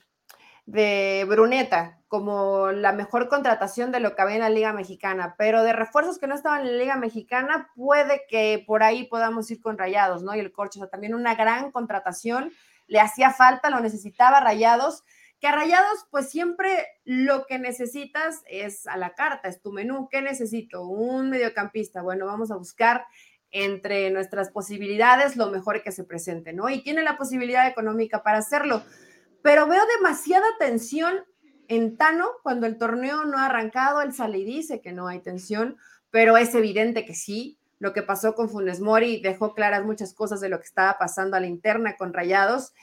de 0.66 1.26
Bruneta 1.28 2.00
como 2.08 2.72
la 2.72 2.94
mejor 2.94 3.28
contratación 3.28 3.92
de 3.92 4.00
lo 4.00 4.16
que 4.16 4.22
había 4.22 4.36
en 4.36 4.42
la 4.42 4.50
Liga 4.50 4.74
Mexicana, 4.74 5.36
pero 5.38 5.64
de 5.64 5.74
refuerzos 5.74 6.18
que 6.18 6.28
no 6.28 6.36
estaban 6.36 6.62
en 6.62 6.72
la 6.72 6.78
Liga 6.78 6.96
Mexicana, 6.96 7.72
puede 7.76 8.24
que 8.30 8.64
por 8.66 8.84
ahí 8.84 9.06
podamos 9.08 9.50
ir 9.52 9.62
con 9.62 9.78
Rayados, 9.78 10.24
¿no? 10.24 10.34
Y 10.36 10.40
el 10.40 10.54
corcho, 10.54 10.80
o 10.80 10.84
sea, 10.84 10.90
también 10.90 11.14
una 11.14 11.36
gran 11.36 11.72
contratación, 11.72 12.52
le 12.88 13.00
hacía 13.00 13.32
falta, 13.32 13.70
lo 13.70 13.80
necesitaba 13.80 14.40
Rayados 14.40 15.04
que 15.40 15.48
a 15.48 15.52
Rayados, 15.52 16.06
pues 16.12 16.30
siempre 16.30 16.88
lo 17.04 17.46
que 17.46 17.60
necesitas 17.60 18.42
es 18.48 18.88
a 18.88 18.98
la 18.98 19.14
carta, 19.14 19.50
es 19.50 19.62
tu 19.62 19.72
menú. 19.72 20.08
¿Qué 20.10 20.22
necesito? 20.22 20.88
Un 20.88 21.30
mediocampista. 21.30 22.02
Bueno, 22.02 22.26
vamos 22.26 22.52
a 22.52 22.56
buscar 22.56 23.06
entre 23.52 24.12
nuestras 24.12 24.50
posibilidades 24.50 25.38
lo 25.38 25.50
mejor 25.50 25.82
que 25.82 25.92
se 25.92 26.04
presente, 26.04 26.54
¿no? 26.54 26.70
Y 26.70 26.84
tiene 26.84 27.04
la 27.04 27.18
posibilidad 27.18 27.68
económica 27.68 28.24
para 28.24 28.40
hacerlo. 28.40 28.84
Pero 29.42 29.68
veo 29.68 29.84
demasiada 29.98 30.46
tensión 30.60 31.24
en 31.68 31.98
Tano 31.98 32.30
cuando 32.44 32.66
el 32.68 32.78
torneo 32.78 33.26
no 33.26 33.38
ha 33.38 33.46
arrancado. 33.46 34.02
Él 34.02 34.14
sale 34.14 34.40
y 34.40 34.46
dice 34.46 34.82
que 34.82 34.92
no 34.92 35.08
hay 35.08 35.20
tensión, 35.20 35.78
pero 36.12 36.38
es 36.38 36.54
evidente 36.56 37.06
que 37.06 37.16
sí. 37.16 37.60
Lo 37.80 37.94
que 37.94 38.04
pasó 38.04 38.36
con 38.36 38.50
Funes 38.50 38.80
Mori 38.80 39.22
dejó 39.22 39.54
claras 39.54 39.86
muchas 39.86 40.14
cosas 40.14 40.42
de 40.42 40.50
lo 40.50 40.60
que 40.60 40.66
estaba 40.66 40.98
pasando 40.98 41.38
a 41.38 41.40
la 41.40 41.48
interna 41.48 41.98
con 41.98 42.14
Rayados. 42.14 42.74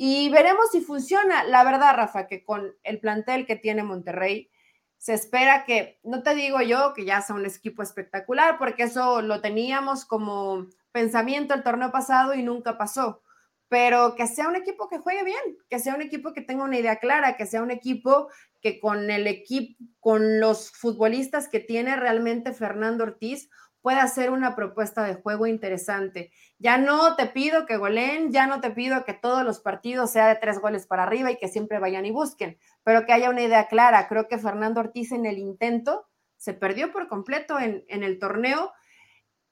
Y 0.00 0.28
veremos 0.28 0.70
si 0.70 0.80
funciona. 0.80 1.42
La 1.42 1.64
verdad, 1.64 1.96
Rafa, 1.96 2.28
que 2.28 2.44
con 2.44 2.72
el 2.84 3.00
plantel 3.00 3.46
que 3.46 3.56
tiene 3.56 3.82
Monterrey, 3.82 4.48
se 4.96 5.12
espera 5.12 5.64
que, 5.64 5.98
no 6.04 6.22
te 6.22 6.36
digo 6.36 6.60
yo 6.60 6.92
que 6.94 7.04
ya 7.04 7.20
sea 7.20 7.34
un 7.34 7.44
equipo 7.44 7.82
espectacular, 7.82 8.58
porque 8.58 8.84
eso 8.84 9.22
lo 9.22 9.40
teníamos 9.40 10.04
como 10.04 10.68
pensamiento 10.92 11.52
el 11.52 11.64
torneo 11.64 11.90
pasado 11.90 12.32
y 12.34 12.44
nunca 12.44 12.78
pasó, 12.78 13.24
pero 13.66 14.14
que 14.14 14.28
sea 14.28 14.46
un 14.46 14.54
equipo 14.54 14.88
que 14.88 14.98
juegue 14.98 15.24
bien, 15.24 15.58
que 15.68 15.80
sea 15.80 15.96
un 15.96 16.02
equipo 16.02 16.32
que 16.32 16.42
tenga 16.42 16.62
una 16.62 16.78
idea 16.78 17.00
clara, 17.00 17.36
que 17.36 17.46
sea 17.46 17.60
un 17.60 17.72
equipo 17.72 18.28
que 18.60 18.78
con 18.78 19.10
el 19.10 19.26
equipo, 19.26 19.82
con 19.98 20.38
los 20.38 20.70
futbolistas 20.70 21.48
que 21.48 21.58
tiene 21.58 21.96
realmente 21.96 22.52
Fernando 22.52 23.02
Ortiz, 23.02 23.50
pueda 23.82 24.02
hacer 24.02 24.30
una 24.30 24.54
propuesta 24.56 25.04
de 25.04 25.14
juego 25.14 25.46
interesante. 25.46 26.30
Ya 26.58 26.78
no 26.78 27.16
te 27.16 27.26
pido 27.26 27.66
que 27.66 27.76
goleen, 27.76 28.32
ya 28.32 28.46
no 28.46 28.60
te 28.60 28.70
pido 28.70 29.04
que 29.04 29.14
todos 29.14 29.44
los 29.44 29.60
partidos 29.60 30.10
sea 30.10 30.26
de 30.28 30.36
tres 30.36 30.60
goles 30.60 30.86
para 30.86 31.04
arriba 31.04 31.30
y 31.30 31.38
que 31.38 31.48
siempre 31.48 31.78
vayan 31.78 32.06
y 32.06 32.10
busquen, 32.10 32.58
pero 32.82 33.06
que 33.06 33.12
haya 33.12 33.30
una 33.30 33.42
idea 33.42 33.68
clara. 33.68 34.08
Creo 34.08 34.28
que 34.28 34.38
Fernando 34.38 34.80
Ortiz 34.80 35.12
en 35.12 35.26
el 35.26 35.38
intento 35.38 36.06
se 36.36 36.54
perdió 36.54 36.92
por 36.92 37.08
completo 37.08 37.58
en, 37.58 37.84
en 37.88 38.02
el 38.02 38.18
torneo 38.18 38.72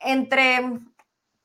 entre 0.00 0.60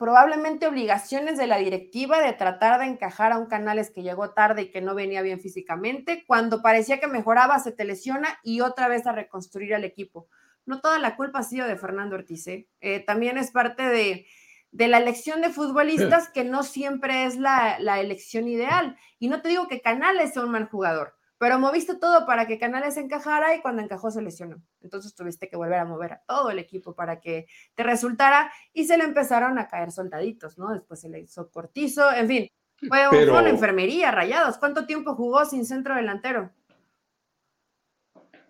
probablemente 0.02 0.66
obligaciones 0.66 1.38
de 1.38 1.46
la 1.46 1.58
directiva 1.58 2.20
de 2.20 2.34
tratar 2.34 2.80
de 2.80 2.88
encajar 2.88 3.32
a 3.32 3.38
un 3.38 3.46
Canales 3.46 3.92
que 3.92 4.02
llegó 4.02 4.32
tarde 4.32 4.64
y 4.64 4.72
que 4.72 4.82
no 4.82 4.96
venía 4.96 5.22
bien 5.22 5.40
físicamente, 5.40 6.24
cuando 6.26 6.64
parecía 6.64 7.00
que 7.00 7.06
mejoraba 7.06 7.60
se 7.60 7.72
te 7.72 7.86
lesiona 7.86 8.40
y 8.44 8.62
otra 8.62 8.88
vez 8.88 9.06
a 9.06 9.12
reconstruir 9.12 9.76
al 9.76 9.84
equipo 9.84 10.28
no 10.72 10.80
toda 10.80 10.98
la 11.00 11.16
culpa 11.16 11.40
ha 11.40 11.44
sido 11.44 11.68
de 11.68 11.76
Fernando 11.76 12.16
Ortiz, 12.16 12.48
¿eh? 12.48 12.68
Eh, 12.80 13.02
también 13.02 13.38
es 13.38 13.52
parte 13.52 13.84
de, 13.84 14.26
la 14.72 14.98
elección 14.98 15.42
de 15.42 15.50
futbolistas 15.50 16.30
que 16.34 16.46
no 16.46 16.64
siempre 16.64 17.26
es 17.26 17.36
la, 17.38 17.78
elección 18.00 18.48
ideal. 18.48 18.98
Y 19.20 19.28
no 19.28 19.42
te 19.42 19.50
digo 19.50 19.68
que 19.68 19.82
Canales 19.82 20.34
sea 20.34 20.44
un 20.44 20.52
mal 20.52 20.70
jugador, 20.70 21.14
pero 21.38 21.60
moviste 21.60 21.96
todo 21.96 22.26
para 22.26 22.48
que 22.48 22.58
Canales 22.58 22.96
encajara 22.96 23.54
y 23.54 23.62
cuando 23.62 23.82
encajó 23.82 24.12
se 24.12 24.22
lesionó. 24.22 24.64
Entonces 24.82 25.14
tuviste 25.14 25.50
que 25.50 25.58
volver 25.58 25.80
a 25.80 25.86
mover 25.86 26.14
a 26.14 26.22
todo 26.26 26.50
el 26.50 26.60
equipo 26.60 26.96
para 26.96 27.20
que 27.20 27.48
te 27.76 27.84
resultara 27.84 28.52
y 28.72 28.86
se 28.86 28.98
le 28.98 29.04
empezaron 29.04 29.60
a 29.60 29.68
caer 29.68 29.92
soldaditos, 29.92 30.58
¿no? 30.58 30.72
Después 30.74 31.02
se 31.02 31.10
le 31.10 31.20
hizo 31.20 31.52
cortizo, 31.52 32.12
en 32.14 32.28
fin. 32.28 32.48
Fue, 32.88 33.08
fue 33.10 33.30
una 33.30 33.50
enfermería, 33.50 34.10
rayados. 34.10 34.58
¿Cuánto 34.58 34.88
tiempo 34.88 35.16
jugó 35.16 35.46
sin 35.46 35.66
centro 35.66 35.96
delantero? 35.96 36.50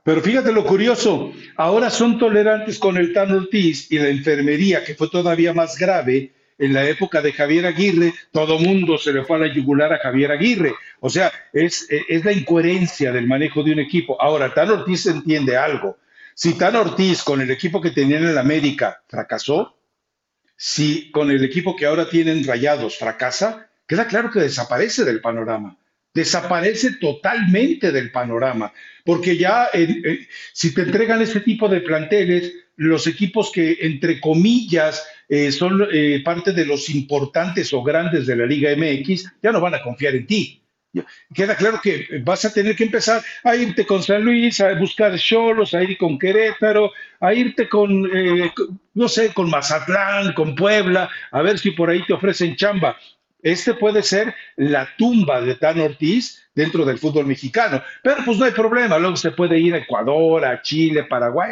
Pero 0.03 0.21
fíjate 0.21 0.51
lo 0.51 0.65
curioso, 0.65 1.31
ahora 1.57 1.91
son 1.91 2.17
tolerantes 2.17 2.79
con 2.79 2.97
el 2.97 3.13
Tan 3.13 3.31
Ortiz 3.31 3.91
y 3.91 3.99
la 3.99 4.09
enfermería, 4.09 4.83
que 4.83 4.95
fue 4.95 5.09
todavía 5.09 5.53
más 5.53 5.77
grave 5.77 6.31
en 6.57 6.73
la 6.73 6.87
época 6.87 7.21
de 7.21 7.33
Javier 7.33 7.67
Aguirre, 7.67 8.13
todo 8.31 8.59
mundo 8.59 8.97
se 8.97 9.13
le 9.13 9.23
fue 9.23 9.37
a 9.37 9.39
la 9.41 9.53
yugular 9.53 9.93
a 9.93 9.99
Javier 9.99 10.31
Aguirre. 10.31 10.73
O 10.99 11.09
sea, 11.09 11.31
es, 11.53 11.87
es 11.89 12.25
la 12.25 12.31
incoherencia 12.31 13.11
del 13.11 13.27
manejo 13.27 13.63
de 13.63 13.73
un 13.73 13.79
equipo. 13.79 14.19
Ahora, 14.21 14.53
Tan 14.53 14.69
Ortiz 14.69 15.05
entiende 15.07 15.57
algo. 15.57 15.97
Si 16.35 16.57
Tan 16.57 16.75
Ortiz 16.75 17.23
con 17.23 17.41
el 17.41 17.49
equipo 17.49 17.81
que 17.81 17.91
tenía 17.91 18.17
en 18.17 18.27
el 18.27 18.37
América 18.37 19.01
fracasó, 19.07 19.75
si 20.55 21.11
con 21.11 21.31
el 21.31 21.43
equipo 21.43 21.75
que 21.75 21.87
ahora 21.87 22.09
tienen 22.09 22.45
rayados 22.45 22.97
fracasa, 22.97 23.69
queda 23.87 24.07
claro 24.07 24.29
que 24.29 24.39
desaparece 24.39 25.03
del 25.03 25.21
panorama 25.21 25.77
desaparece 26.13 26.93
totalmente 26.93 27.91
del 27.91 28.11
panorama, 28.11 28.73
porque 29.05 29.37
ya 29.37 29.69
eh, 29.73 30.27
si 30.53 30.73
te 30.73 30.81
entregan 30.81 31.21
ese 31.21 31.41
tipo 31.41 31.69
de 31.69 31.81
planteles, 31.81 32.53
los 32.75 33.07
equipos 33.07 33.51
que, 33.51 33.77
entre 33.81 34.19
comillas, 34.19 35.05
eh, 35.29 35.51
son 35.51 35.87
eh, 35.91 36.21
parte 36.23 36.51
de 36.51 36.65
los 36.65 36.89
importantes 36.89 37.71
o 37.73 37.83
grandes 37.83 38.27
de 38.27 38.35
la 38.35 38.45
Liga 38.45 38.75
MX, 38.75 39.33
ya 39.41 39.51
no 39.51 39.61
van 39.61 39.75
a 39.75 39.81
confiar 39.81 40.15
en 40.15 40.27
ti. 40.27 40.57
Queda 41.33 41.55
claro 41.55 41.79
que 41.81 42.05
vas 42.21 42.43
a 42.43 42.51
tener 42.51 42.75
que 42.75 42.83
empezar 42.83 43.23
a 43.45 43.55
irte 43.55 43.85
con 43.85 44.03
San 44.03 44.25
Luis, 44.25 44.59
a 44.59 44.73
buscar 44.73 45.17
Cholos, 45.17 45.73
a 45.73 45.81
ir 45.81 45.97
con 45.97 46.19
Querétaro, 46.19 46.91
a 47.21 47.33
irte 47.33 47.69
con, 47.69 48.09
no 48.93 49.07
sé, 49.07 49.33
con 49.33 49.49
Mazatlán, 49.49 50.33
con 50.33 50.53
Puebla, 50.53 51.09
a 51.31 51.41
ver 51.43 51.59
si 51.59 51.71
por 51.71 51.89
ahí 51.89 52.05
te 52.05 52.11
ofrecen 52.11 52.57
chamba. 52.57 52.97
Este 53.43 53.73
puede 53.73 54.03
ser 54.03 54.33
la 54.55 54.87
tumba 54.97 55.41
de 55.41 55.55
Tan 55.55 55.79
Ortiz 55.79 56.49
dentro 56.53 56.85
del 56.85 56.97
fútbol 56.97 57.25
mexicano. 57.25 57.81
Pero 58.03 58.17
pues 58.25 58.37
no 58.37 58.45
hay 58.45 58.51
problema, 58.51 58.97
luego 58.99 59.15
se 59.15 59.31
puede 59.31 59.59
ir 59.59 59.73
a 59.73 59.79
Ecuador, 59.79 60.45
a 60.45 60.61
Chile, 60.61 61.05
Paraguay. 61.05 61.51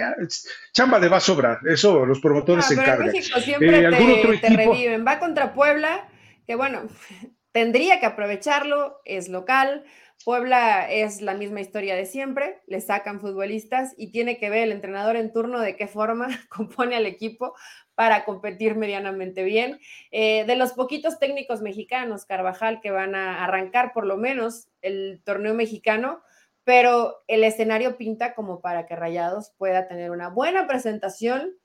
Chamba 0.74 1.00
le 1.00 1.10
va 1.10 1.18
a 1.18 1.22
sobrar, 1.22 1.60
eso 1.68 2.06
los 2.06 2.20
promotores 2.20 2.66
se 2.66 2.76
encargan. 2.76 3.08
México 3.08 3.40
siempre 3.40 3.80
eh, 3.80 4.40
te, 4.40 4.50
reviven. 4.50 5.06
Va 5.06 5.20
contra 5.20 5.54
Puebla, 5.54 6.08
que 6.46 6.56
bueno, 6.56 6.84
tendría 7.52 8.00
que 8.00 8.06
aprovecharlo, 8.06 9.00
es 9.06 9.30
local. 9.30 9.84
Puebla 10.26 10.92
es 10.92 11.22
la 11.22 11.34
misma 11.34 11.62
historia 11.62 11.96
de 11.96 12.06
siempre, 12.06 12.60
le 12.68 12.82
sacan 12.82 13.22
futbolistas 13.22 13.94
y 13.98 14.12
tiene 14.12 14.38
que 14.38 14.50
ver 14.50 14.64
el 14.64 14.74
entrenador 14.74 15.16
en 15.16 15.32
turno 15.32 15.62
de 15.62 15.78
qué 15.78 15.88
forma 15.88 16.28
compone 16.50 16.98
al 16.98 17.06
equipo 17.06 17.56
para 18.00 18.24
competir 18.24 18.76
medianamente 18.76 19.44
bien. 19.44 19.78
Eh, 20.12 20.46
de 20.46 20.56
los 20.56 20.72
poquitos 20.72 21.20
técnicos 21.20 21.60
mexicanos, 21.60 22.24
Carvajal, 22.24 22.80
que 22.80 22.92
van 22.92 23.14
a 23.14 23.44
arrancar 23.44 23.92
por 23.92 24.06
lo 24.06 24.16
menos 24.16 24.70
el 24.82 25.20
torneo 25.26 25.54
mexicano, 25.54 26.22
pero 26.64 27.18
el 27.28 27.44
escenario 27.44 27.98
pinta 27.98 28.36
como 28.36 28.62
para 28.62 28.88
que 28.88 28.96
Rayados 28.96 29.52
pueda 29.58 29.90
tener 29.90 30.12
una 30.12 30.30
buena 30.30 30.66
presentación 30.66 31.58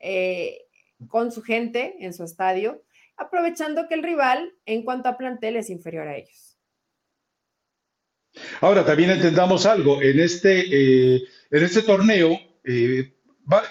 eh, 0.00 0.62
con 1.06 1.30
su 1.30 1.40
gente 1.40 1.94
en 2.00 2.14
su 2.14 2.24
estadio, 2.24 2.82
aprovechando 3.16 3.86
que 3.86 3.94
el 3.94 4.02
rival 4.02 4.54
en 4.64 4.82
cuanto 4.82 5.08
a 5.08 5.16
plantel 5.16 5.54
es 5.54 5.70
inferior 5.70 6.08
a 6.08 6.16
ellos. 6.16 6.58
Ahora, 8.60 8.84
también 8.84 9.10
entendamos 9.10 9.66
algo, 9.66 10.02
en 10.02 10.18
este, 10.18 10.64
eh, 10.68 11.22
en 11.48 11.62
este 11.62 11.82
torneo 11.82 12.40
va, 13.52 13.62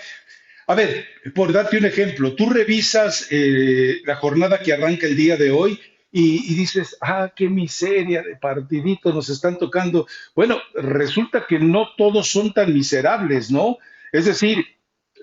a 0.68 0.76
ver, 0.76 1.06
por 1.34 1.54
darte 1.54 1.78
un 1.78 1.86
ejemplo, 1.86 2.34
tú 2.34 2.50
revisas 2.50 3.28
eh, 3.30 4.02
la 4.06 4.16
jornada 4.16 4.60
que 4.60 4.74
arranca 4.74 5.06
el 5.06 5.16
día 5.16 5.38
de 5.38 5.52
hoy 5.52 5.80
y, 6.18 6.56
dices, 6.56 6.98
ah, 7.02 7.34
qué 7.36 7.50
miseria 7.50 8.24
de 8.24 8.38
partiditos 8.38 9.14
nos 9.14 9.28
están 9.28 9.58
tocando. 9.58 10.08
Bueno, 10.34 10.62
resulta 10.74 11.46
que 11.46 11.60
no 11.60 11.90
todos 11.98 12.30
son 12.30 12.54
tan 12.54 12.74
miserables, 12.74 13.52
¿no? 13.52 13.80
Es 14.14 14.24
decir, 14.24 14.66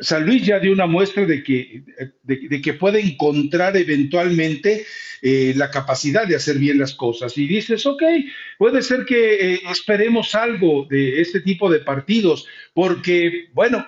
San 0.00 0.26
Luis 0.26 0.44
ya 0.44 0.58
dio 0.58 0.70
una 0.70 0.84
muestra 0.86 1.24
de 1.24 1.42
que, 1.42 1.82
de, 2.22 2.60
que 2.60 2.74
puede 2.74 3.00
encontrar 3.00 3.74
eventualmente 3.78 4.84
eh, 5.22 5.54
la 5.56 5.70
capacidad 5.70 6.26
de 6.26 6.36
hacer 6.36 6.58
bien 6.58 6.78
las 6.78 6.94
cosas. 6.94 7.38
Y 7.38 7.46
dices, 7.46 7.86
ok, 7.86 8.02
puede 8.58 8.82
ser 8.82 9.06
que 9.06 9.54
eh, 9.54 9.60
esperemos 9.70 10.34
algo 10.34 10.86
de 10.90 11.22
este 11.22 11.40
tipo 11.40 11.70
de 11.70 11.78
partidos, 11.78 12.46
porque, 12.74 13.48
bueno, 13.54 13.86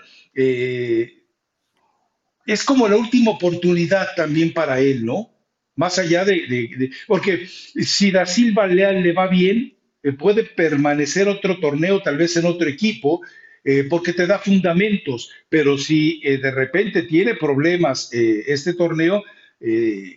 es 2.46 2.64
como 2.64 2.88
la 2.88 2.96
última 2.96 3.32
oportunidad 3.32 4.08
también 4.16 4.52
para 4.52 4.80
él, 4.80 5.04
¿no? 5.04 5.30
Más 5.76 5.98
allá 5.98 6.24
de, 6.24 6.90
porque 7.06 7.46
si 7.48 8.10
Da 8.10 8.26
Silva 8.26 8.66
Leal 8.66 9.02
le 9.02 9.12
va 9.12 9.26
bien, 9.26 9.76
eh, 10.02 10.12
puede 10.12 10.44
permanecer 10.44 11.26
otro 11.28 11.58
torneo, 11.58 12.00
tal 12.00 12.16
vez 12.16 12.36
en 12.36 12.44
otro 12.44 12.68
equipo, 12.68 13.22
eh, 13.64 13.84
porque 13.88 14.12
te 14.12 14.26
da 14.26 14.38
fundamentos, 14.38 15.30
pero 15.48 15.76
si 15.78 16.20
eh, 16.22 16.38
de 16.38 16.50
repente 16.50 17.02
tiene 17.02 17.34
problemas 17.34 18.10
este 18.12 18.74
torneo, 18.74 19.24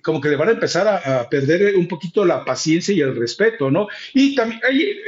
como 0.04 0.20
que 0.20 0.28
le 0.28 0.36
van 0.36 0.50
a 0.50 0.54
empezar 0.54 0.86
a, 0.88 1.30
perder 1.30 1.78
un 1.78 1.88
poquito 1.88 2.26
la 2.26 2.44
paciencia 2.44 2.94
y 2.94 3.00
el 3.00 3.16
respeto, 3.16 3.72
¿no? 3.72 3.88
Y 4.14 4.36
también, 4.36 4.60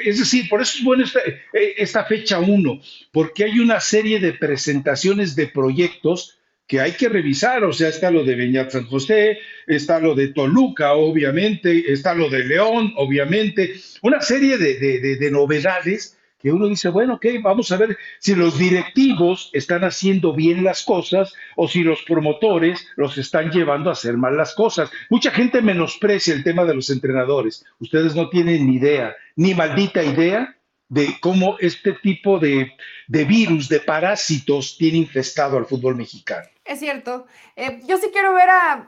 es 0.06 0.18
decir, 0.18 0.48
por 0.48 0.62
eso 0.62 0.78
es 0.78 0.84
bueno 0.86 1.04
esta, 1.04 1.20
esta 1.52 2.06
fecha 2.06 2.40
1, 2.40 2.82
porque 3.12 3.44
hay 3.44 3.60
una 3.60 3.82
serie 3.82 4.22
de 4.22 4.32
presentaciones 4.32 5.36
de 5.36 5.48
proyectos 5.48 6.39
que 6.70 6.80
hay 6.80 6.92
que 6.92 7.10
revisar, 7.10 7.64
o 7.64 7.74
sea, 7.74 7.90
está 7.90 8.12
lo 8.12 8.24
de 8.24 8.36
Beñat 8.36 8.70
San 8.70 8.86
José, 8.86 9.40
está 9.66 10.00
lo 10.00 10.14
de 10.14 10.28
Toluca, 10.28 10.94
obviamente, 10.94 11.92
está 11.92 12.14
lo 12.14 12.30
de 12.30 12.46
León, 12.46 12.94
obviamente, 12.96 13.74
una 14.04 14.22
serie 14.22 14.60
de, 14.60 15.32
novedades 15.32 16.16
que 16.40 16.52
uno 16.52 16.68
dice, 16.68 16.90
bueno, 16.90 17.16
ok, 17.16 17.26
vamos 17.42 17.72
a 17.72 17.78
ver 17.78 17.98
si 18.20 18.36
los 18.36 18.60
directivos 18.60 19.50
están 19.52 19.84
haciendo 19.84 20.32
bien 20.32 20.64
las 20.64 20.84
cosas 20.84 21.34
o 21.56 21.68
si 21.68 21.82
los 21.82 22.04
promotores 22.04 22.88
los 22.96 23.18
están 23.18 23.50
llevando 23.50 23.90
a 23.90 23.94
hacer 23.94 24.16
mal 24.16 24.38
las 24.38 24.54
cosas. 24.54 24.92
Mucha 25.10 25.32
gente 25.32 25.64
menosprecia 25.64 26.36
el 26.36 26.44
tema 26.44 26.66
de 26.66 26.76
los 26.76 26.92
entrenadores. 26.92 27.66
Ustedes 27.80 28.16
no 28.16 28.30
tienen 28.30 28.68
ni 28.68 28.76
idea, 28.76 29.16
ni 29.36 29.56
maldita 29.56 30.04
idea 30.04 30.56
de 30.90 31.20
cómo 31.22 31.58
este 31.60 31.94
tipo 31.94 32.40
de, 32.40 32.76
virus, 33.08 33.70
de 33.70 33.80
parásitos, 33.80 34.76
tiene 34.78 34.98
infestado 34.98 35.58
al 35.58 35.68
fútbol 35.68 35.96
mexicano. 35.96 36.48
Es 36.66 36.80
cierto. 36.80 37.28
Eh, 37.56 37.82
yo 37.88 37.98
sí 37.98 38.10
quiero 38.12 38.34
ver 38.34 38.50
a, 38.50 38.88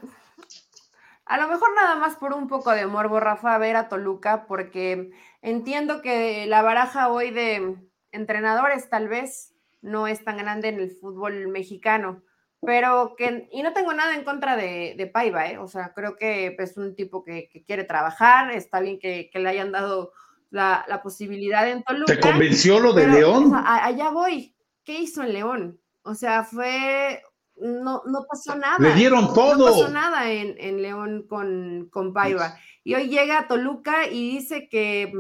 a 1.25 1.37
lo 1.37 1.47
mejor 1.47 1.69
nada 1.75 1.95
más 1.95 2.15
por 2.15 2.33
un 2.33 2.47
poco 2.47 2.71
de 2.71 2.87
morbo, 2.87 3.19
Rafa, 3.19 3.57
ver 3.59 3.75
a 3.75 3.87
Toluca, 3.87 4.47
porque 4.47 5.11
entiendo 5.43 6.01
que 6.01 6.47
la 6.47 6.63
baraja 6.63 7.09
hoy 7.09 7.29
de 7.29 7.75
entrenadores 8.11 8.89
tal 8.89 9.07
vez 9.07 9.53
no 9.81 10.07
es 10.07 10.23
tan 10.23 10.37
grande 10.37 10.69
en 10.69 10.79
el 10.79 10.91
fútbol 10.91 11.47
mexicano, 11.49 12.23
pero 12.61 13.15
que, 13.15 13.47
y 13.51 13.61
no 13.61 13.73
tengo 13.73 13.93
nada 13.93 14.15
en 14.15 14.23
contra 14.23 14.55
de, 14.55 14.95
de 14.97 15.07
Paiva, 15.07 15.47
¿eh? 15.47 15.57
o 15.57 15.67
sea, 15.67 15.93
creo 15.95 16.15
que 16.15 16.55
es 16.59 16.77
un 16.77 16.95
tipo 16.95 17.23
que, 17.23 17.49
quiere 17.65 17.83
trabajar, 17.83 18.51
está 18.51 18.79
bien 18.79 18.99
que 18.99 19.29
le 19.33 19.49
hayan 19.49 19.71
dado 19.71 20.13
la, 20.51 21.01
posibilidad 21.01 21.67
en 21.67 21.83
Toluca. 21.83 22.13
¿Te 22.13 22.19
convenció 22.19 22.79
lo 22.79 22.93
de 22.93 23.07
León? 23.07 23.53
allá 23.55 24.11
voy. 24.11 24.55
¿Qué 24.83 24.99
hizo 24.99 25.23
en 25.23 25.33
León? 25.33 25.81
O 26.03 26.13
sea, 26.13 26.43
fue. 26.43 27.21
No, 27.55 28.01
no 28.05 28.25
pasó 28.29 28.55
nada. 28.55 28.77
Le 28.79 28.93
dieron 28.93 29.33
todo. 29.33 29.57
No 29.57 29.65
pasó 29.65 29.89
nada 29.89 30.31
en, 30.31 30.81
León 30.81 31.25
con, 31.27 31.89
con 31.91 32.13
Paiva. 32.13 32.57
Y 32.83 32.95
hoy 32.95 33.07
llega 33.07 33.39
a 33.39 33.47
Toluca 33.47 34.07
y 34.07 34.31
dice 34.31 34.67
que, 34.67 35.13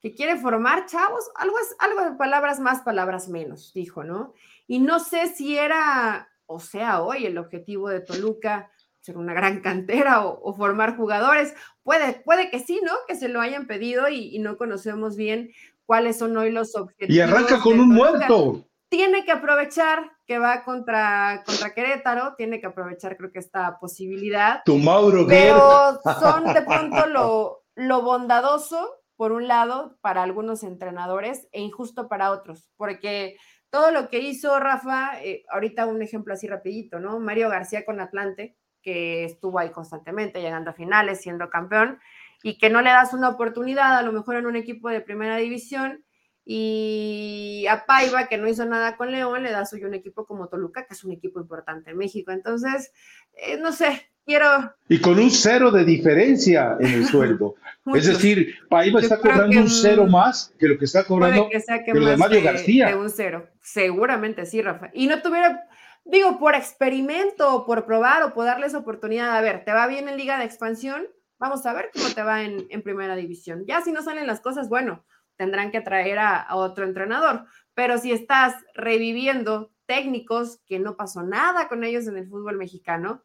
que 0.00 0.14
quiere 0.14 0.36
formar 0.36 0.86
chavos. 0.86 1.24
Algo 1.34 1.58
es 1.58 1.74
algo 1.80 2.02
de 2.02 2.16
palabras 2.16 2.60
más, 2.60 2.82
palabras 2.82 3.28
menos, 3.28 3.72
dijo, 3.74 4.04
¿no? 4.04 4.34
Y 4.68 4.78
no 4.78 5.00
sé 5.00 5.28
si 5.28 5.58
era, 5.58 6.28
o 6.46 6.60
sea, 6.60 7.02
hoy 7.02 7.26
el 7.26 7.38
objetivo 7.38 7.88
de 7.88 8.00
Toluca 8.00 8.70
ser 9.06 9.16
una 9.16 9.34
gran 9.34 9.60
cantera 9.60 10.26
o, 10.26 10.52
formar 10.54 10.96
jugadores. 10.96 11.54
Puede, 11.84 12.14
puede 12.24 12.50
que 12.50 12.58
sí, 12.58 12.80
¿no? 12.84 12.92
Que 13.06 13.14
se 13.14 13.28
lo 13.28 13.40
hayan 13.40 13.66
pedido 13.66 14.08
y, 14.08 14.38
no 14.40 14.56
conocemos 14.56 15.16
bien 15.16 15.50
cuáles 15.84 16.18
son 16.18 16.36
hoy 16.36 16.50
los 16.50 16.74
objetivos. 16.74 17.14
Y 17.14 17.20
arranca 17.20 17.60
con 17.60 17.78
un 17.78 17.90
muerto. 17.90 18.66
Tiene 18.88 19.24
que 19.24 19.32
aprovechar 19.32 20.12
que 20.26 20.38
va 20.38 20.64
contra, 20.64 21.42
contra 21.46 21.72
Querétaro, 21.72 22.34
tiene 22.36 22.60
que 22.60 22.66
aprovechar 22.66 23.16
creo 23.16 23.30
que 23.30 23.38
esta 23.38 23.78
posibilidad. 23.78 24.62
Tu 24.64 24.76
Mauro 24.78 25.26
Pero 25.26 26.00
son 26.20 26.52
de 26.52 26.62
pronto 26.62 27.06
lo, 27.06 27.64
lo 27.74 28.02
bondadoso, 28.02 28.90
por 29.16 29.32
un 29.32 29.48
lado, 29.48 29.98
para 30.00 30.22
algunos 30.22 30.62
entrenadores 30.62 31.48
e 31.52 31.60
injusto 31.60 32.08
para 32.08 32.30
otros, 32.30 32.68
porque 32.76 33.36
todo 33.70 33.90
lo 33.90 34.08
que 34.08 34.20
hizo 34.20 34.58
Rafa, 34.60 35.20
eh, 35.22 35.44
ahorita 35.50 35.86
un 35.86 36.02
ejemplo 36.02 36.34
así 36.34 36.46
rapidito, 36.46 37.00
¿no? 37.00 37.18
Mario 37.18 37.48
García 37.48 37.84
con 37.84 38.00
Atlante, 38.00 38.56
que 38.86 39.24
estuvo 39.24 39.58
ahí 39.58 39.70
constantemente, 39.70 40.40
llegando 40.40 40.70
a 40.70 40.74
finales, 40.74 41.20
siendo 41.20 41.50
campeón, 41.50 41.98
y 42.44 42.56
que 42.56 42.70
no 42.70 42.82
le 42.82 42.90
das 42.90 43.12
una 43.12 43.30
oportunidad, 43.30 43.98
a 43.98 44.02
lo 44.02 44.12
mejor 44.12 44.36
en 44.36 44.46
un 44.46 44.54
equipo 44.54 44.88
de 44.88 45.00
primera 45.00 45.38
división, 45.38 46.04
y 46.44 47.66
a 47.68 47.84
Paiva, 47.84 48.28
que 48.28 48.38
no 48.38 48.46
hizo 48.46 48.64
nada 48.64 48.96
con 48.96 49.10
León, 49.10 49.42
le 49.42 49.50
das 49.50 49.72
hoy 49.72 49.82
un 49.82 49.94
equipo 49.94 50.24
como 50.24 50.46
Toluca, 50.46 50.86
que 50.86 50.94
es 50.94 51.02
un 51.02 51.10
equipo 51.10 51.40
importante 51.40 51.90
en 51.90 51.98
México. 51.98 52.30
Entonces, 52.30 52.92
eh, 53.32 53.58
no 53.58 53.72
sé, 53.72 54.08
quiero... 54.24 54.46
Y 54.88 55.00
con 55.00 55.18
un 55.18 55.32
cero 55.32 55.72
de 55.72 55.84
diferencia 55.84 56.76
en 56.78 56.86
el 56.86 57.06
sueldo. 57.06 57.56
es 57.96 58.06
decir, 58.06 58.54
Paiva 58.70 59.00
está 59.00 59.18
cobrando 59.18 59.58
un 59.58 59.68
cero 59.68 60.06
más 60.06 60.54
que 60.56 60.68
lo 60.68 60.78
que 60.78 60.84
está 60.84 61.02
cobrando 61.02 61.48
que, 61.50 61.60
que, 61.84 61.92
lo 61.92 62.06
de 62.06 62.16
Mario 62.16 62.40
García. 62.44 62.86
De 62.86 62.94
un 62.94 63.10
cero, 63.10 63.48
seguramente 63.60 64.46
sí, 64.46 64.62
Rafa. 64.62 64.90
Y 64.94 65.08
no 65.08 65.20
tuviera 65.22 65.66
digo, 66.06 66.38
por 66.38 66.54
experimento, 66.54 67.64
por 67.66 67.84
probar 67.84 68.22
o 68.22 68.32
por 68.32 68.46
darles 68.46 68.74
oportunidad. 68.74 69.36
A 69.36 69.40
ver, 69.40 69.64
¿te 69.64 69.72
va 69.72 69.86
bien 69.86 70.08
en 70.08 70.16
Liga 70.16 70.38
de 70.38 70.44
Expansión? 70.44 71.06
Vamos 71.38 71.66
a 71.66 71.74
ver 71.74 71.90
cómo 71.92 72.08
te 72.14 72.22
va 72.22 72.42
en, 72.42 72.82
Primera 72.82 73.16
División. 73.16 73.64
Ya 73.66 73.82
si 73.82 73.92
no 73.92 74.02
salen 74.02 74.26
las 74.26 74.40
cosas, 74.40 74.68
bueno, 74.68 75.04
tendrán 75.36 75.70
que 75.70 75.80
traer 75.80 76.18
a, 76.18 76.46
otro 76.54 76.84
entrenador. 76.84 77.44
Pero 77.74 77.98
si 77.98 78.12
estás 78.12 78.54
reviviendo 78.74 79.72
técnicos 79.84 80.60
que 80.66 80.78
no 80.78 80.96
pasó 80.96 81.22
nada 81.22 81.68
con 81.68 81.84
ellos 81.84 82.06
en 82.06 82.16
el 82.16 82.28
fútbol 82.28 82.56
mexicano, 82.56 83.22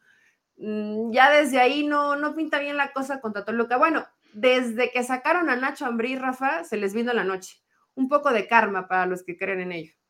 mm, 0.57 1.11
ya 1.11 1.31
desde 1.31 1.59
ahí 1.59 1.85
no, 1.85 2.15
no 2.15 2.35
pinta 2.35 2.59
bien 2.59 2.77
la 2.77 2.91
cosa 2.91 3.21
contra 3.21 3.45
Toluca. 3.45 3.77
Bueno, 3.77 4.05
desde 4.33 4.91
que 4.91 5.03
sacaron 5.03 5.49
a 5.49 5.55
Nacho 5.55 5.85
Ambrí, 5.85 6.15
Rafa, 6.15 6.63
se 6.63 6.77
les 6.77 6.93
vino 6.93 7.13
la 7.13 7.23
noche. 7.23 7.57
Un 7.95 8.09
poco 8.09 8.31
de 8.31 8.47
karma 8.47 8.87
para 8.87 9.05
los 9.05 9.23
que 9.23 9.37
creen 9.37 9.61
en 9.61 9.71
ello. 9.71 10.00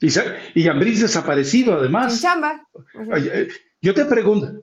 Y, 0.00 0.10
desaparecido, 1.00 1.74
además. 1.74 2.20
chamba. 2.20 2.66
Eh, 3.16 3.48
yo 3.80 3.94
te 3.94 4.04
pregunto, 4.04 4.62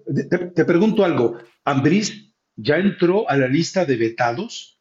te, 0.56 0.66
pregunto 0.66 1.04
algo. 1.04 1.38
¿Ambriz 1.64 2.34
ya 2.56 2.78
entró 2.78 3.30
a 3.30 3.38
la 3.38 3.48
lista 3.48 3.86
de 3.86 3.96
vetados? 3.96 4.80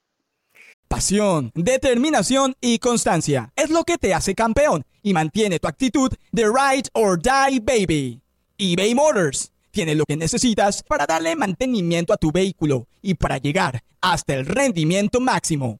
Pasión, 0.88 1.53
determinación 1.55 2.55
y 2.61 2.78
constancia 2.78 3.53
es 3.55 3.70
lo 3.70 3.84
que 3.84 3.96
te 3.96 4.12
hace 4.12 4.34
campeón 4.34 4.84
y 5.03 5.12
mantiene 5.12 5.59
tu 5.59 5.68
actitud 5.68 6.11
de 6.32 6.44
ride 6.44 6.88
or 6.94 7.20
die 7.20 7.61
baby. 7.61 8.20
eBay 8.59 8.94
Motors 8.94 9.53
tiene 9.70 9.94
lo 9.94 10.05
que 10.05 10.16
necesitas 10.16 10.82
para 10.82 11.07
darle 11.07 11.36
mantenimiento 11.36 12.12
a 12.12 12.16
tu 12.16 12.32
vehículo 12.32 12.88
y 13.01 13.14
para 13.14 13.38
llegar 13.38 13.82
hasta 14.01 14.34
el 14.34 14.46
rendimiento 14.46 15.20
máximo 15.20 15.80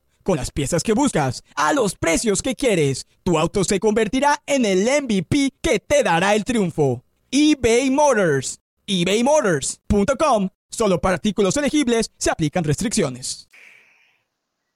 Con 0.23 0.37
las 0.37 0.51
piezas 0.51 0.83
que 0.83 0.93
buscas, 0.93 1.43
a 1.55 1.73
los 1.73 1.95
precios 1.95 2.41
que 2.41 2.55
quieres, 2.55 3.07
tu 3.23 3.39
auto 3.39 3.63
se 3.63 3.79
convertirá 3.79 4.41
en 4.45 4.65
el 4.65 4.83
MVP 4.83 5.53
que 5.61 5.79
te 5.79 6.03
dará 6.03 6.35
el 6.35 6.45
triunfo. 6.45 7.03
eBay 7.31 7.89
Motors. 7.89 8.59
ebaymotors.com. 8.85 10.49
Solo 10.69 11.01
para 11.01 11.15
artículos 11.15 11.57
elegibles 11.57 12.11
se 12.17 12.31
aplican 12.31 12.63
restricciones. 12.63 13.49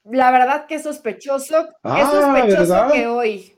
La 0.04 0.32
verdad 0.32 0.66
que 0.68 0.76
es 0.76 0.84
sospechoso, 0.84 1.62
es 1.62 1.68
ah, 1.84 2.10
sospechoso 2.12 2.92
que 2.92 3.08
hoy, 3.08 3.54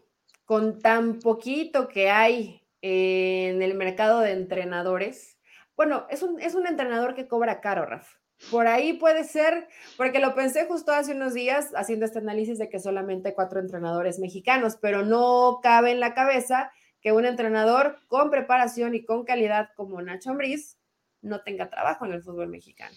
con 0.46 0.80
tan 0.80 1.20
poquito 1.20 1.88
que 1.90 2.10
hay 2.10 2.62
en 2.82 3.62
el 3.62 3.74
mercado 3.74 4.22
de 4.22 4.32
entrenadores, 4.32 5.38
bueno, 5.76 6.06
es 6.10 6.24
un, 6.24 6.40
es 6.40 6.56
un 6.56 6.66
entrenador 6.66 7.16
que 7.16 7.28
cobra 7.28 7.60
caro, 7.60 7.86
Raf. 7.86 8.08
Por 8.52 8.68
ahí 8.68 8.94
puede 8.94 9.24
ser, 9.24 9.68
porque 9.98 10.20
lo 10.20 10.36
pensé 10.36 10.66
justo 10.66 10.92
hace 10.92 11.14
unos 11.14 11.34
días 11.34 11.72
haciendo 11.76 12.06
este 12.06 12.20
análisis 12.20 12.60
de 12.60 12.70
que 12.70 12.80
solamente 12.80 13.34
cuatro 13.34 13.60
entrenadores 13.60 14.20
mexicanos, 14.20 14.78
pero 14.80 15.04
no 15.04 15.60
cabe 15.62 15.92
en 15.92 16.00
la 16.00 16.14
cabeza 16.14 16.72
que 17.02 17.12
un 17.12 17.26
entrenador 17.26 18.00
con 18.08 18.30
preparación 18.30 18.96
y 18.96 19.04
con 19.04 19.26
calidad 19.26 19.70
como 19.76 20.02
Nacho 20.02 20.32
Ambriz 20.32 20.78
no 21.22 21.42
tenga 21.42 21.70
trabajo 21.70 22.06
en 22.06 22.14
el 22.14 22.24
fútbol 22.24 22.48
mexicano. 22.50 22.96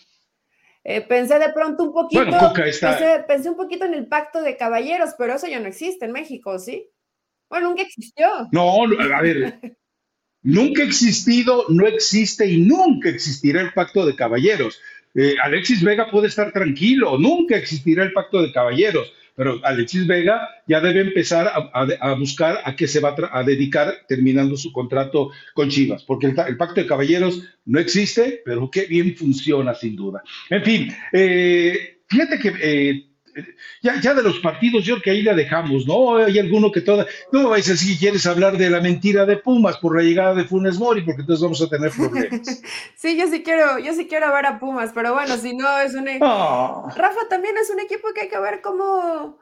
Eh, 0.84 1.02
pensé 1.02 1.38
de 1.38 1.52
pronto 1.52 1.84
un 1.84 1.92
poquito, 1.92 2.52
pensé, 3.26 3.50
un 3.50 3.56
poquito 3.56 3.84
en 3.84 3.94
el 3.94 4.06
pacto 4.06 4.40
de 4.40 4.56
caballeros, 4.56 5.10
pero 5.18 5.34
eso 5.34 5.46
ya 5.46 5.60
no 5.60 5.68
existe 5.68 6.06
en 6.06 6.12
México, 6.12 6.58
¿sí? 6.58 6.90
Bueno, 7.48 7.68
nunca 7.68 7.82
existió. 7.82 8.28
No, 8.52 8.84
a 8.84 9.22
ver, 9.22 9.60
Nunca 10.42 10.82
ha 10.82 10.86
existido, 10.86 11.66
no 11.68 11.86
existe 11.86 12.46
y 12.46 12.62
nunca 12.62 13.10
existirá 13.10 13.60
el 13.60 13.74
pacto 13.74 14.06
de 14.06 14.16
caballeros. 14.16 14.80
Eh, 15.14 15.34
Alexis 15.42 15.82
Vega 15.82 16.10
puede 16.10 16.28
estar 16.28 16.52
tranquilo, 16.52 17.18
nunca 17.18 17.56
existirá 17.56 18.04
el 18.04 18.12
pacto 18.12 18.42
de 18.42 18.52
caballeros, 18.52 19.12
pero 19.34 19.58
Alexis 19.64 20.06
Vega 20.06 20.48
ya 20.66 20.80
debe 20.80 21.00
empezar 21.00 21.50
a, 21.50 22.14
buscar 22.14 22.58
a 22.64 22.76
qué 22.76 22.86
se 22.86 23.00
va 23.00 23.14
a, 23.32 23.42
dedicar 23.42 23.94
terminando 24.06 24.56
su 24.56 24.72
contrato 24.72 25.30
con 25.54 25.68
Chivas, 25.68 26.04
porque 26.04 26.26
el, 26.26 26.56
pacto 26.56 26.80
de 26.80 26.86
caballeros 26.86 27.42
no 27.64 27.80
existe, 27.80 28.42
pero 28.44 28.70
qué 28.70 28.86
bien 28.86 29.16
funciona 29.16 29.74
sin 29.74 29.96
duda. 29.96 30.22
En 30.50 30.62
fin, 30.62 30.94
eh, 31.12 32.00
fíjate 32.06 32.38
que 32.38 32.52
eh, 32.60 33.09
ya, 33.82 34.00
ya 34.00 34.14
de 34.14 34.22
los 34.22 34.38
partidos, 34.40 34.84
yo 34.84 34.94
creo 34.94 35.02
que 35.02 35.10
ahí 35.10 35.22
la 35.22 35.34
dejamos, 35.34 35.86
¿no? 35.86 36.16
Hay 36.16 36.38
alguno 36.38 36.70
que 36.72 36.80
toda. 36.80 37.06
No 37.32 37.42
me 37.42 37.48
vais 37.50 37.68
a 37.68 37.72
decir 37.72 37.98
quieres 37.98 38.26
hablar 38.26 38.56
de 38.56 38.70
la 38.70 38.80
mentira 38.80 39.26
de 39.26 39.36
Pumas 39.36 39.78
por 39.78 39.96
la 39.96 40.02
llegada 40.02 40.34
de 40.34 40.44
Funes 40.44 40.78
Mori, 40.78 41.02
porque 41.02 41.22
entonces 41.22 41.42
vamos 41.42 41.62
a 41.62 41.68
tener 41.68 41.90
problemas. 41.90 42.62
sí, 42.96 43.16
yo 43.16 43.26
sí 43.28 43.42
quiero, 43.42 43.78
yo 43.78 43.92
sí 43.94 44.06
quiero 44.06 44.32
ver 44.32 44.46
a 44.46 44.58
Pumas, 44.58 44.92
pero 44.94 45.14
bueno, 45.14 45.36
si 45.36 45.54
no 45.54 45.78
es 45.78 45.94
un. 45.94 46.08
Ah. 46.20 46.84
Rafa 46.96 47.28
también 47.28 47.56
es 47.58 47.70
un 47.70 47.80
equipo 47.80 48.08
que 48.14 48.22
hay 48.22 48.28
que 48.28 48.40
ver 48.40 48.60
cómo. 48.60 49.38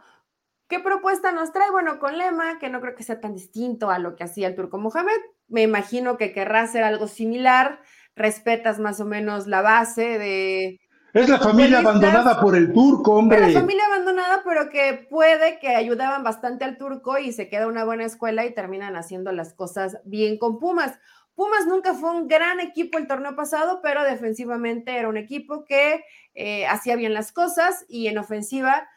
¿Qué 0.68 0.80
propuesta 0.80 1.32
nos 1.32 1.52
trae? 1.52 1.70
Bueno, 1.70 1.98
con 1.98 2.18
Lema, 2.18 2.58
que 2.58 2.68
no 2.68 2.80
creo 2.80 2.94
que 2.94 3.02
sea 3.02 3.20
tan 3.20 3.32
distinto 3.32 3.90
a 3.90 3.98
lo 3.98 4.16
que 4.16 4.24
hacía 4.24 4.48
el 4.48 4.54
Turco 4.54 4.76
Mohamed. 4.76 5.20
Me 5.46 5.62
imagino 5.62 6.18
que 6.18 6.32
querrá 6.32 6.60
hacer 6.60 6.84
algo 6.84 7.08
similar. 7.08 7.80
Respetas 8.14 8.78
más 8.78 9.00
o 9.00 9.06
menos 9.06 9.46
la 9.46 9.62
base 9.62 10.18
de, 10.18 10.80
es 11.12 11.28
la 11.28 11.38
familia 11.38 11.78
abandonada 11.78 12.40
por 12.40 12.56
el 12.56 12.72
turco, 12.72 13.14
hombre. 13.14 13.40
la 13.40 13.60
familia 13.60 13.84
abandonada, 13.86 14.42
pero 14.44 14.68
que 14.70 15.06
puede 15.08 15.58
que 15.58 15.68
ayudaban 15.68 16.22
bastante 16.22 16.64
al 16.64 16.76
turco 16.76 17.18
y 17.18 17.32
se 17.32 17.48
queda 17.48 17.66
una 17.66 17.84
buena 17.84 18.04
escuela 18.04 18.44
y 18.44 18.54
terminan 18.54 18.96
haciendo 18.96 19.32
las 19.32 19.54
cosas 19.54 19.98
bien 20.04 20.38
con 20.38 20.58
Pumas. 20.58 20.98
Pumas 21.34 21.66
nunca 21.66 21.94
fue 21.94 22.10
un 22.10 22.28
gran 22.28 22.60
equipo 22.60 22.98
el 22.98 23.06
torneo 23.06 23.36
pasado, 23.36 23.80
pero 23.82 24.02
defensivamente 24.02 24.96
era 24.96 25.08
un 25.08 25.16
equipo 25.16 25.64
que 25.64 26.04
eh, 26.34 26.66
hacía 26.66 26.96
bien 26.96 27.14
las 27.14 27.32
cosas 27.32 27.84
y 27.88 28.08
en 28.08 28.18
ofensiva 28.18 28.88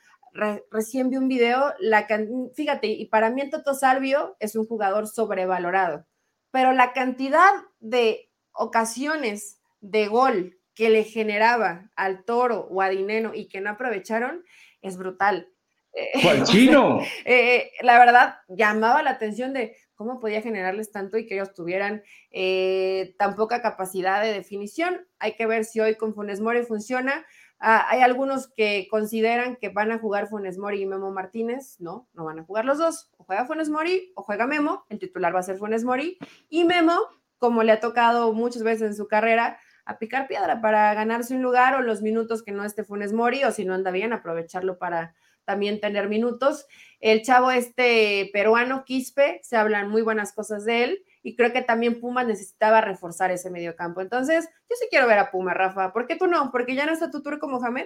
recién 0.72 1.10
vi 1.10 1.18
un 1.18 1.28
video, 1.28 1.74
la 1.80 2.08
fíjate, 2.56 2.88
y 2.88 3.06
para 3.08 3.30
mí 3.30 3.42
el 3.42 3.50
Toto 3.50 3.74
Salvio 3.74 4.36
es 4.40 4.56
un 4.56 4.66
jugador 4.66 5.08
sobrevalorado, 5.08 6.06
pero 6.52 6.72
la 6.74 6.94
cantidad 6.94 7.52
de 7.80 8.32
ocasiones 8.54 9.60
de 9.82 10.08
gol 10.08 10.58
que 10.74 10.90
le 10.90 11.04
generaba 11.04 11.90
al 11.96 12.24
toro 12.24 12.68
o 12.70 12.82
a 12.82 12.90
Dineno 12.90 13.34
y 13.34 13.48
que 13.48 13.62
no 13.62 13.72
aprovecharon 13.72 14.44
es 14.82 14.98
brutal. 14.98 15.50
¿Cuál 16.24 16.44
chino? 16.44 17.02
Eh, 17.26 17.56
eh, 17.56 17.72
la 17.82 18.00
verdad, 18.00 18.36
llamaba 18.48 19.04
la 19.04 19.12
atención 19.12 19.54
de 19.54 19.76
cómo 19.96 20.20
podía 20.20 20.42
generarles 20.42 20.92
tanto 20.92 21.18
y 21.18 21.28
que 21.28 21.36
ellos 21.36 21.54
tuvieran 21.54 22.02
eh, 22.32 23.14
tan 23.20 23.36
poca 23.36 23.62
capacidad 23.62 24.22
de 24.22 24.34
definición. 24.34 25.08
Hay 25.20 25.36
que 25.36 25.46
ver 25.46 25.66
si 25.66 25.80
hoy 25.80 25.96
con 25.96 26.16
Funes 26.16 26.42
Mori 26.42 26.64
funciona. 26.64 27.26
Ah, 27.60 27.86
hay 27.90 28.02
algunos 28.02 28.48
que 28.48 28.88
consideran 28.90 29.58
que 29.58 29.70
van 29.70 29.92
a 29.92 30.00
jugar 30.00 30.28
Funes 30.28 30.58
Mori 30.58 30.82
y 30.82 30.86
Memo 30.88 31.12
Martínez. 31.12 31.76
No, 31.80 32.08
no 32.14 32.26
van 32.26 32.40
a 32.40 32.44
jugar 32.44 32.66
los 32.66 32.80
dos. 32.80 33.12
O 33.18 33.26
juega 33.26 33.46
Funes 33.46 33.70
Mori 33.70 34.12
o 34.16 34.24
juega 34.24 34.48
Memo. 34.48 34.86
El 34.90 34.98
titular 34.98 35.36
va 35.36 35.42
a 35.42 35.44
ser 35.44 35.58
Funes 35.58 35.84
Mori. 35.84 36.18
Y 36.50 36.64
Memo, 36.64 36.98
como 37.38 37.62
le 37.62 37.74
ha 37.74 37.80
tocado 37.80 38.34
muchas 38.34 38.64
veces 38.64 38.82
en 38.82 38.96
su 38.96 39.08
carrera, 39.08 39.60
a 39.92 40.00
picar 40.00 40.28
piedra 40.28 40.62
para 40.62 40.94
ganarse 40.94 41.36
un 41.36 41.42
lugar 41.42 41.76
o 41.76 41.82
los 41.82 42.02
minutos 42.02 42.44
que 42.44 42.52
no 42.52 42.66
esté 42.66 42.84
Funes 42.84 43.14
Mori 43.14 43.44
o 43.44 43.52
si 43.52 43.66
no 43.66 43.74
anda 43.74 43.92
bien, 43.92 44.14
aprovecharlo 44.14 44.78
para 44.78 45.14
también 45.46 45.80
tener 45.80 46.08
minutos. 46.08 46.66
El 47.00 47.22
chavo 47.24 47.52
este 47.52 48.30
peruano, 48.34 48.84
Quispe, 48.86 49.40
se 49.44 49.58
hablan 49.58 49.90
muy 49.90 50.02
buenas 50.02 50.34
cosas 50.34 50.66
de 50.66 50.84
él 50.84 51.04
y 51.24 51.36
creo 51.36 51.52
que 51.52 51.62
también 51.62 52.00
Puma 52.00 52.24
necesitaba 52.24 52.82
reforzar 52.82 53.32
ese 53.32 53.50
medio 53.50 53.76
campo. 53.76 54.02
Entonces, 54.02 54.50
yo 54.70 54.76
sí 54.80 54.88
quiero 54.90 55.08
ver 55.08 55.20
a 55.20 55.32
Puma, 55.32 55.54
Rafa. 55.54 55.94
¿Por 55.94 56.08
qué 56.08 56.16
tú 56.16 56.28
no? 56.28 56.52
Porque 56.52 56.76
ya 56.76 56.86
no 56.86 56.94
está 56.94 57.12
tu 57.12 57.22
turco 57.22 57.48
Mohamed. 57.48 57.86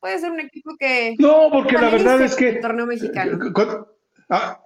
Puede 0.00 0.18
ser 0.18 0.32
un 0.32 0.40
equipo 0.40 0.76
que... 0.78 1.14
No, 1.18 1.48
porque 1.50 1.74
la 1.74 1.90
verdad 1.90 2.20
es 2.20 2.34
que... 2.34 2.54
torneo 2.54 2.86
mexicano. 2.86 3.38
Ah, 4.28 4.60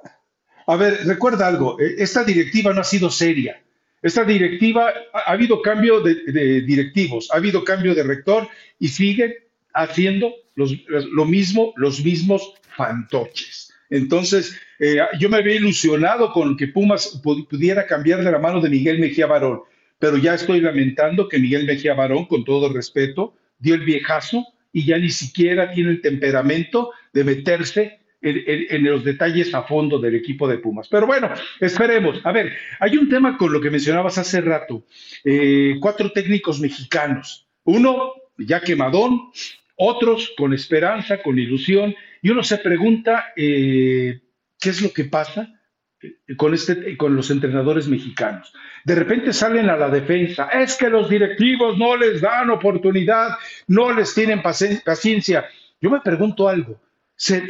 a 0.67 0.77
ver, 0.77 1.07
recuerda 1.07 1.47
algo, 1.47 1.79
eh, 1.81 1.97
esta 1.99 2.25
directiva 2.25 2.73
no 2.73 2.81
ha 2.81 2.85
sido 2.85 3.11
seria. 3.11 3.63
Esta 4.07 4.23
directiva, 4.23 4.95
ha, 5.13 5.33
habido 5.33 5.61
cambio 5.61 6.01
de, 6.01 6.61
directivos, 6.61 7.29
ha 7.33 7.39
habido 7.39 7.65
cambio 7.65 7.93
de 7.93 8.05
rector 8.05 8.49
y 8.79 8.87
siguen 8.87 9.35
haciendo 9.75 10.33
lo 10.55 11.25
mismo, 11.25 11.73
los 11.75 12.05
mismos 12.05 12.55
fantoches. 12.77 13.75
Entonces, 13.91 14.57
eh, 14.79 14.99
yo 15.19 15.29
me 15.29 15.39
había 15.39 15.57
ilusionado 15.57 16.33
con 16.33 16.57
que 16.57 16.69
Pumas 16.69 17.21
pudiera 17.25 17.85
cambiar 17.85 18.23
de 18.23 18.31
la 18.31 18.39
mano 18.39 18.61
de 18.61 18.71
Miguel 18.71 19.01
Mejía 19.01 19.27
Barón, 19.27 19.63
pero 19.99 20.17
ya 20.19 20.35
estoy 20.35 20.61
lamentando 20.61 21.29
que 21.29 21.41
Miguel 21.41 21.67
Mejía 21.67 21.95
Barón, 21.95 22.27
con 22.27 22.45
todo 22.45 22.73
respeto, 22.73 23.35
dio 23.59 23.75
el 23.75 23.85
viejazo 23.85 24.47
y 24.73 24.87
ya 24.87 24.99
ni 24.99 25.11
siquiera 25.11 25.73
tiene 25.73 25.91
el 25.91 26.01
temperamento 26.01 26.93
de 27.13 27.25
meterse 27.25 27.99
en, 28.21 28.85
los 28.85 29.05
detalles 29.05 29.55
a 29.55 29.63
fondo 29.63 29.99
del 29.99 30.15
equipo 30.15 30.49
de 30.49 30.59
Pumas. 30.59 30.89
Pero 30.89 31.07
bueno, 31.07 31.31
esperemos. 31.61 32.21
A 32.25 32.33
ver, 32.33 32.53
hay 32.81 32.97
un 32.97 33.09
tema 33.09 33.37
con 33.37 33.53
lo 33.53 33.61
que 33.61 33.71
mencionabas 33.71 34.19
hace 34.19 34.41
rato. 34.41 34.85
Eh, 35.25 35.77
cuatro 35.81 36.11
técnicos 36.13 36.61
mexicanos. 36.61 37.49
Uno, 37.65 38.13
ya 38.39 38.61
quemadón, 38.61 39.31
otros 39.77 40.33
con 40.37 40.53
esperanza, 40.55 41.23
con 41.23 41.39
ilusión, 41.39 41.95
y 42.23 42.31
uno 42.31 42.43
se 42.43 42.59
pregunta 42.59 43.27
eh, 43.37 44.21
qué 44.59 44.71
es 44.71 44.83
lo 44.83 44.93
que 44.93 45.05
pasa 45.05 45.53
eh, 46.01 46.37
con, 46.37 46.55
este, 46.55 46.97
con 46.97 47.15
los 47.15 47.31
entrenadores 47.31 47.89
mexicanos. 47.89 48.53
De 48.85 48.95
repente 48.95 49.33
salen 49.33 49.69
a 49.69 49.77
la 49.77 49.91
defensa, 49.91 50.49
es 50.49 50.77
que 50.77 50.89
los 50.89 51.09
directivos 51.11 51.77
no 51.77 51.97
les 51.97 52.21
dan 52.21 52.51
oportunidad, 52.51 53.37
no 53.67 53.93
les 53.93 54.15
tienen 54.15 54.43
paciencia. 54.43 55.47
Yo 55.81 55.91
me 55.91 56.01
pregunto 56.01 56.49
algo, 56.49 56.81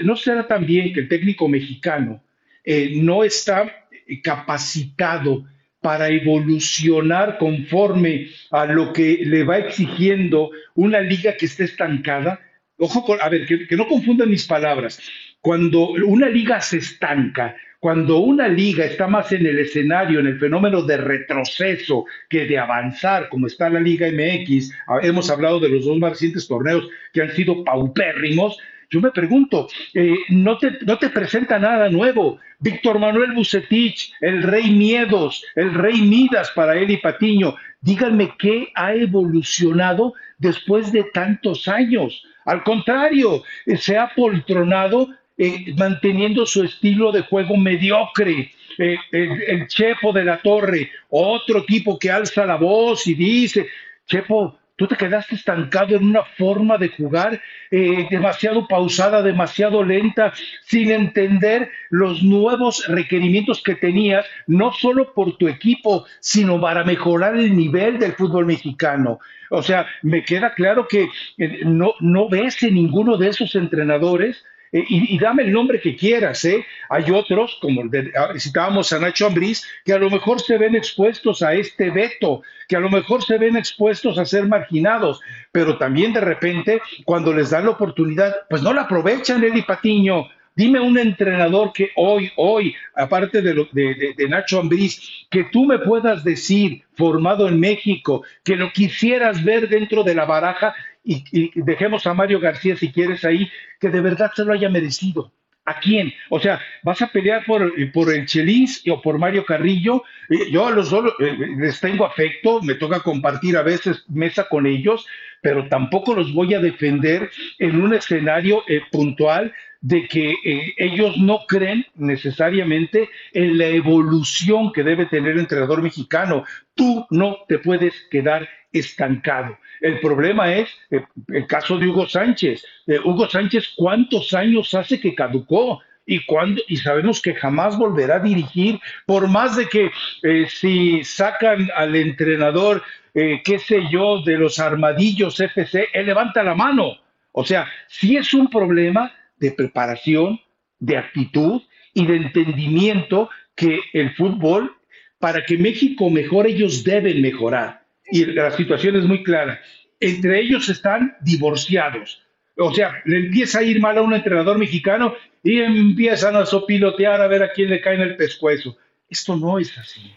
¿no 0.04 0.16
será 0.16 0.46
también 0.46 0.92
que 0.92 1.00
el 1.00 1.08
técnico 1.08 1.48
mexicano 1.48 2.22
eh, 2.64 2.92
no 2.96 3.24
está 3.24 3.86
capacitado 4.22 5.44
para 5.80 6.08
evolucionar 6.08 7.38
conforme 7.38 8.28
a 8.50 8.66
lo 8.66 8.92
que 8.92 9.20
le 9.24 9.44
va 9.44 9.58
exigiendo 9.58 10.50
una 10.74 11.00
liga 11.00 11.36
que 11.36 11.46
esté 11.46 11.64
estancada? 11.64 12.40
Ojo, 12.78 13.04
con, 13.04 13.20
a 13.20 13.28
ver, 13.28 13.46
que, 13.46 13.66
que 13.66 13.76
no 13.76 13.86
confundan 13.86 14.30
mis 14.30 14.46
palabras. 14.46 15.00
Cuando 15.40 15.90
una 15.90 16.28
liga 16.28 16.60
se 16.60 16.78
estanca, 16.78 17.56
cuando 17.78 18.18
una 18.18 18.48
liga 18.48 18.84
está 18.84 19.06
más 19.06 19.30
en 19.32 19.46
el 19.46 19.58
escenario, 19.58 20.18
en 20.20 20.26
el 20.26 20.40
fenómeno 20.40 20.82
de 20.82 20.96
retroceso 20.96 22.04
que 22.28 22.46
de 22.46 22.58
avanzar, 22.58 23.28
como 23.28 23.46
está 23.46 23.68
la 23.68 23.80
Liga 23.80 24.08
MX, 24.10 24.72
hemos 25.02 25.30
hablado 25.30 25.60
de 25.60 25.68
los 25.68 25.84
dos 25.84 25.96
más 25.98 26.10
recientes 26.12 26.48
torneos 26.48 26.88
que 27.12 27.22
han 27.22 27.30
sido 27.30 27.62
paupérrimos, 27.62 28.58
yo 28.90 29.00
me 29.00 29.10
pregunto, 29.10 29.68
eh, 29.94 30.14
no, 30.28 30.58
te, 30.58 30.78
no 30.82 30.98
te 30.98 31.10
presenta 31.10 31.58
nada 31.58 31.88
nuevo. 31.88 32.38
Víctor 32.58 32.98
Manuel 32.98 33.32
Bucetich, 33.32 34.12
el 34.20 34.42
rey 34.42 34.70
Miedos, 34.70 35.44
el 35.54 35.74
rey 35.74 36.00
Midas 36.02 36.50
para 36.52 36.76
él 36.76 36.90
y 36.90 36.96
Patiño. 36.96 37.56
Díganme 37.80 38.32
qué 38.38 38.68
ha 38.74 38.94
evolucionado 38.94 40.14
después 40.38 40.92
de 40.92 41.04
tantos 41.04 41.68
años. 41.68 42.22
Al 42.44 42.62
contrario, 42.62 43.42
eh, 43.66 43.76
se 43.76 43.98
ha 43.98 44.08
poltronado 44.14 45.08
eh, 45.36 45.74
manteniendo 45.76 46.46
su 46.46 46.62
estilo 46.62 47.12
de 47.12 47.22
juego 47.22 47.56
mediocre. 47.56 48.52
el, 48.78 48.98
el 49.12 49.66
Chepo 49.68 50.12
de 50.12 50.24
la 50.24 50.38
Torre, 50.38 50.90
otro 51.08 51.64
tipo 51.64 51.98
que 51.98 52.10
alza 52.10 52.44
la 52.44 52.56
voz 52.56 53.06
y 53.06 53.14
dice, 53.14 53.68
Chepo, 54.06 54.58
Tú 54.76 54.86
te 54.86 54.96
quedaste 54.96 55.34
estancado 55.34 55.96
en 55.96 56.04
una 56.04 56.22
forma 56.22 56.76
de 56.76 56.90
jugar 56.90 57.40
eh, 57.70 58.06
demasiado 58.10 58.68
pausada, 58.68 59.22
demasiado 59.22 59.82
lenta, 59.82 60.32
sin 60.64 60.90
entender 60.90 61.70
los 61.88 62.22
nuevos 62.22 62.86
requerimientos 62.86 63.62
que 63.62 63.74
tenías, 63.74 64.26
no 64.46 64.72
solo 64.72 65.14
por 65.14 65.38
tu 65.38 65.48
equipo, 65.48 66.04
sino 66.20 66.60
para 66.60 66.84
mejorar 66.84 67.36
el 67.36 67.56
nivel 67.56 67.98
del 67.98 68.12
fútbol 68.12 68.44
mexicano. 68.44 69.18
O 69.50 69.62
sea, 69.62 69.86
me 70.02 70.24
queda 70.24 70.54
claro 70.54 70.86
que 70.86 71.08
eh, 71.38 71.60
no, 71.64 71.94
no 72.00 72.28
ves 72.28 72.62
en 72.62 72.74
ninguno 72.74 73.16
de 73.16 73.28
esos 73.28 73.54
entrenadores 73.54 74.44
eh, 74.72 74.84
y, 74.88 75.18
dame 75.18 75.44
el 75.44 75.52
nombre 75.52 75.80
que 75.80 75.96
quieras, 75.96 76.44
¿eh? 76.44 76.64
Hay 76.88 77.10
otros, 77.10 77.58
como 77.60 77.82
ah, 77.82 78.32
citábamos 78.38 78.92
a 78.92 78.98
Nacho 78.98 79.26
Ambriz, 79.26 79.64
que 79.84 79.92
a 79.92 79.98
lo 79.98 80.10
mejor 80.10 80.40
se 80.40 80.58
ven 80.58 80.74
expuestos 80.74 81.42
a 81.42 81.54
este 81.54 81.90
veto, 81.90 82.42
que 82.68 82.76
a 82.76 82.80
lo 82.80 82.90
mejor 82.90 83.24
se 83.24 83.38
ven 83.38 83.56
expuestos 83.56 84.18
a 84.18 84.24
ser 84.24 84.46
marginados, 84.46 85.20
pero 85.52 85.78
también 85.78 86.12
de 86.12 86.20
repente, 86.20 86.80
cuando 87.04 87.32
les 87.32 87.50
dan 87.50 87.64
la 87.64 87.70
oportunidad, 87.70 88.34
pues 88.50 88.62
no 88.62 88.72
la 88.72 88.82
aprovechan, 88.82 89.42
Eli 89.42 89.62
Patiño. 89.62 90.28
Dime 90.56 90.80
un 90.80 90.98
entrenador 90.98 91.70
que 91.74 91.90
hoy, 91.96 92.32
hoy, 92.36 92.74
aparte 92.94 93.42
de, 93.42 93.68
de, 93.72 94.14
de, 94.16 94.28
Nacho 94.28 94.58
Ambriz, 94.58 95.26
que 95.30 95.44
tú 95.52 95.66
me 95.66 95.78
puedas 95.78 96.24
decir, 96.24 96.82
formado 96.94 97.46
en 97.46 97.60
México, 97.60 98.24
que 98.42 98.56
lo 98.56 98.72
quisieras 98.72 99.44
ver 99.44 99.68
dentro 99.68 100.02
de 100.02 100.14
la 100.14 100.24
baraja 100.24 100.74
y, 101.06 101.52
dejemos 101.60 102.06
a 102.06 102.14
Mario 102.14 102.40
García, 102.40 102.76
si 102.76 102.92
quieres, 102.92 103.24
ahí, 103.24 103.48
que 103.80 103.90
de 103.90 104.00
verdad 104.00 104.32
se 104.34 104.44
lo 104.44 104.52
haya 104.52 104.68
merecido. 104.68 105.32
¿A 105.64 105.80
quién? 105.80 106.12
O 106.30 106.38
sea, 106.38 106.60
¿vas 106.84 107.02
a 107.02 107.08
pelear 107.08 107.44
por, 107.44 107.72
por 107.92 108.12
el 108.12 108.26
Chelis 108.26 108.84
o 108.88 109.00
por 109.02 109.18
Mario 109.18 109.44
Carrillo? 109.44 110.04
Eh, 110.30 110.50
yo 110.50 110.66
a 110.66 110.70
los 110.70 110.90
dos 110.90 111.12
eh, 111.18 111.36
les 111.58 111.80
tengo 111.80 112.06
afecto, 112.06 112.62
me 112.62 112.74
toca 112.74 113.00
compartir 113.00 113.56
a 113.56 113.62
veces 113.62 114.04
mesa 114.08 114.46
con 114.48 114.66
ellos, 114.66 115.06
pero 115.42 115.68
tampoco 115.68 116.14
los 116.14 116.32
voy 116.32 116.54
a 116.54 116.60
defender 116.60 117.30
en 117.58 117.80
un 117.80 117.94
escenario 117.94 118.62
eh, 118.68 118.80
puntual 118.92 119.52
de 119.80 120.08
que 120.08 120.34
ellos 120.78 121.16
no 121.18 121.40
creen 121.46 121.86
necesariamente 121.94 123.08
en 123.32 123.58
la 123.58 123.66
evolución 123.66 124.72
que 124.72 124.82
debe 124.82 125.06
tener 125.06 125.32
el 125.32 125.40
entrenador 125.40 125.82
mexicano. 125.82 126.44
Tú 126.74 127.06
no 127.10 127.36
te 127.46 127.58
puedes 127.58 127.94
quedar 128.10 128.48
estancado. 128.78 129.58
El 129.80 130.00
problema 130.00 130.52
es 130.52 130.68
eh, 130.90 131.04
el 131.28 131.46
caso 131.46 131.78
de 131.78 131.88
Hugo 131.88 132.08
Sánchez. 132.08 132.64
Eh, 132.86 132.98
Hugo 133.04 133.28
Sánchez, 133.28 133.74
¿cuántos 133.76 134.32
años 134.32 134.74
hace 134.74 135.00
que 135.00 135.14
caducó? 135.14 135.80
Y, 136.06 136.24
cuando, 136.24 136.62
y 136.68 136.76
sabemos 136.76 137.20
que 137.20 137.34
jamás 137.34 137.76
volverá 137.76 138.16
a 138.16 138.20
dirigir, 138.20 138.78
por 139.06 139.28
más 139.28 139.56
de 139.56 139.66
que 139.66 139.90
eh, 140.22 140.46
si 140.48 141.02
sacan 141.02 141.68
al 141.74 141.96
entrenador, 141.96 142.82
qué 143.12 143.58
sé 143.58 143.80
yo, 143.90 144.20
de 144.22 144.36
los 144.36 144.58
armadillos 144.58 145.40
FC, 145.40 145.88
él 145.94 146.04
levanta 146.04 146.42
la 146.42 146.54
mano. 146.54 146.98
O 147.32 147.46
sea, 147.46 147.66
sí 147.88 148.18
es 148.18 148.34
un 148.34 148.50
problema 148.50 149.10
de 149.38 149.52
preparación, 149.52 150.38
de 150.78 150.98
actitud 150.98 151.62
y 151.94 152.04
de 152.04 152.16
entendimiento 152.16 153.30
que 153.54 153.80
el 153.94 154.14
fútbol, 154.14 154.76
para 155.18 155.46
que 155.46 155.56
México 155.56 156.10
mejore, 156.10 156.50
ellos 156.50 156.84
deben 156.84 157.22
mejorar 157.22 157.85
y 158.10 158.24
la 158.26 158.50
situación 158.50 158.96
es 158.96 159.04
muy 159.04 159.22
clara. 159.22 159.60
Entre 160.00 160.40
ellos 160.40 160.68
están 160.68 161.16
divorciados. 161.20 162.22
O 162.58 162.72
sea, 162.72 163.02
le 163.04 163.18
empieza 163.18 163.58
a 163.58 163.62
ir 163.62 163.80
mal 163.80 163.98
a 163.98 164.02
un 164.02 164.14
entrenador 164.14 164.58
mexicano 164.58 165.14
y 165.42 165.60
empiezan 165.60 166.36
a 166.36 166.46
sopilotear 166.46 167.20
a 167.20 167.28
ver 167.28 167.42
a 167.42 167.52
quién 167.52 167.70
le 167.70 167.80
cae 167.80 167.94
en 167.94 168.00
el 168.00 168.16
pescuezo. 168.16 168.76
Esto 169.08 169.36
no 169.36 169.58
es 169.58 169.76
así. 169.78 170.12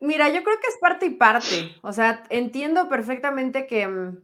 Mira, 0.00 0.28
yo 0.28 0.42
creo 0.42 0.56
que 0.60 0.68
es 0.68 0.78
parte 0.80 1.06
y 1.06 1.10
parte. 1.10 1.74
O 1.82 1.92
sea, 1.92 2.24
entiendo 2.30 2.88
perfectamente 2.88 3.66
que, 3.66 3.86
mm, 3.86 4.18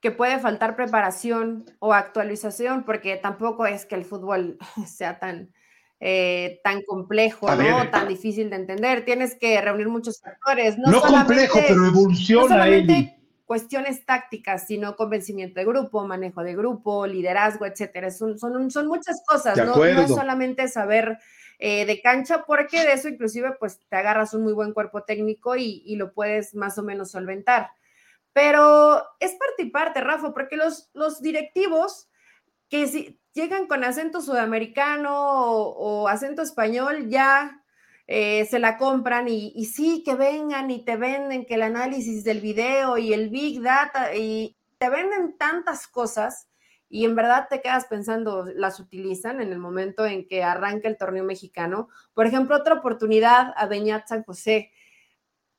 que 0.00 0.10
puede 0.10 0.38
faltar 0.38 0.76
preparación 0.76 1.66
o 1.80 1.92
actualización, 1.92 2.84
porque 2.84 3.16
tampoco 3.16 3.66
es 3.66 3.84
que 3.84 3.96
el 3.96 4.04
fútbol 4.04 4.58
sea 4.86 5.18
tan, 5.18 5.52
eh, 6.00 6.60
tan 6.62 6.82
complejo, 6.82 7.52
¿no? 7.54 7.90
Tan 7.90 8.08
difícil 8.08 8.50
de 8.50 8.56
entender. 8.56 9.04
Tienes 9.04 9.34
que 9.34 9.60
reunir 9.60 9.88
muchos 9.88 10.20
factores. 10.20 10.78
No, 10.78 11.00
complejo, 11.00 11.58
pero 11.66 11.86
evoluciona. 11.86 12.42
No 12.42 12.48
solamente 12.48 13.18
cuestiones 13.44 14.04
tácticas, 14.04 14.66
sino 14.66 14.94
convencimiento 14.94 15.58
de 15.58 15.66
grupo, 15.66 16.06
manejo 16.06 16.42
de 16.42 16.54
grupo, 16.54 17.06
liderazgo, 17.06 17.66
etcétera. 17.66 18.10
Son, 18.10 18.38
son, 18.38 18.70
son 18.70 18.86
muchas 18.86 19.22
cosas, 19.26 19.56
¿no? 19.56 19.74
no 19.74 20.08
solamente 20.08 20.68
saber 20.68 21.18
eh, 21.58 21.86
de 21.86 22.00
cancha, 22.02 22.44
porque 22.46 22.84
de 22.84 22.92
eso 22.92 23.08
inclusive 23.08 23.52
pues 23.58 23.80
te 23.88 23.96
agarras 23.96 24.34
un 24.34 24.42
muy 24.42 24.52
buen 24.52 24.72
cuerpo 24.74 25.02
técnico 25.02 25.56
y, 25.56 25.82
y 25.86 25.96
lo 25.96 26.12
puedes 26.12 26.54
más 26.54 26.78
o 26.78 26.82
menos 26.82 27.10
solventar. 27.10 27.70
Pero 28.34 29.02
es 29.18 29.32
parte 29.32 29.62
y 29.62 29.70
parte, 29.70 30.00
Rafa, 30.02 30.32
porque 30.32 30.56
los, 30.56 30.90
los 30.92 31.20
directivos 31.22 32.08
que 32.68 32.86
si, 32.86 33.18
llegan 33.38 33.66
con 33.66 33.84
acento 33.84 34.20
sudamericano 34.20 35.12
o, 35.14 36.08
acento 36.08 36.42
español, 36.42 37.08
ya 37.08 37.62
eh, 38.06 38.46
se 38.46 38.58
la 38.58 38.76
compran 38.78 39.28
y, 39.28 39.64
sí, 39.66 40.02
que 40.04 40.14
vengan 40.14 40.70
y 40.70 40.84
te 40.84 40.96
venden 40.96 41.46
que 41.46 41.54
el 41.54 41.62
análisis 41.62 42.24
del 42.24 42.40
video 42.40 42.98
y 42.98 43.12
el 43.12 43.28
big 43.28 43.62
data 43.62 44.14
y 44.14 44.56
te 44.78 44.90
venden 44.90 45.36
tantas 45.36 45.86
cosas 45.86 46.48
y 46.90 47.04
en 47.04 47.14
verdad 47.14 47.48
te 47.50 47.60
quedas 47.60 47.84
pensando, 47.84 48.46
las 48.54 48.80
utilizan 48.80 49.40
en 49.40 49.52
el 49.52 49.58
momento 49.58 50.06
en 50.06 50.26
que 50.26 50.42
arranca 50.42 50.88
el 50.88 50.96
torneo 50.96 51.22
mexicano. 51.22 51.88
Por 52.14 52.26
ejemplo, 52.26 52.56
otra 52.56 52.74
oportunidad 52.74 53.52
a 53.56 53.66
Beñat 53.66 54.08
San 54.08 54.24
José, 54.24 54.72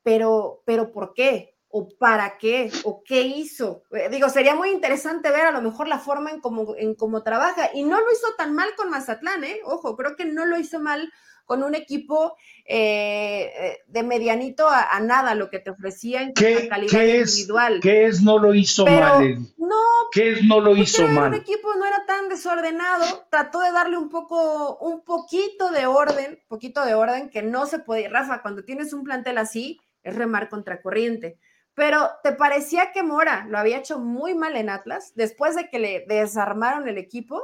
pero, 0.02 0.62
pero 0.66 0.90
¿por 0.90 1.14
qué? 1.14 1.49
O 1.70 1.88
para 1.88 2.36
qué 2.36 2.70
o 2.84 3.02
qué 3.04 3.22
hizo. 3.22 3.84
Eh, 3.92 4.08
digo, 4.10 4.28
sería 4.28 4.54
muy 4.54 4.70
interesante 4.70 5.30
ver 5.30 5.46
a 5.46 5.52
lo 5.52 5.62
mejor 5.62 5.86
la 5.86 6.00
forma 6.00 6.30
en 6.30 6.40
cómo, 6.40 6.74
en 6.76 6.94
cómo 6.94 7.22
trabaja. 7.22 7.70
Y 7.72 7.84
no 7.84 8.00
lo 8.00 8.12
hizo 8.12 8.26
tan 8.36 8.54
mal 8.54 8.70
con 8.76 8.90
Mazatlán, 8.90 9.44
¿eh? 9.44 9.60
Ojo, 9.64 9.96
creo 9.96 10.16
que 10.16 10.24
no 10.24 10.44
lo 10.46 10.58
hizo 10.58 10.80
mal 10.80 11.12
con 11.46 11.62
un 11.64 11.74
equipo 11.74 12.36
eh, 12.64 13.50
eh, 13.58 13.78
de 13.88 14.02
medianito 14.04 14.68
a, 14.68 15.00
nada 15.00 15.34
lo 15.34 15.50
que 15.50 15.58
te 15.58 15.70
ofrecía 15.70 16.22
en 16.22 16.32
calidad 16.32 17.02
individual. 17.02 17.80
¿Qué 17.80 18.06
es 18.06 18.22
no 18.22 18.38
lo 18.38 18.54
hizo 18.54 18.86
mal? 18.86 19.48
No, 19.58 19.76
¿qué 20.12 20.32
es 20.32 20.44
no 20.44 20.60
lo 20.60 20.76
hizo 20.76 21.08
mal? 21.08 21.34
El 21.34 21.40
equipo 21.40 21.74
no 21.74 21.84
era 21.86 22.06
tan 22.06 22.28
desordenado, 22.28 23.26
trató 23.30 23.60
de 23.60 23.72
darle 23.72 23.96
un 23.96 24.08
poco, 24.10 24.78
un 24.78 25.04
poquito 25.04 25.70
de 25.72 25.86
orden, 25.86 26.40
poquito 26.46 26.84
de 26.84 26.94
orden 26.94 27.30
que 27.30 27.42
no 27.42 27.66
se 27.66 27.80
podía. 27.80 28.08
Rafa, 28.10 28.42
cuando 28.42 28.64
tienes 28.64 28.92
un 28.92 29.02
plantel 29.02 29.38
así, 29.38 29.80
es 30.04 30.14
remar 30.14 30.48
contracorriente 30.48 31.38
pero 31.80 32.10
¿te 32.22 32.32
parecía 32.32 32.92
que 32.92 33.02
Mora 33.02 33.46
lo 33.48 33.56
había 33.56 33.78
hecho 33.78 33.98
muy 33.98 34.34
mal 34.34 34.54
en 34.54 34.68
Atlas 34.68 35.12
después 35.14 35.56
de 35.56 35.70
que 35.70 35.78
le 35.78 36.04
desarmaron 36.06 36.86
el 36.86 36.98
equipo? 36.98 37.42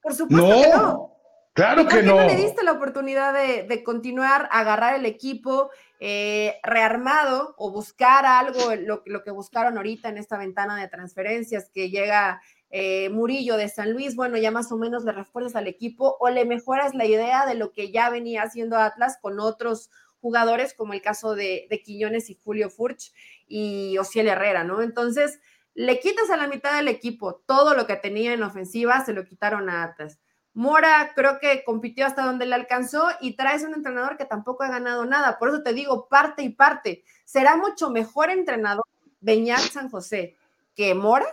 Por 0.00 0.14
supuesto 0.14 0.62
que 0.62 0.68
no. 0.70 1.16
Claro 1.52 1.86
que 1.86 2.02
no. 2.02 2.16
no 2.16 2.26
le 2.26 2.36
diste 2.36 2.64
la 2.64 2.72
oportunidad 2.72 3.34
de, 3.34 3.84
continuar, 3.84 4.48
agarrar 4.50 4.94
el 4.94 5.04
equipo 5.04 5.68
eh, 5.98 6.58
rearmado 6.62 7.54
o 7.58 7.70
buscar 7.70 8.24
algo, 8.24 8.74
lo, 8.76 9.22
que 9.22 9.30
buscaron 9.30 9.76
ahorita 9.76 10.08
en 10.08 10.16
esta 10.16 10.38
ventana 10.38 10.80
de 10.80 10.88
transferencias 10.88 11.68
que 11.68 11.90
llega 11.90 12.40
eh, 12.70 13.10
Murillo 13.10 13.58
de 13.58 13.68
San 13.68 13.92
Luis? 13.92 14.16
Bueno, 14.16 14.38
ya 14.38 14.50
más 14.50 14.72
o 14.72 14.78
menos 14.78 15.04
le 15.04 15.12
refuerzas 15.12 15.54
al 15.56 15.66
equipo 15.66 16.16
o 16.18 16.30
le 16.30 16.46
mejoras 16.46 16.94
la 16.94 17.04
idea 17.04 17.44
de 17.44 17.56
lo 17.56 17.72
que 17.72 17.92
ya 17.92 18.08
venía 18.08 18.44
haciendo 18.44 18.78
Atlas 18.78 19.18
con 19.20 19.38
otros 19.38 19.90
jugadores, 20.20 20.74
como 20.74 20.92
el 20.92 21.02
caso 21.02 21.34
de, 21.34 21.66
de 21.70 21.82
Quiñones 21.82 22.30
y 22.30 22.38
Julio 22.42 22.70
Furch 22.70 23.12
y 23.46 23.96
Ociel 23.98 24.28
Herrera, 24.28 24.64
¿no? 24.64 24.82
Entonces, 24.82 25.40
le 25.74 26.00
quitas 26.00 26.30
a 26.30 26.36
la 26.36 26.48
mitad 26.48 26.76
del 26.76 26.88
equipo 26.88 27.42
todo 27.46 27.74
lo 27.74 27.86
que 27.86 27.96
tenía 27.96 28.32
en 28.32 28.42
ofensiva, 28.42 29.04
se 29.04 29.12
lo 29.12 29.24
quitaron 29.24 29.70
a 29.70 29.84
Atlas. 29.84 30.18
Mora 30.52 31.12
creo 31.14 31.38
que 31.38 31.62
compitió 31.64 32.06
hasta 32.06 32.24
donde 32.24 32.46
le 32.46 32.54
alcanzó 32.54 33.08
y 33.20 33.36
traes 33.36 33.62
un 33.62 33.74
entrenador 33.74 34.16
que 34.16 34.24
tampoco 34.24 34.64
ha 34.64 34.68
ganado 34.68 35.04
nada. 35.06 35.38
Por 35.38 35.48
eso 35.48 35.62
te 35.62 35.72
digo, 35.72 36.08
parte 36.08 36.42
y 36.42 36.48
parte. 36.50 37.04
¿Será 37.24 37.56
mucho 37.56 37.90
mejor 37.90 38.30
entrenador 38.30 38.84
Beñat 39.20 39.60
San 39.60 39.90
José 39.90 40.36
que 40.74 40.94
Mora? 40.94 41.26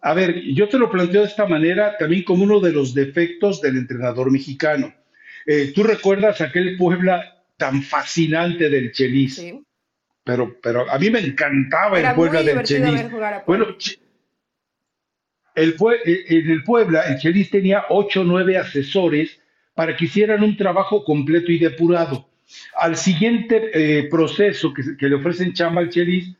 A 0.00 0.14
ver, 0.14 0.40
yo 0.54 0.68
te 0.68 0.78
lo 0.78 0.90
planteo 0.90 1.22
de 1.22 1.28
esta 1.28 1.46
manera 1.46 1.96
también 1.98 2.24
como 2.24 2.44
uno 2.44 2.60
de 2.60 2.72
los 2.72 2.94
defectos 2.94 3.60
del 3.60 3.76
entrenador 3.76 4.30
mexicano. 4.30 4.94
Eh, 5.46 5.72
¿Tú 5.74 5.82
recuerdas 5.82 6.40
aquel 6.40 6.76
Puebla 6.76 7.34
tan 7.56 7.82
fascinante 7.82 8.68
del 8.68 8.92
Chelis. 8.92 9.42
Pero, 10.24 10.58
pero 10.62 10.90
a 10.90 10.98
mí 10.98 11.10
me 11.10 11.20
encantaba 11.20 12.00
el 12.00 12.14
Puebla 12.14 12.42
del 12.42 12.62
Chelis. 12.62 13.04
Bueno, 13.46 13.66
el, 15.54 15.76
en 16.04 16.50
el 16.50 16.64
Puebla, 16.64 17.02
el 17.02 17.18
Chelis 17.18 17.50
tenía 17.50 17.84
ocho 17.90 18.22
o 18.22 18.24
nueve 18.24 18.56
asesores 18.56 19.40
para 19.74 19.96
que 19.96 20.06
hicieran 20.06 20.42
un 20.42 20.56
trabajo 20.56 21.04
completo 21.04 21.52
y 21.52 21.58
depurado. 21.58 22.28
Al 22.76 22.96
siguiente 22.96 23.70
eh, 23.72 24.08
proceso 24.08 24.72
que, 24.72 24.96
que, 24.96 25.08
le 25.08 25.16
ofrecen 25.16 25.52
chamba 25.52 25.80
al 25.80 25.90
Chelis, 25.90 26.34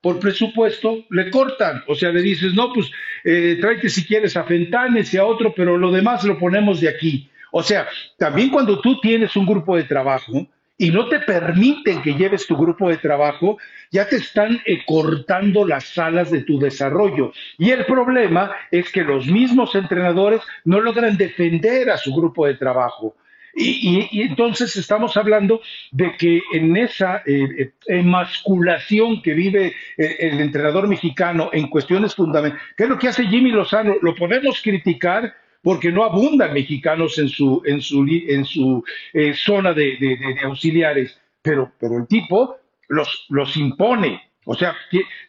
por 0.00 0.18
presupuesto, 0.18 1.04
le 1.10 1.30
cortan. 1.30 1.84
O 1.86 1.94
sea, 1.94 2.10
le 2.10 2.22
dices, 2.22 2.54
no, 2.54 2.72
pues 2.72 2.90
eh, 3.24 3.56
tráete 3.60 3.88
si 3.88 4.04
quieres 4.04 4.36
a 4.36 4.44
Fentanes 4.44 5.12
y 5.14 5.18
a 5.18 5.24
otro, 5.24 5.54
pero 5.54 5.78
lo 5.78 5.92
demás 5.92 6.24
lo 6.24 6.38
ponemos 6.38 6.80
de 6.80 6.88
aquí. 6.88 7.30
O 7.54 7.62
sea, 7.62 7.86
también 8.18 8.48
cuando 8.48 8.80
tú 8.80 8.98
tienes 9.00 9.36
un 9.36 9.44
grupo 9.44 9.76
de 9.76 9.84
trabajo 9.84 10.46
y 10.78 10.90
no 10.90 11.08
te 11.08 11.20
permiten 11.20 12.00
que 12.00 12.14
lleves 12.14 12.46
tu 12.46 12.56
grupo 12.56 12.88
de 12.88 12.96
trabajo, 12.96 13.58
ya 13.90 14.08
te 14.08 14.16
están 14.16 14.60
eh, 14.64 14.82
cortando 14.86 15.66
las 15.66 15.96
alas 15.98 16.30
de 16.30 16.44
tu 16.44 16.58
desarrollo. 16.58 17.32
Y 17.58 17.70
el 17.70 17.84
problema 17.84 18.50
es 18.70 18.90
que 18.90 19.04
los 19.04 19.26
mismos 19.26 19.74
entrenadores 19.74 20.40
no 20.64 20.80
logran 20.80 21.18
defender 21.18 21.90
a 21.90 21.98
su 21.98 22.14
grupo 22.14 22.46
de 22.46 22.54
trabajo. 22.54 23.14
Y, 23.54 24.22
entonces 24.22 24.74
estamos 24.76 25.14
hablando 25.18 25.60
de 25.90 26.16
que 26.16 26.40
en 26.54 26.74
esa 26.74 27.18
eh, 27.26 27.46
eh, 27.58 27.72
emasculación 27.86 29.20
que 29.20 29.34
vive 29.34 29.74
el 29.98 30.40
entrenador 30.40 30.88
mexicano 30.88 31.50
en 31.52 31.68
cuestiones 31.68 32.14
fundamentales, 32.14 32.64
¿qué 32.78 32.84
es 32.84 32.88
lo 32.88 32.98
que 32.98 33.08
hace 33.08 33.26
Jimmy 33.26 33.50
Lozano? 33.50 33.96
Lo 34.00 34.14
podemos 34.14 34.62
criticar, 34.62 35.34
porque 35.62 35.92
no 35.92 36.04
abundan 36.04 36.52
mexicanos 36.52 37.18
en 37.18 37.28
su, 37.28 37.62
en 37.64 37.80
su, 37.80 38.04
en 38.28 38.44
su 38.44 38.84
eh, 39.12 39.32
zona 39.34 39.72
de, 39.72 40.18
auxiliares, 40.44 41.18
pero, 41.40 41.72
pero 41.78 41.98
el 41.98 42.06
tipo 42.06 42.56
los, 42.88 43.26
los 43.30 43.56
impone. 43.56 44.20
O 44.44 44.54
sea, 44.54 44.74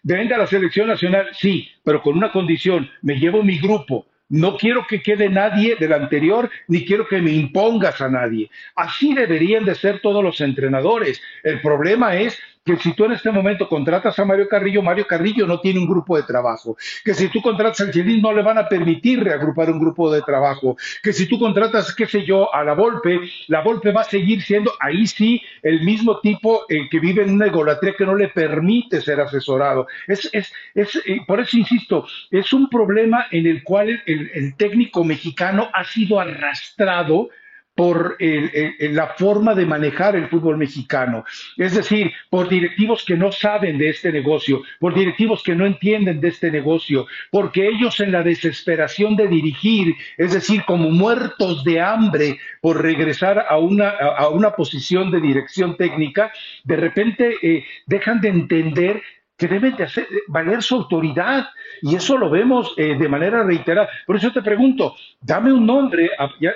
venga 0.02 0.36
a 0.36 0.40
la 0.40 0.48
selección 0.48 0.88
nacional, 0.88 1.28
sí, 1.34 1.70
pero 1.84 2.02
con 2.02 2.18
una 2.18 2.32
condición, 2.32 2.90
me 3.04 3.16
llevo 3.20 3.44
mi 3.44 3.60
grupo, 3.60 4.08
no 4.30 4.58
quiero 4.58 4.88
que 4.88 5.04
quede 5.04 5.30
nadie 5.30 5.76
del 5.76 5.94
anterior, 5.94 6.50
ni 6.68 6.84
quiero 6.86 7.08
que 7.08 7.22
me 7.22 7.32
impongas 7.32 8.02
a 8.02 8.10
nadie. 8.10 8.50
Así 8.76 9.14
deberían 9.14 9.64
de 9.64 9.76
ser 9.76 10.00
todos 10.00 10.24
los 10.24 10.42
entrenadores. 10.42 11.22
El 11.44 11.62
problema 11.62 12.16
es 12.16 12.40
que 12.64 12.78
si 12.78 12.94
tú 12.94 13.06
en 13.06 13.12
este 13.12 13.32
momento 13.32 13.68
contratas 13.68 14.18
a 14.18 14.26
Mario 14.26 14.48
Carrillo, 14.48 14.82
Mario 14.82 15.06
Carrillo 15.06 15.46
no 15.46 15.60
tiene 15.60 15.80
un 15.80 15.88
grupo 15.88 16.16
de 16.16 16.24
trabajo, 16.24 16.78
que 17.04 17.14
si 17.14 17.28
tú 17.28 17.42
contratas 17.42 17.82
al 17.82 17.92
Chelín 17.92 18.22
no 18.22 18.34
le 18.34 18.42
van 18.42 18.58
a 18.58 18.70
permitir 18.70 19.24
reagrupar 19.24 19.70
un 19.70 19.80
grupo 19.80 20.12
de 20.12 20.22
trabajo, 20.22 20.78
que 21.02 21.14
si 21.14 21.28
tú 21.28 21.38
contratas, 21.40 21.94
qué 21.94 22.06
sé 22.06 22.24
yo, 22.26 22.54
a 22.54 22.64
la 22.64 22.74
Volpe, 22.74 23.20
la 23.48 23.62
Volpe 23.62 23.92
va 23.92 24.02
a 24.02 24.06
seguir 24.06 24.42
siendo 24.42 24.72
ahí 24.80 25.06
sí 25.08 25.42
el 25.62 25.82
mismo 25.82 26.20
tipo 26.20 26.64
eh, 26.70 26.88
que 26.90 27.00
vive 27.00 27.24
en 27.24 27.32
una 27.32 27.48
egolatría 27.48 27.96
que 27.98 28.06
no 28.06 28.16
le 28.16 28.30
permite 28.30 29.02
ser 29.02 29.20
asesorado. 29.20 29.88
Es, 30.08 30.30
es, 30.32 30.52
es 30.74 30.96
eh, 31.06 31.20
por 31.28 31.40
eso 31.40 31.58
insisto, 31.58 32.06
es 32.32 32.54
un 32.54 32.70
problema 32.70 33.28
en 33.32 33.46
el 33.46 33.64
cual 33.64 34.02
el 34.06 34.56
técnico 34.56 35.04
mexicano 35.04 35.70
ha 35.74 35.84
sido 35.84 36.20
arrastrado 36.20 37.30
por 37.76 38.18
la 38.20 39.08
forma 39.18 39.56
de 39.56 39.66
manejar 39.66 40.16
el 40.16 40.30
fútbol 40.30 40.58
mexicano. 40.58 41.26
Es 41.58 41.74
decir, 41.74 42.12
por 42.30 42.48
directivos 42.48 43.04
que 43.04 43.18
no 43.18 43.32
saben 43.32 43.78
de 43.78 43.90
este 43.90 44.12
negocio, 44.12 44.62
por 44.80 44.94
directivos 44.94 45.42
que 45.44 45.56
no 45.56 45.66
entienden 45.66 46.22
de 46.22 46.28
este 46.28 46.52
negocio, 46.52 47.08
porque 47.32 47.68
ellos 47.68 48.00
en 48.00 48.12
la 48.12 48.24
desesperación 48.24 49.16
de 49.16 49.28
dirigir, 49.28 49.96
es 50.18 50.34
decir, 50.34 50.64
como 50.66 50.90
muertos 50.90 51.64
de 51.64 51.82
hambre 51.82 52.40
por 52.62 52.82
regresar 52.82 53.46
a 53.50 53.58
una, 53.58 53.90
a 53.90 54.30
una 54.30 54.52
posición 54.52 55.12
de 55.12 55.22
dirección 55.22 55.76
técnica, 55.78 56.32
de 56.64 56.76
repente 56.76 57.36
eh, 57.42 57.66
dejan 57.88 58.22
de 58.22 58.30
entender 58.30 59.02
que 59.38 59.48
deben 59.48 59.76
de 59.76 59.84
hacer 59.84 60.08
valer 60.28 60.62
su 60.62 60.76
autoridad. 60.76 61.48
Y 61.82 61.96
eso 61.96 62.18
lo 62.18 62.30
vemos 62.30 62.74
eh, 62.78 62.96
de 62.98 63.10
manera 63.10 63.44
reiterada. 63.44 63.90
Por 64.06 64.16
eso 64.16 64.32
te 64.32 64.42
pregunto, 64.42 64.96
dame 65.20 65.52
un 65.52 65.66
nombre. 65.66 66.12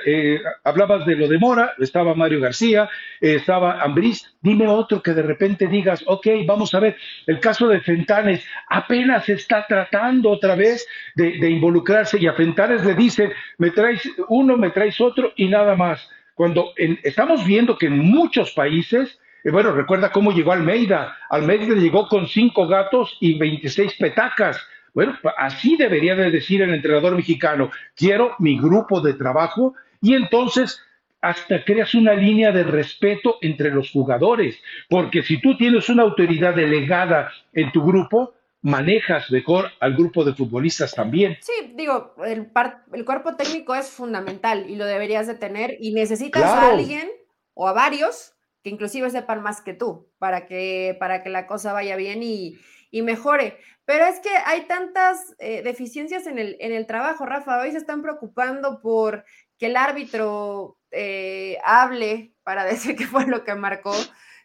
Eh, 0.06 0.40
hablabas 0.64 1.06
de 1.06 1.16
lo 1.16 1.28
de 1.28 1.38
Mora, 1.38 1.74
estaba 1.80 2.14
Mario 2.14 2.40
García, 2.40 2.90
eh, 3.20 3.36
estaba 3.36 3.82
Ambriz. 3.82 4.38
Dime 4.42 4.68
otro 4.68 5.02
que 5.02 5.14
de 5.14 5.24
repente 5.24 5.68
digas, 5.68 6.04
ok, 6.06 6.28
vamos 6.46 6.74
a 6.74 6.80
ver, 6.80 6.98
el 7.26 7.40
caso 7.40 7.68
de 7.68 7.82
Fentanes 7.82 8.46
apenas 8.70 9.28
está 9.28 9.66
tratando 9.68 10.30
otra 10.30 10.56
vez 10.56 10.88
de, 11.16 11.50
involucrarse 11.50 12.18
y 12.20 12.28
a 12.28 12.34
Fentanes 12.34 12.86
le 12.86 12.94
dicen, 12.94 13.32
me 13.58 13.72
traes 13.72 14.10
uno, 14.30 14.56
me 14.56 14.70
traes 14.70 15.02
otro 15.02 15.34
y 15.36 15.50
nada 15.50 15.76
más. 15.76 16.10
Cuando 16.36 16.74
estamos 17.04 17.46
viendo 17.46 17.78
que 17.78 17.88
en 17.88 17.98
muchos 17.98 18.52
países 18.52 19.20
bueno, 19.52 19.72
recuerda 19.72 20.12
cómo 20.12 20.32
llegó 20.32 20.52
Almeida. 20.52 21.16
Almeida 21.30 21.76
llegó 21.76 22.08
con 22.08 22.28
cinco 22.28 22.68
gatos 22.68 23.18
y 23.20 23.38
26 23.38 23.96
petacas. 23.98 24.60
Bueno, 24.94 25.18
así 25.38 25.78
debería 25.78 26.16
de 26.16 26.32
decir 26.32 26.62
el 26.62 26.74
entrenador 26.74 27.16
mexicano, 27.16 27.70
quiero 27.96 28.36
mi 28.40 28.58
grupo 28.58 29.00
de 29.00 29.14
trabajo 29.14 29.76
y 30.02 30.16
entonces 30.16 30.82
hasta 31.22 31.64
creas 31.64 31.94
una 31.94 32.14
línea 32.14 32.52
de 32.52 32.64
respeto 32.64 33.38
entre 33.42 33.72
los 33.72 33.92
jugadores, 33.92 34.60
porque 34.90 35.24
si 35.24 35.40
tú 35.42 35.58
tienes 35.58 35.90
una 35.90 36.04
autoridad 36.04 36.56
delegada 36.56 37.32
en 37.54 37.72
tu 37.72 37.84
grupo, 37.86 38.34
manejas 38.62 39.30
mejor 39.32 39.72
al 39.80 39.94
grupo 39.94 40.24
de 40.24 40.34
futbolistas 40.34 40.94
también. 40.94 41.38
Sí, 41.42 41.74
digo, 41.76 42.16
el, 42.26 42.50
el 42.94 43.06
cuerpo 43.06 43.36
técnico 43.36 43.76
es 43.76 43.90
fundamental 43.90 44.70
y 44.70 44.76
lo 44.76 44.86
deberías 44.86 45.28
de 45.28 45.36
tener 45.36 45.78
y 45.80 45.94
necesitas 45.94 46.44
a 46.44 46.72
alguien 46.72 47.10
o 47.54 47.68
a 47.68 47.74
varios 47.74 48.37
que 48.64 48.70
inclusive 48.70 49.10
sepan 49.10 49.42
más 49.42 49.62
que 49.62 49.74
tú, 49.74 50.10
para 50.18 50.46
que, 50.46 50.96
para 51.00 51.24
que 51.24 51.30
la 51.30 51.48
cosa 51.48 51.74
vaya 51.74 51.96
bien 51.96 52.24
y, 52.24 52.58
mejore. 52.92 53.60
Pero 53.86 54.06
es 54.06 54.20
que 54.20 54.30
hay 54.46 54.62
tantas 54.66 55.36
eh, 55.38 55.62
deficiencias 55.62 56.26
en 56.26 56.40
el, 56.40 56.58
en 56.60 56.74
el 56.74 56.88
trabajo, 56.88 57.28
Rafa. 57.28 57.62
Hoy 57.62 57.72
se 57.72 57.78
están 57.78 58.02
preocupando 58.02 58.82
por 58.82 59.24
que 59.60 59.68
el 59.68 59.78
árbitro 59.78 60.80
eh, 60.92 61.58
hable 61.64 62.34
para 62.44 62.66
decir 62.66 62.96
qué 62.96 63.06
fue 63.06 63.28
lo 63.28 63.44
que 63.44 63.54
marcó, 63.56 63.94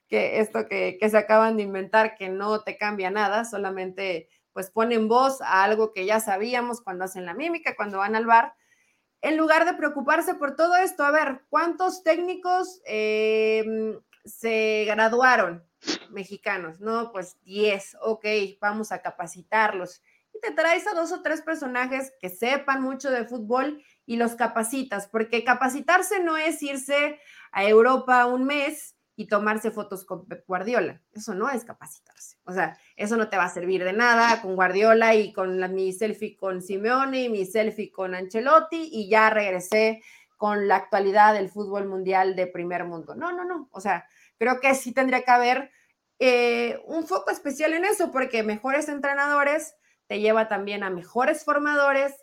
que 0.09 0.41
esto 0.41 0.69
que, 0.69 0.99
que, 1.01 1.09
se 1.09 1.17
acaban 1.17 1.57
de 1.57 1.63
inventar, 1.63 2.15
que 2.15 2.29
no 2.29 2.63
te 2.63 2.77
cambia 2.77 3.11
nada, 3.11 3.45
solamente 3.45 4.29
pues 4.53 4.71
ponen 4.71 5.09
voz 5.09 5.41
a 5.41 5.65
algo 5.65 5.95
que 5.95 6.05
ya 6.05 6.21
sabíamos 6.21 6.83
cuando 6.83 7.05
hacen 7.05 7.25
la 7.25 7.33
mímica, 7.33 7.75
cuando 7.75 7.99
van 7.99 8.15
al 8.17 8.27
bar 8.27 8.53
en 9.23 9.37
lugar 9.37 9.65
de 9.65 9.75
preocuparse 9.75 10.35
por 10.35 10.57
todo 10.57 10.75
esto, 10.75 11.05
a 11.05 11.13
ver, 11.13 11.43
¿cuántos 11.49 12.03
técnicos 12.03 12.83
em, 12.85 13.99
se 14.25 14.85
graduaron 14.87 15.65
mexicanos? 16.11 16.81
No, 16.81 17.13
pues 17.13 17.39
10, 17.45 17.99
ok, 18.03 18.27
vamos 18.61 18.91
a 18.91 19.01
capacitarlos. 19.01 20.03
Y 20.35 20.41
te 20.41 20.51
traes 20.51 20.89
a 20.89 20.95
dos 20.95 21.13
o 21.13 21.23
tres 21.23 21.41
personajes 21.41 22.13
que 22.21 22.31
sepan 22.31 22.83
mucho 22.83 23.11
de 23.11 23.25
fútbol 23.25 23.83
y 24.07 24.17
los 24.17 24.35
capacitas, 24.35 25.07
porque 25.07 25.45
capacitarse 25.45 26.21
no 26.21 26.37
es 26.37 26.61
irse 26.61 27.21
a 27.53 27.65
Europa 27.65 28.27
un 28.27 28.45
mes 28.45 28.97
y 29.15 29.27
tomarse 29.27 29.71
fotos 29.71 30.05
con 30.05 30.27
Guardiola. 30.47 31.01
Eso 31.13 31.35
no 31.35 31.51
es 31.51 31.65
capacitarse. 31.65 32.39
O 32.45 32.53
sea, 32.53 32.79
eso 32.97 33.17
no 33.17 33.29
te 33.29 33.37
va 33.37 33.45
a 33.45 33.51
servir 33.51 33.85
de 33.85 33.93
nada 33.93 34.41
con 34.41 34.55
Guardiola 34.55 35.15
y 35.15 35.33
con 35.33 35.61
la, 35.61 35.69
mi 35.69 35.93
selfie 35.93 36.37
con 36.37 36.63
Simeone 36.63 37.25
y 37.25 37.29
mi 37.29 37.45
selfie 37.45 37.93
con 37.93 38.15
Ancelotti 38.15 38.89
y 38.91 39.09
ya 39.09 39.31
regresé 39.31 40.03
con 40.37 40.67
la 40.67 40.77
actualidad 40.77 41.35
del 41.35 41.51
fútbol 41.51 41.87
mundial 41.87 42.35
de 42.35 42.47
primer 42.47 42.85
mundo. 42.85 43.15
No, 43.15 43.33
no, 43.33 43.45
no. 43.45 43.69
O 43.71 43.81
sea, 43.81 44.09
creo 44.39 44.61
que 44.61 44.75
sí 44.75 44.93
tendría 44.93 45.23
que 45.23 45.31
haber 45.31 45.71
eh, 46.19 46.81
un 46.87 47.07
foco 47.07 47.31
especial 47.31 47.75
en 47.75 47.85
eso 47.85 48.11
porque 48.11 48.43
mejores 48.43 48.89
entrenadores 48.89 49.77
te 50.07 50.21
lleva 50.21 50.49
también 50.49 50.83
a 50.83 50.91
mejores 50.91 51.45
formadores 51.45 52.15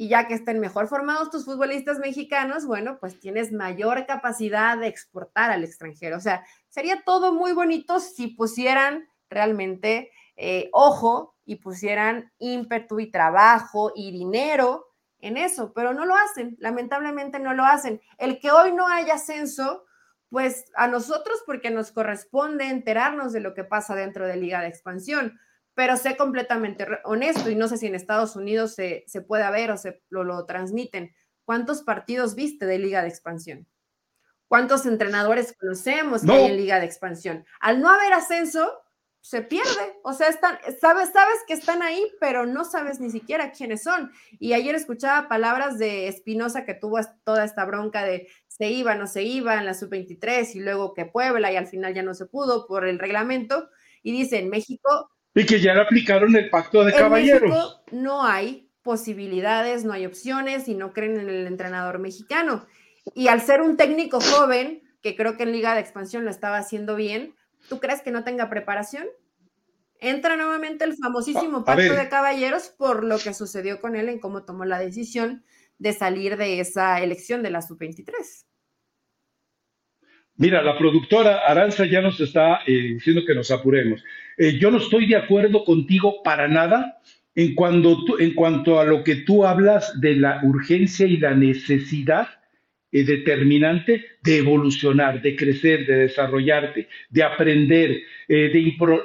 y 0.00 0.08
ya 0.08 0.26
que 0.26 0.32
estén 0.32 0.60
mejor 0.60 0.88
formados 0.88 1.30
tus 1.30 1.44
futbolistas 1.44 1.98
mexicanos, 1.98 2.64
bueno, 2.64 2.96
pues 2.98 3.20
tienes 3.20 3.52
mayor 3.52 4.06
capacidad 4.06 4.78
de 4.78 4.86
exportar 4.86 5.50
al 5.50 5.62
extranjero. 5.62 6.16
O 6.16 6.20
sea, 6.20 6.42
sería 6.70 7.02
todo 7.04 7.34
muy 7.34 7.52
bonito 7.52 8.00
si 8.00 8.28
pusieran 8.28 9.06
realmente 9.28 10.10
eh, 10.36 10.70
ojo 10.72 11.36
y 11.44 11.56
pusieran 11.56 12.32
ímpetu 12.38 12.98
y 12.98 13.10
trabajo 13.10 13.92
y 13.94 14.10
dinero 14.10 14.86
en 15.18 15.36
eso, 15.36 15.74
pero 15.74 15.92
no 15.92 16.06
lo 16.06 16.14
hacen, 16.16 16.56
lamentablemente 16.60 17.38
no 17.38 17.52
lo 17.52 17.66
hacen. 17.66 18.00
El 18.16 18.40
que 18.40 18.50
hoy 18.50 18.72
no 18.72 18.88
haya 18.88 19.16
ascenso, 19.16 19.84
pues 20.30 20.64
a 20.76 20.88
nosotros 20.88 21.42
porque 21.44 21.68
nos 21.68 21.92
corresponde 21.92 22.70
enterarnos 22.70 23.34
de 23.34 23.40
lo 23.40 23.52
que 23.52 23.64
pasa 23.64 23.94
dentro 23.94 24.26
de 24.26 24.38
Liga 24.38 24.62
de 24.62 24.68
Expansión 24.68 25.38
pero 25.74 25.96
sé 25.96 26.16
completamente 26.16 26.86
honesto 27.04 27.50
y 27.50 27.54
no 27.54 27.68
sé 27.68 27.76
si 27.76 27.86
en 27.86 27.94
Estados 27.94 28.36
Unidos 28.36 28.74
se, 28.74 29.04
se 29.06 29.22
pueda 29.22 29.50
ver 29.50 29.70
o 29.70 29.76
se 29.76 30.02
lo, 30.10 30.24
lo 30.24 30.44
transmiten. 30.46 31.14
¿Cuántos 31.44 31.82
partidos 31.82 32.34
viste 32.34 32.66
de 32.66 32.78
Liga 32.78 33.02
de 33.02 33.08
Expansión? 33.08 33.66
¿Cuántos 34.48 34.84
entrenadores 34.86 35.54
conocemos 35.58 36.22
que 36.22 36.32
hay 36.32 36.46
en 36.46 36.56
Liga 36.56 36.80
de 36.80 36.86
Expansión? 36.86 37.44
Al 37.60 37.80
no 37.80 37.88
haber 37.88 38.12
ascenso, 38.12 38.68
se 39.20 39.42
pierde. 39.42 40.00
O 40.02 40.12
sea, 40.12 40.28
están, 40.28 40.58
sabes, 40.80 41.10
sabes 41.12 41.36
que 41.46 41.54
están 41.54 41.82
ahí, 41.82 42.04
pero 42.20 42.46
no 42.46 42.64
sabes 42.64 43.00
ni 43.00 43.10
siquiera 43.10 43.52
quiénes 43.52 43.82
son. 43.82 44.10
Y 44.38 44.54
ayer 44.54 44.74
escuchaba 44.74 45.28
palabras 45.28 45.78
de 45.78 46.08
Espinosa 46.08 46.64
que 46.64 46.74
tuvo 46.74 46.98
toda 47.24 47.44
esta 47.44 47.64
bronca 47.64 48.04
de 48.04 48.28
se 48.48 48.68
iba, 48.70 48.94
no 48.94 49.06
se 49.06 49.22
iba 49.22 49.54
en 49.54 49.66
la 49.66 49.74
sub-23 49.74 50.54
y 50.54 50.60
luego 50.60 50.94
que 50.94 51.06
Puebla 51.06 51.52
y 51.52 51.56
al 51.56 51.66
final 51.66 51.94
ya 51.94 52.02
no 52.02 52.14
se 52.14 52.26
pudo 52.26 52.66
por 52.66 52.86
el 52.86 52.98
reglamento. 52.98 53.70
Y 54.02 54.12
dice, 54.12 54.38
en 54.38 54.50
México 54.50 55.10
y 55.34 55.46
que 55.46 55.60
ya 55.60 55.74
le 55.74 55.82
aplicaron 55.82 56.34
el 56.36 56.50
pacto 56.50 56.84
de 56.84 56.92
caballeros. 56.92 57.82
no 57.92 58.24
hay 58.24 58.68
posibilidades, 58.82 59.84
no 59.84 59.92
hay 59.92 60.06
opciones 60.06 60.68
y 60.68 60.74
no 60.74 60.92
creen 60.92 61.20
en 61.20 61.28
el 61.28 61.46
entrenador 61.46 61.98
mexicano. 61.98 62.66
Y 63.14 63.28
al 63.28 63.40
ser 63.40 63.60
un 63.60 63.76
técnico 63.76 64.20
joven, 64.20 64.82
que 65.02 65.16
creo 65.16 65.36
que 65.36 65.44
en 65.44 65.52
Liga 65.52 65.74
de 65.74 65.80
Expansión 65.80 66.24
lo 66.24 66.30
estaba 66.30 66.58
haciendo 66.58 66.96
bien, 66.96 67.34
¿tú 67.68 67.78
crees 67.78 68.02
que 68.02 68.10
no 68.10 68.24
tenga 68.24 68.48
preparación? 68.50 69.06
Entra 70.00 70.36
nuevamente 70.36 70.84
el 70.84 70.96
famosísimo 70.96 71.64
pacto 71.64 71.94
de 71.94 72.08
caballeros 72.08 72.70
por 72.70 73.04
lo 73.04 73.18
que 73.18 73.34
sucedió 73.34 73.80
con 73.80 73.96
él 73.96 74.08
en 74.08 74.18
cómo 74.18 74.44
tomó 74.44 74.64
la 74.64 74.78
decisión 74.78 75.44
de 75.78 75.92
salir 75.92 76.36
de 76.36 76.60
esa 76.60 77.00
elección 77.00 77.42
de 77.42 77.50
la 77.50 77.62
sub-23. 77.62 78.46
Mira, 80.40 80.62
la 80.62 80.78
productora 80.78 81.42
Aranza 81.46 81.84
ya 81.84 82.00
nos 82.00 82.18
está 82.18 82.60
eh, 82.66 82.94
diciendo 82.94 83.26
que 83.26 83.34
nos 83.34 83.50
apuremos. 83.50 84.02
Eh, 84.38 84.56
yo 84.58 84.70
no 84.70 84.78
estoy 84.78 85.06
de 85.06 85.16
acuerdo 85.16 85.64
contigo 85.64 86.22
para 86.22 86.48
nada 86.48 86.98
en, 87.34 87.54
cuanto 87.54 88.80
a 88.80 88.86
lo 88.86 89.04
que 89.04 89.16
tú 89.16 89.44
hablas 89.44 90.00
de 90.00 90.16
la 90.16 90.40
urgencia 90.42 91.06
y 91.06 91.18
la 91.18 91.34
necesidad 91.34 92.26
eh, 92.90 93.04
determinante 93.04 94.06
de 94.22 94.38
evolucionar, 94.38 95.20
de 95.20 95.36
crecer, 95.36 95.84
de 95.84 95.96
desarrollarte, 95.96 96.88
de 97.10 97.22
aprender, 97.22 98.00
de, 98.26 98.48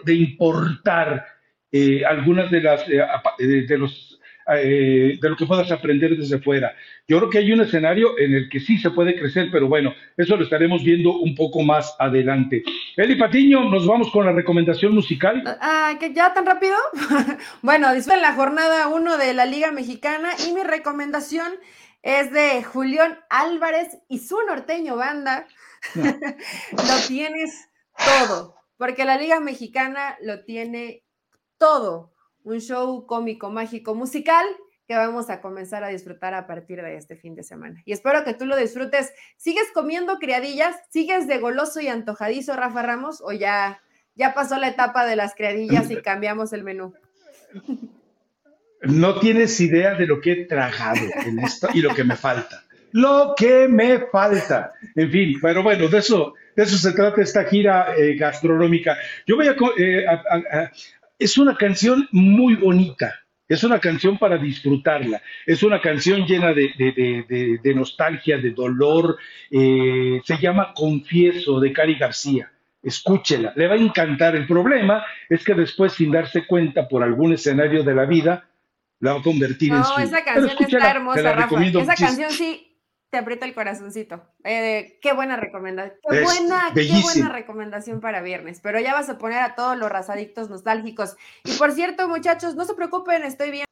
de, 0.05 0.13
importar 0.13 1.25
algunas 2.07 2.49
de 2.49 2.61
las 2.61 2.87
de 2.87 3.77
los 3.77 4.14
eh, 4.53 5.17
de 5.21 5.29
lo 5.29 5.35
que 5.35 5.45
puedas 5.45 5.71
aprender 5.71 6.17
desde 6.17 6.39
fuera. 6.39 6.75
Yo 7.07 7.17
creo 7.17 7.29
que 7.29 7.37
hay 7.39 7.51
un 7.51 7.61
escenario 7.61 8.17
en 8.17 8.33
el 8.33 8.49
que 8.49 8.59
sí 8.59 8.77
se 8.77 8.91
puede 8.91 9.17
crecer, 9.17 9.49
pero 9.51 9.67
bueno, 9.67 9.93
eso 10.17 10.35
lo 10.35 10.43
estaremos 10.43 10.83
viendo 10.83 11.17
un 11.19 11.35
poco 11.35 11.61
más 11.61 11.95
adelante. 11.99 12.63
Eli 12.95 13.15
Patiño, 13.15 13.69
nos 13.69 13.87
vamos 13.87 14.11
con 14.11 14.25
la 14.25 14.31
recomendación 14.31 14.93
musical. 14.93 15.43
Ah, 15.61 15.95
¿que 15.99 16.13
ya 16.13 16.33
tan 16.33 16.45
rápido? 16.45 16.75
bueno, 17.61 17.93
disfruten 17.93 18.21
la 18.21 18.33
jornada 18.33 18.87
1 18.87 19.17
de 19.17 19.33
la 19.33 19.45
Liga 19.45 19.71
Mexicana 19.71 20.29
y 20.47 20.53
mi 20.53 20.63
recomendación 20.63 21.53
es 22.03 22.31
de 22.31 22.63
Julián 22.63 23.19
Álvarez 23.29 23.97
y 24.09 24.19
su 24.19 24.37
norteño 24.47 24.95
banda. 24.95 25.47
lo 25.95 27.07
tienes 27.07 27.69
todo 27.95 28.55
porque 28.77 29.05
la 29.05 29.17
Liga 29.17 29.39
Mexicana 29.39 30.17
lo 30.21 30.43
tiene 30.43 31.03
todo, 31.57 32.13
un 32.45 32.61
show 32.61 33.05
cómico, 33.05 33.49
mágico, 33.49 33.95
musical 33.95 34.45
que 34.87 34.95
vamos 34.95 35.31
a 35.31 35.41
comenzar 35.41 35.83
a 35.83 35.89
disfrutar 35.89 36.35
a 36.35 36.45
partir 36.45 36.81
de 36.81 36.95
este 36.95 37.15
fin 37.15 37.35
de 37.35 37.43
semana. 37.43 37.81
Y 37.85 37.91
espero 37.91 38.23
que 38.23 38.35
tú 38.35 38.45
lo 38.45 38.55
disfrutes. 38.55 39.11
¿Sigues 39.35 39.71
comiendo 39.73 40.19
criadillas? 40.19 40.75
¿Sigues 40.89 41.27
de 41.27 41.39
goloso 41.39 41.81
y 41.81 41.87
antojadizo, 41.87 42.55
Rafa 42.55 42.83
Ramos? 42.83 43.19
¿O 43.21 43.31
ya, 43.31 43.81
ya 44.13 44.35
pasó 44.35 44.57
la 44.57 44.67
etapa 44.67 45.05
de 45.07 45.15
las 45.15 45.33
criadillas 45.33 45.89
y 45.89 45.97
cambiamos 46.03 46.53
el 46.53 46.63
menú? 46.63 46.93
No 48.81 49.19
tienes 49.19 49.59
idea 49.59 49.95
de 49.95 50.05
lo 50.05 50.21
que 50.21 50.33
he 50.33 50.45
tragado 50.45 51.01
en 51.25 51.39
esto 51.39 51.67
y 51.73 51.81
lo 51.81 51.95
que 51.95 52.03
me 52.03 52.15
falta. 52.15 52.63
Lo 52.91 53.33
que 53.35 53.67
me 53.67 54.05
falta. 54.11 54.73
En 54.95 55.11
fin, 55.11 55.39
pero 55.41 55.63
bueno, 55.63 55.87
de 55.87 55.97
eso, 55.97 56.33
de 56.55 56.63
eso 56.63 56.77
se 56.77 56.93
trata 56.93 57.21
esta 57.21 57.43
gira 57.43 57.95
eh, 57.97 58.15
gastronómica. 58.15 58.97
Yo 59.25 59.35
voy 59.35 59.47
eh, 59.77 60.05
a, 60.07 60.71
Es 61.17 61.37
una 61.37 61.55
canción 61.55 62.07
muy 62.11 62.55
bonita 62.55 63.13
es 63.47 63.63
una 63.63 63.79
canción 63.79 64.17
para 64.17 64.37
disfrutarla, 64.37 65.21
es 65.45 65.61
una 65.61 65.79
canción 65.79 66.25
llena 66.25 66.51
de, 66.53 67.73
nostalgia, 67.75 68.37
de 68.37 68.51
dolor, 68.51 69.17
eh, 69.51 70.19
se 70.23 70.37
llama 70.37 70.73
Confieso 70.73 71.59
de 71.59 71.71
Cari 71.71 71.95
García. 71.95 72.51
Escúchela, 72.81 73.51
le 73.55 73.67
va 73.67 73.73
a 73.73 73.77
encantar. 73.77 74.35
El 74.35 74.45
problema 74.45 75.03
es 75.29 75.43
que 75.43 75.55
después, 75.55 75.93
sin 75.93 76.11
darse 76.11 76.45
cuenta 76.45 76.87
por 76.87 77.01
algún 77.03 77.33
escenario 77.33 77.83
de 77.83 77.95
la 77.95 78.05
vida, 78.05 78.47
la 78.99 79.13
va 79.13 79.19
a 79.19 79.23
convertir 79.23 79.73
en 79.73 79.83
su... 79.83 79.91
No, 79.91 79.99
esa 79.99 80.23
canción 80.23 80.57
está 80.59 80.91
hermosa, 80.91 81.33
Rafa. 81.33 81.63
Esa 81.63 81.95
canción 81.95 82.31
sí 82.31 82.74
te 83.15 83.19
aprieta 83.19 83.45
el 83.45 83.53
corazoncito. 83.53 84.21
Eh, 84.43 84.99
qué 85.01 85.13
buena 85.13 85.37
recomendación. 85.37 85.97
Qué 86.09 86.21
buena, 86.21 86.71
qué 86.75 87.01
buena 87.01 87.29
recomendación 87.29 88.01
para 88.01 88.21
viernes. 88.21 88.59
Pero 88.61 88.77
ya 88.81 88.93
vas 88.93 89.07
a 89.07 89.17
poner 89.17 89.39
a 89.39 89.55
todos 89.55 89.77
los 89.77 89.89
razadictos 89.89 90.49
nostálgicos. 90.49 91.15
Y 91.45 91.53
por 91.53 91.71
cierto, 91.71 92.09
muchachos, 92.09 92.55
no 92.55 92.65
se 92.65 92.73
preocupen, 92.73 93.23
estoy 93.23 93.51
bien. 93.51 93.65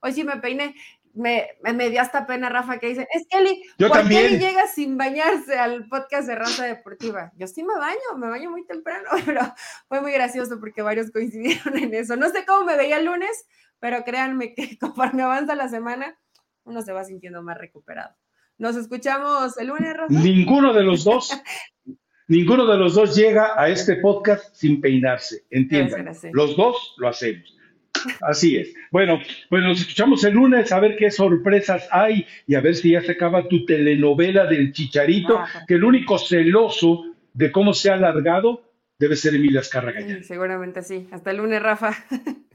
Hoy 0.00 0.14
sí 0.14 0.24
me 0.24 0.38
peiné. 0.38 0.74
Me, 1.14 1.46
me, 1.62 1.90
dio 1.90 2.00
hasta 2.00 2.26
pena, 2.26 2.48
Rafa, 2.48 2.78
que 2.78 2.88
dice, 2.88 3.06
es 3.14 3.24
Kelly, 3.30 3.62
Yo 3.78 3.86
¿por 3.86 3.98
también. 3.98 4.30
Kelly 4.30 4.38
llega 4.38 4.66
sin 4.66 4.98
bañarse 4.98 5.56
al 5.56 5.86
podcast 5.88 6.26
de 6.26 6.34
Raza 6.34 6.64
Deportiva? 6.64 7.30
Yo 7.36 7.46
sí 7.46 7.62
me 7.62 7.78
baño, 7.78 8.16
me 8.16 8.28
baño 8.28 8.50
muy 8.50 8.66
temprano, 8.66 9.08
pero 9.26 9.42
fue 9.86 10.00
muy 10.00 10.10
gracioso 10.10 10.58
porque 10.58 10.82
varios 10.82 11.12
coincidieron 11.12 11.78
en 11.78 11.94
eso. 11.94 12.16
No 12.16 12.28
sé 12.30 12.44
cómo 12.44 12.64
me 12.64 12.76
veía 12.76 12.98
el 12.98 13.04
lunes, 13.04 13.46
pero 13.78 14.02
créanme 14.02 14.54
que 14.54 14.76
conforme 14.80 15.22
avanza 15.22 15.54
la 15.54 15.68
semana, 15.68 16.18
uno 16.64 16.82
se 16.82 16.92
va 16.92 17.04
sintiendo 17.04 17.44
más 17.44 17.58
recuperado. 17.58 18.16
Nos 18.58 18.74
escuchamos 18.74 19.56
el 19.58 19.68
lunes, 19.68 19.94
Rafa. 19.96 20.12
Ninguno 20.12 20.72
de 20.74 20.82
los 20.82 21.04
dos, 21.04 21.30
ninguno 22.28 22.66
de 22.66 22.76
los 22.76 22.94
dos 22.94 23.14
llega 23.14 23.52
a 23.56 23.68
este 23.68 23.96
podcast 23.96 24.52
sin 24.54 24.80
peinarse, 24.80 25.44
entiendan. 25.50 26.10
Los 26.32 26.56
dos 26.56 26.94
lo 26.98 27.08
hacemos. 27.08 27.56
Así 28.20 28.56
es. 28.56 28.74
Bueno, 28.90 29.20
pues 29.48 29.62
nos 29.62 29.80
escuchamos 29.80 30.24
el 30.24 30.34
lunes 30.34 30.72
a 30.72 30.80
ver 30.80 30.96
qué 30.96 31.10
sorpresas 31.10 31.88
hay 31.92 32.26
y 32.46 32.56
a 32.56 32.60
ver 32.60 32.74
si 32.74 32.92
ya 32.92 33.00
se 33.00 33.12
acaba 33.12 33.46
tu 33.48 33.64
telenovela 33.64 34.46
del 34.46 34.72
chicharito, 34.72 35.38
ah, 35.38 35.48
que 35.66 35.74
el 35.74 35.84
único 35.84 36.18
celoso 36.18 37.04
de 37.32 37.52
cómo 37.52 37.72
se 37.72 37.90
ha 37.90 37.94
alargado 37.94 38.72
debe 38.98 39.14
ser 39.14 39.34
Emilia 39.34 39.60
Azcárraga. 39.60 40.00
Seguramente 40.22 40.82
sí. 40.82 41.08
Hasta 41.12 41.30
el 41.30 41.36
lunes, 41.36 41.62
Rafa. 41.62 41.92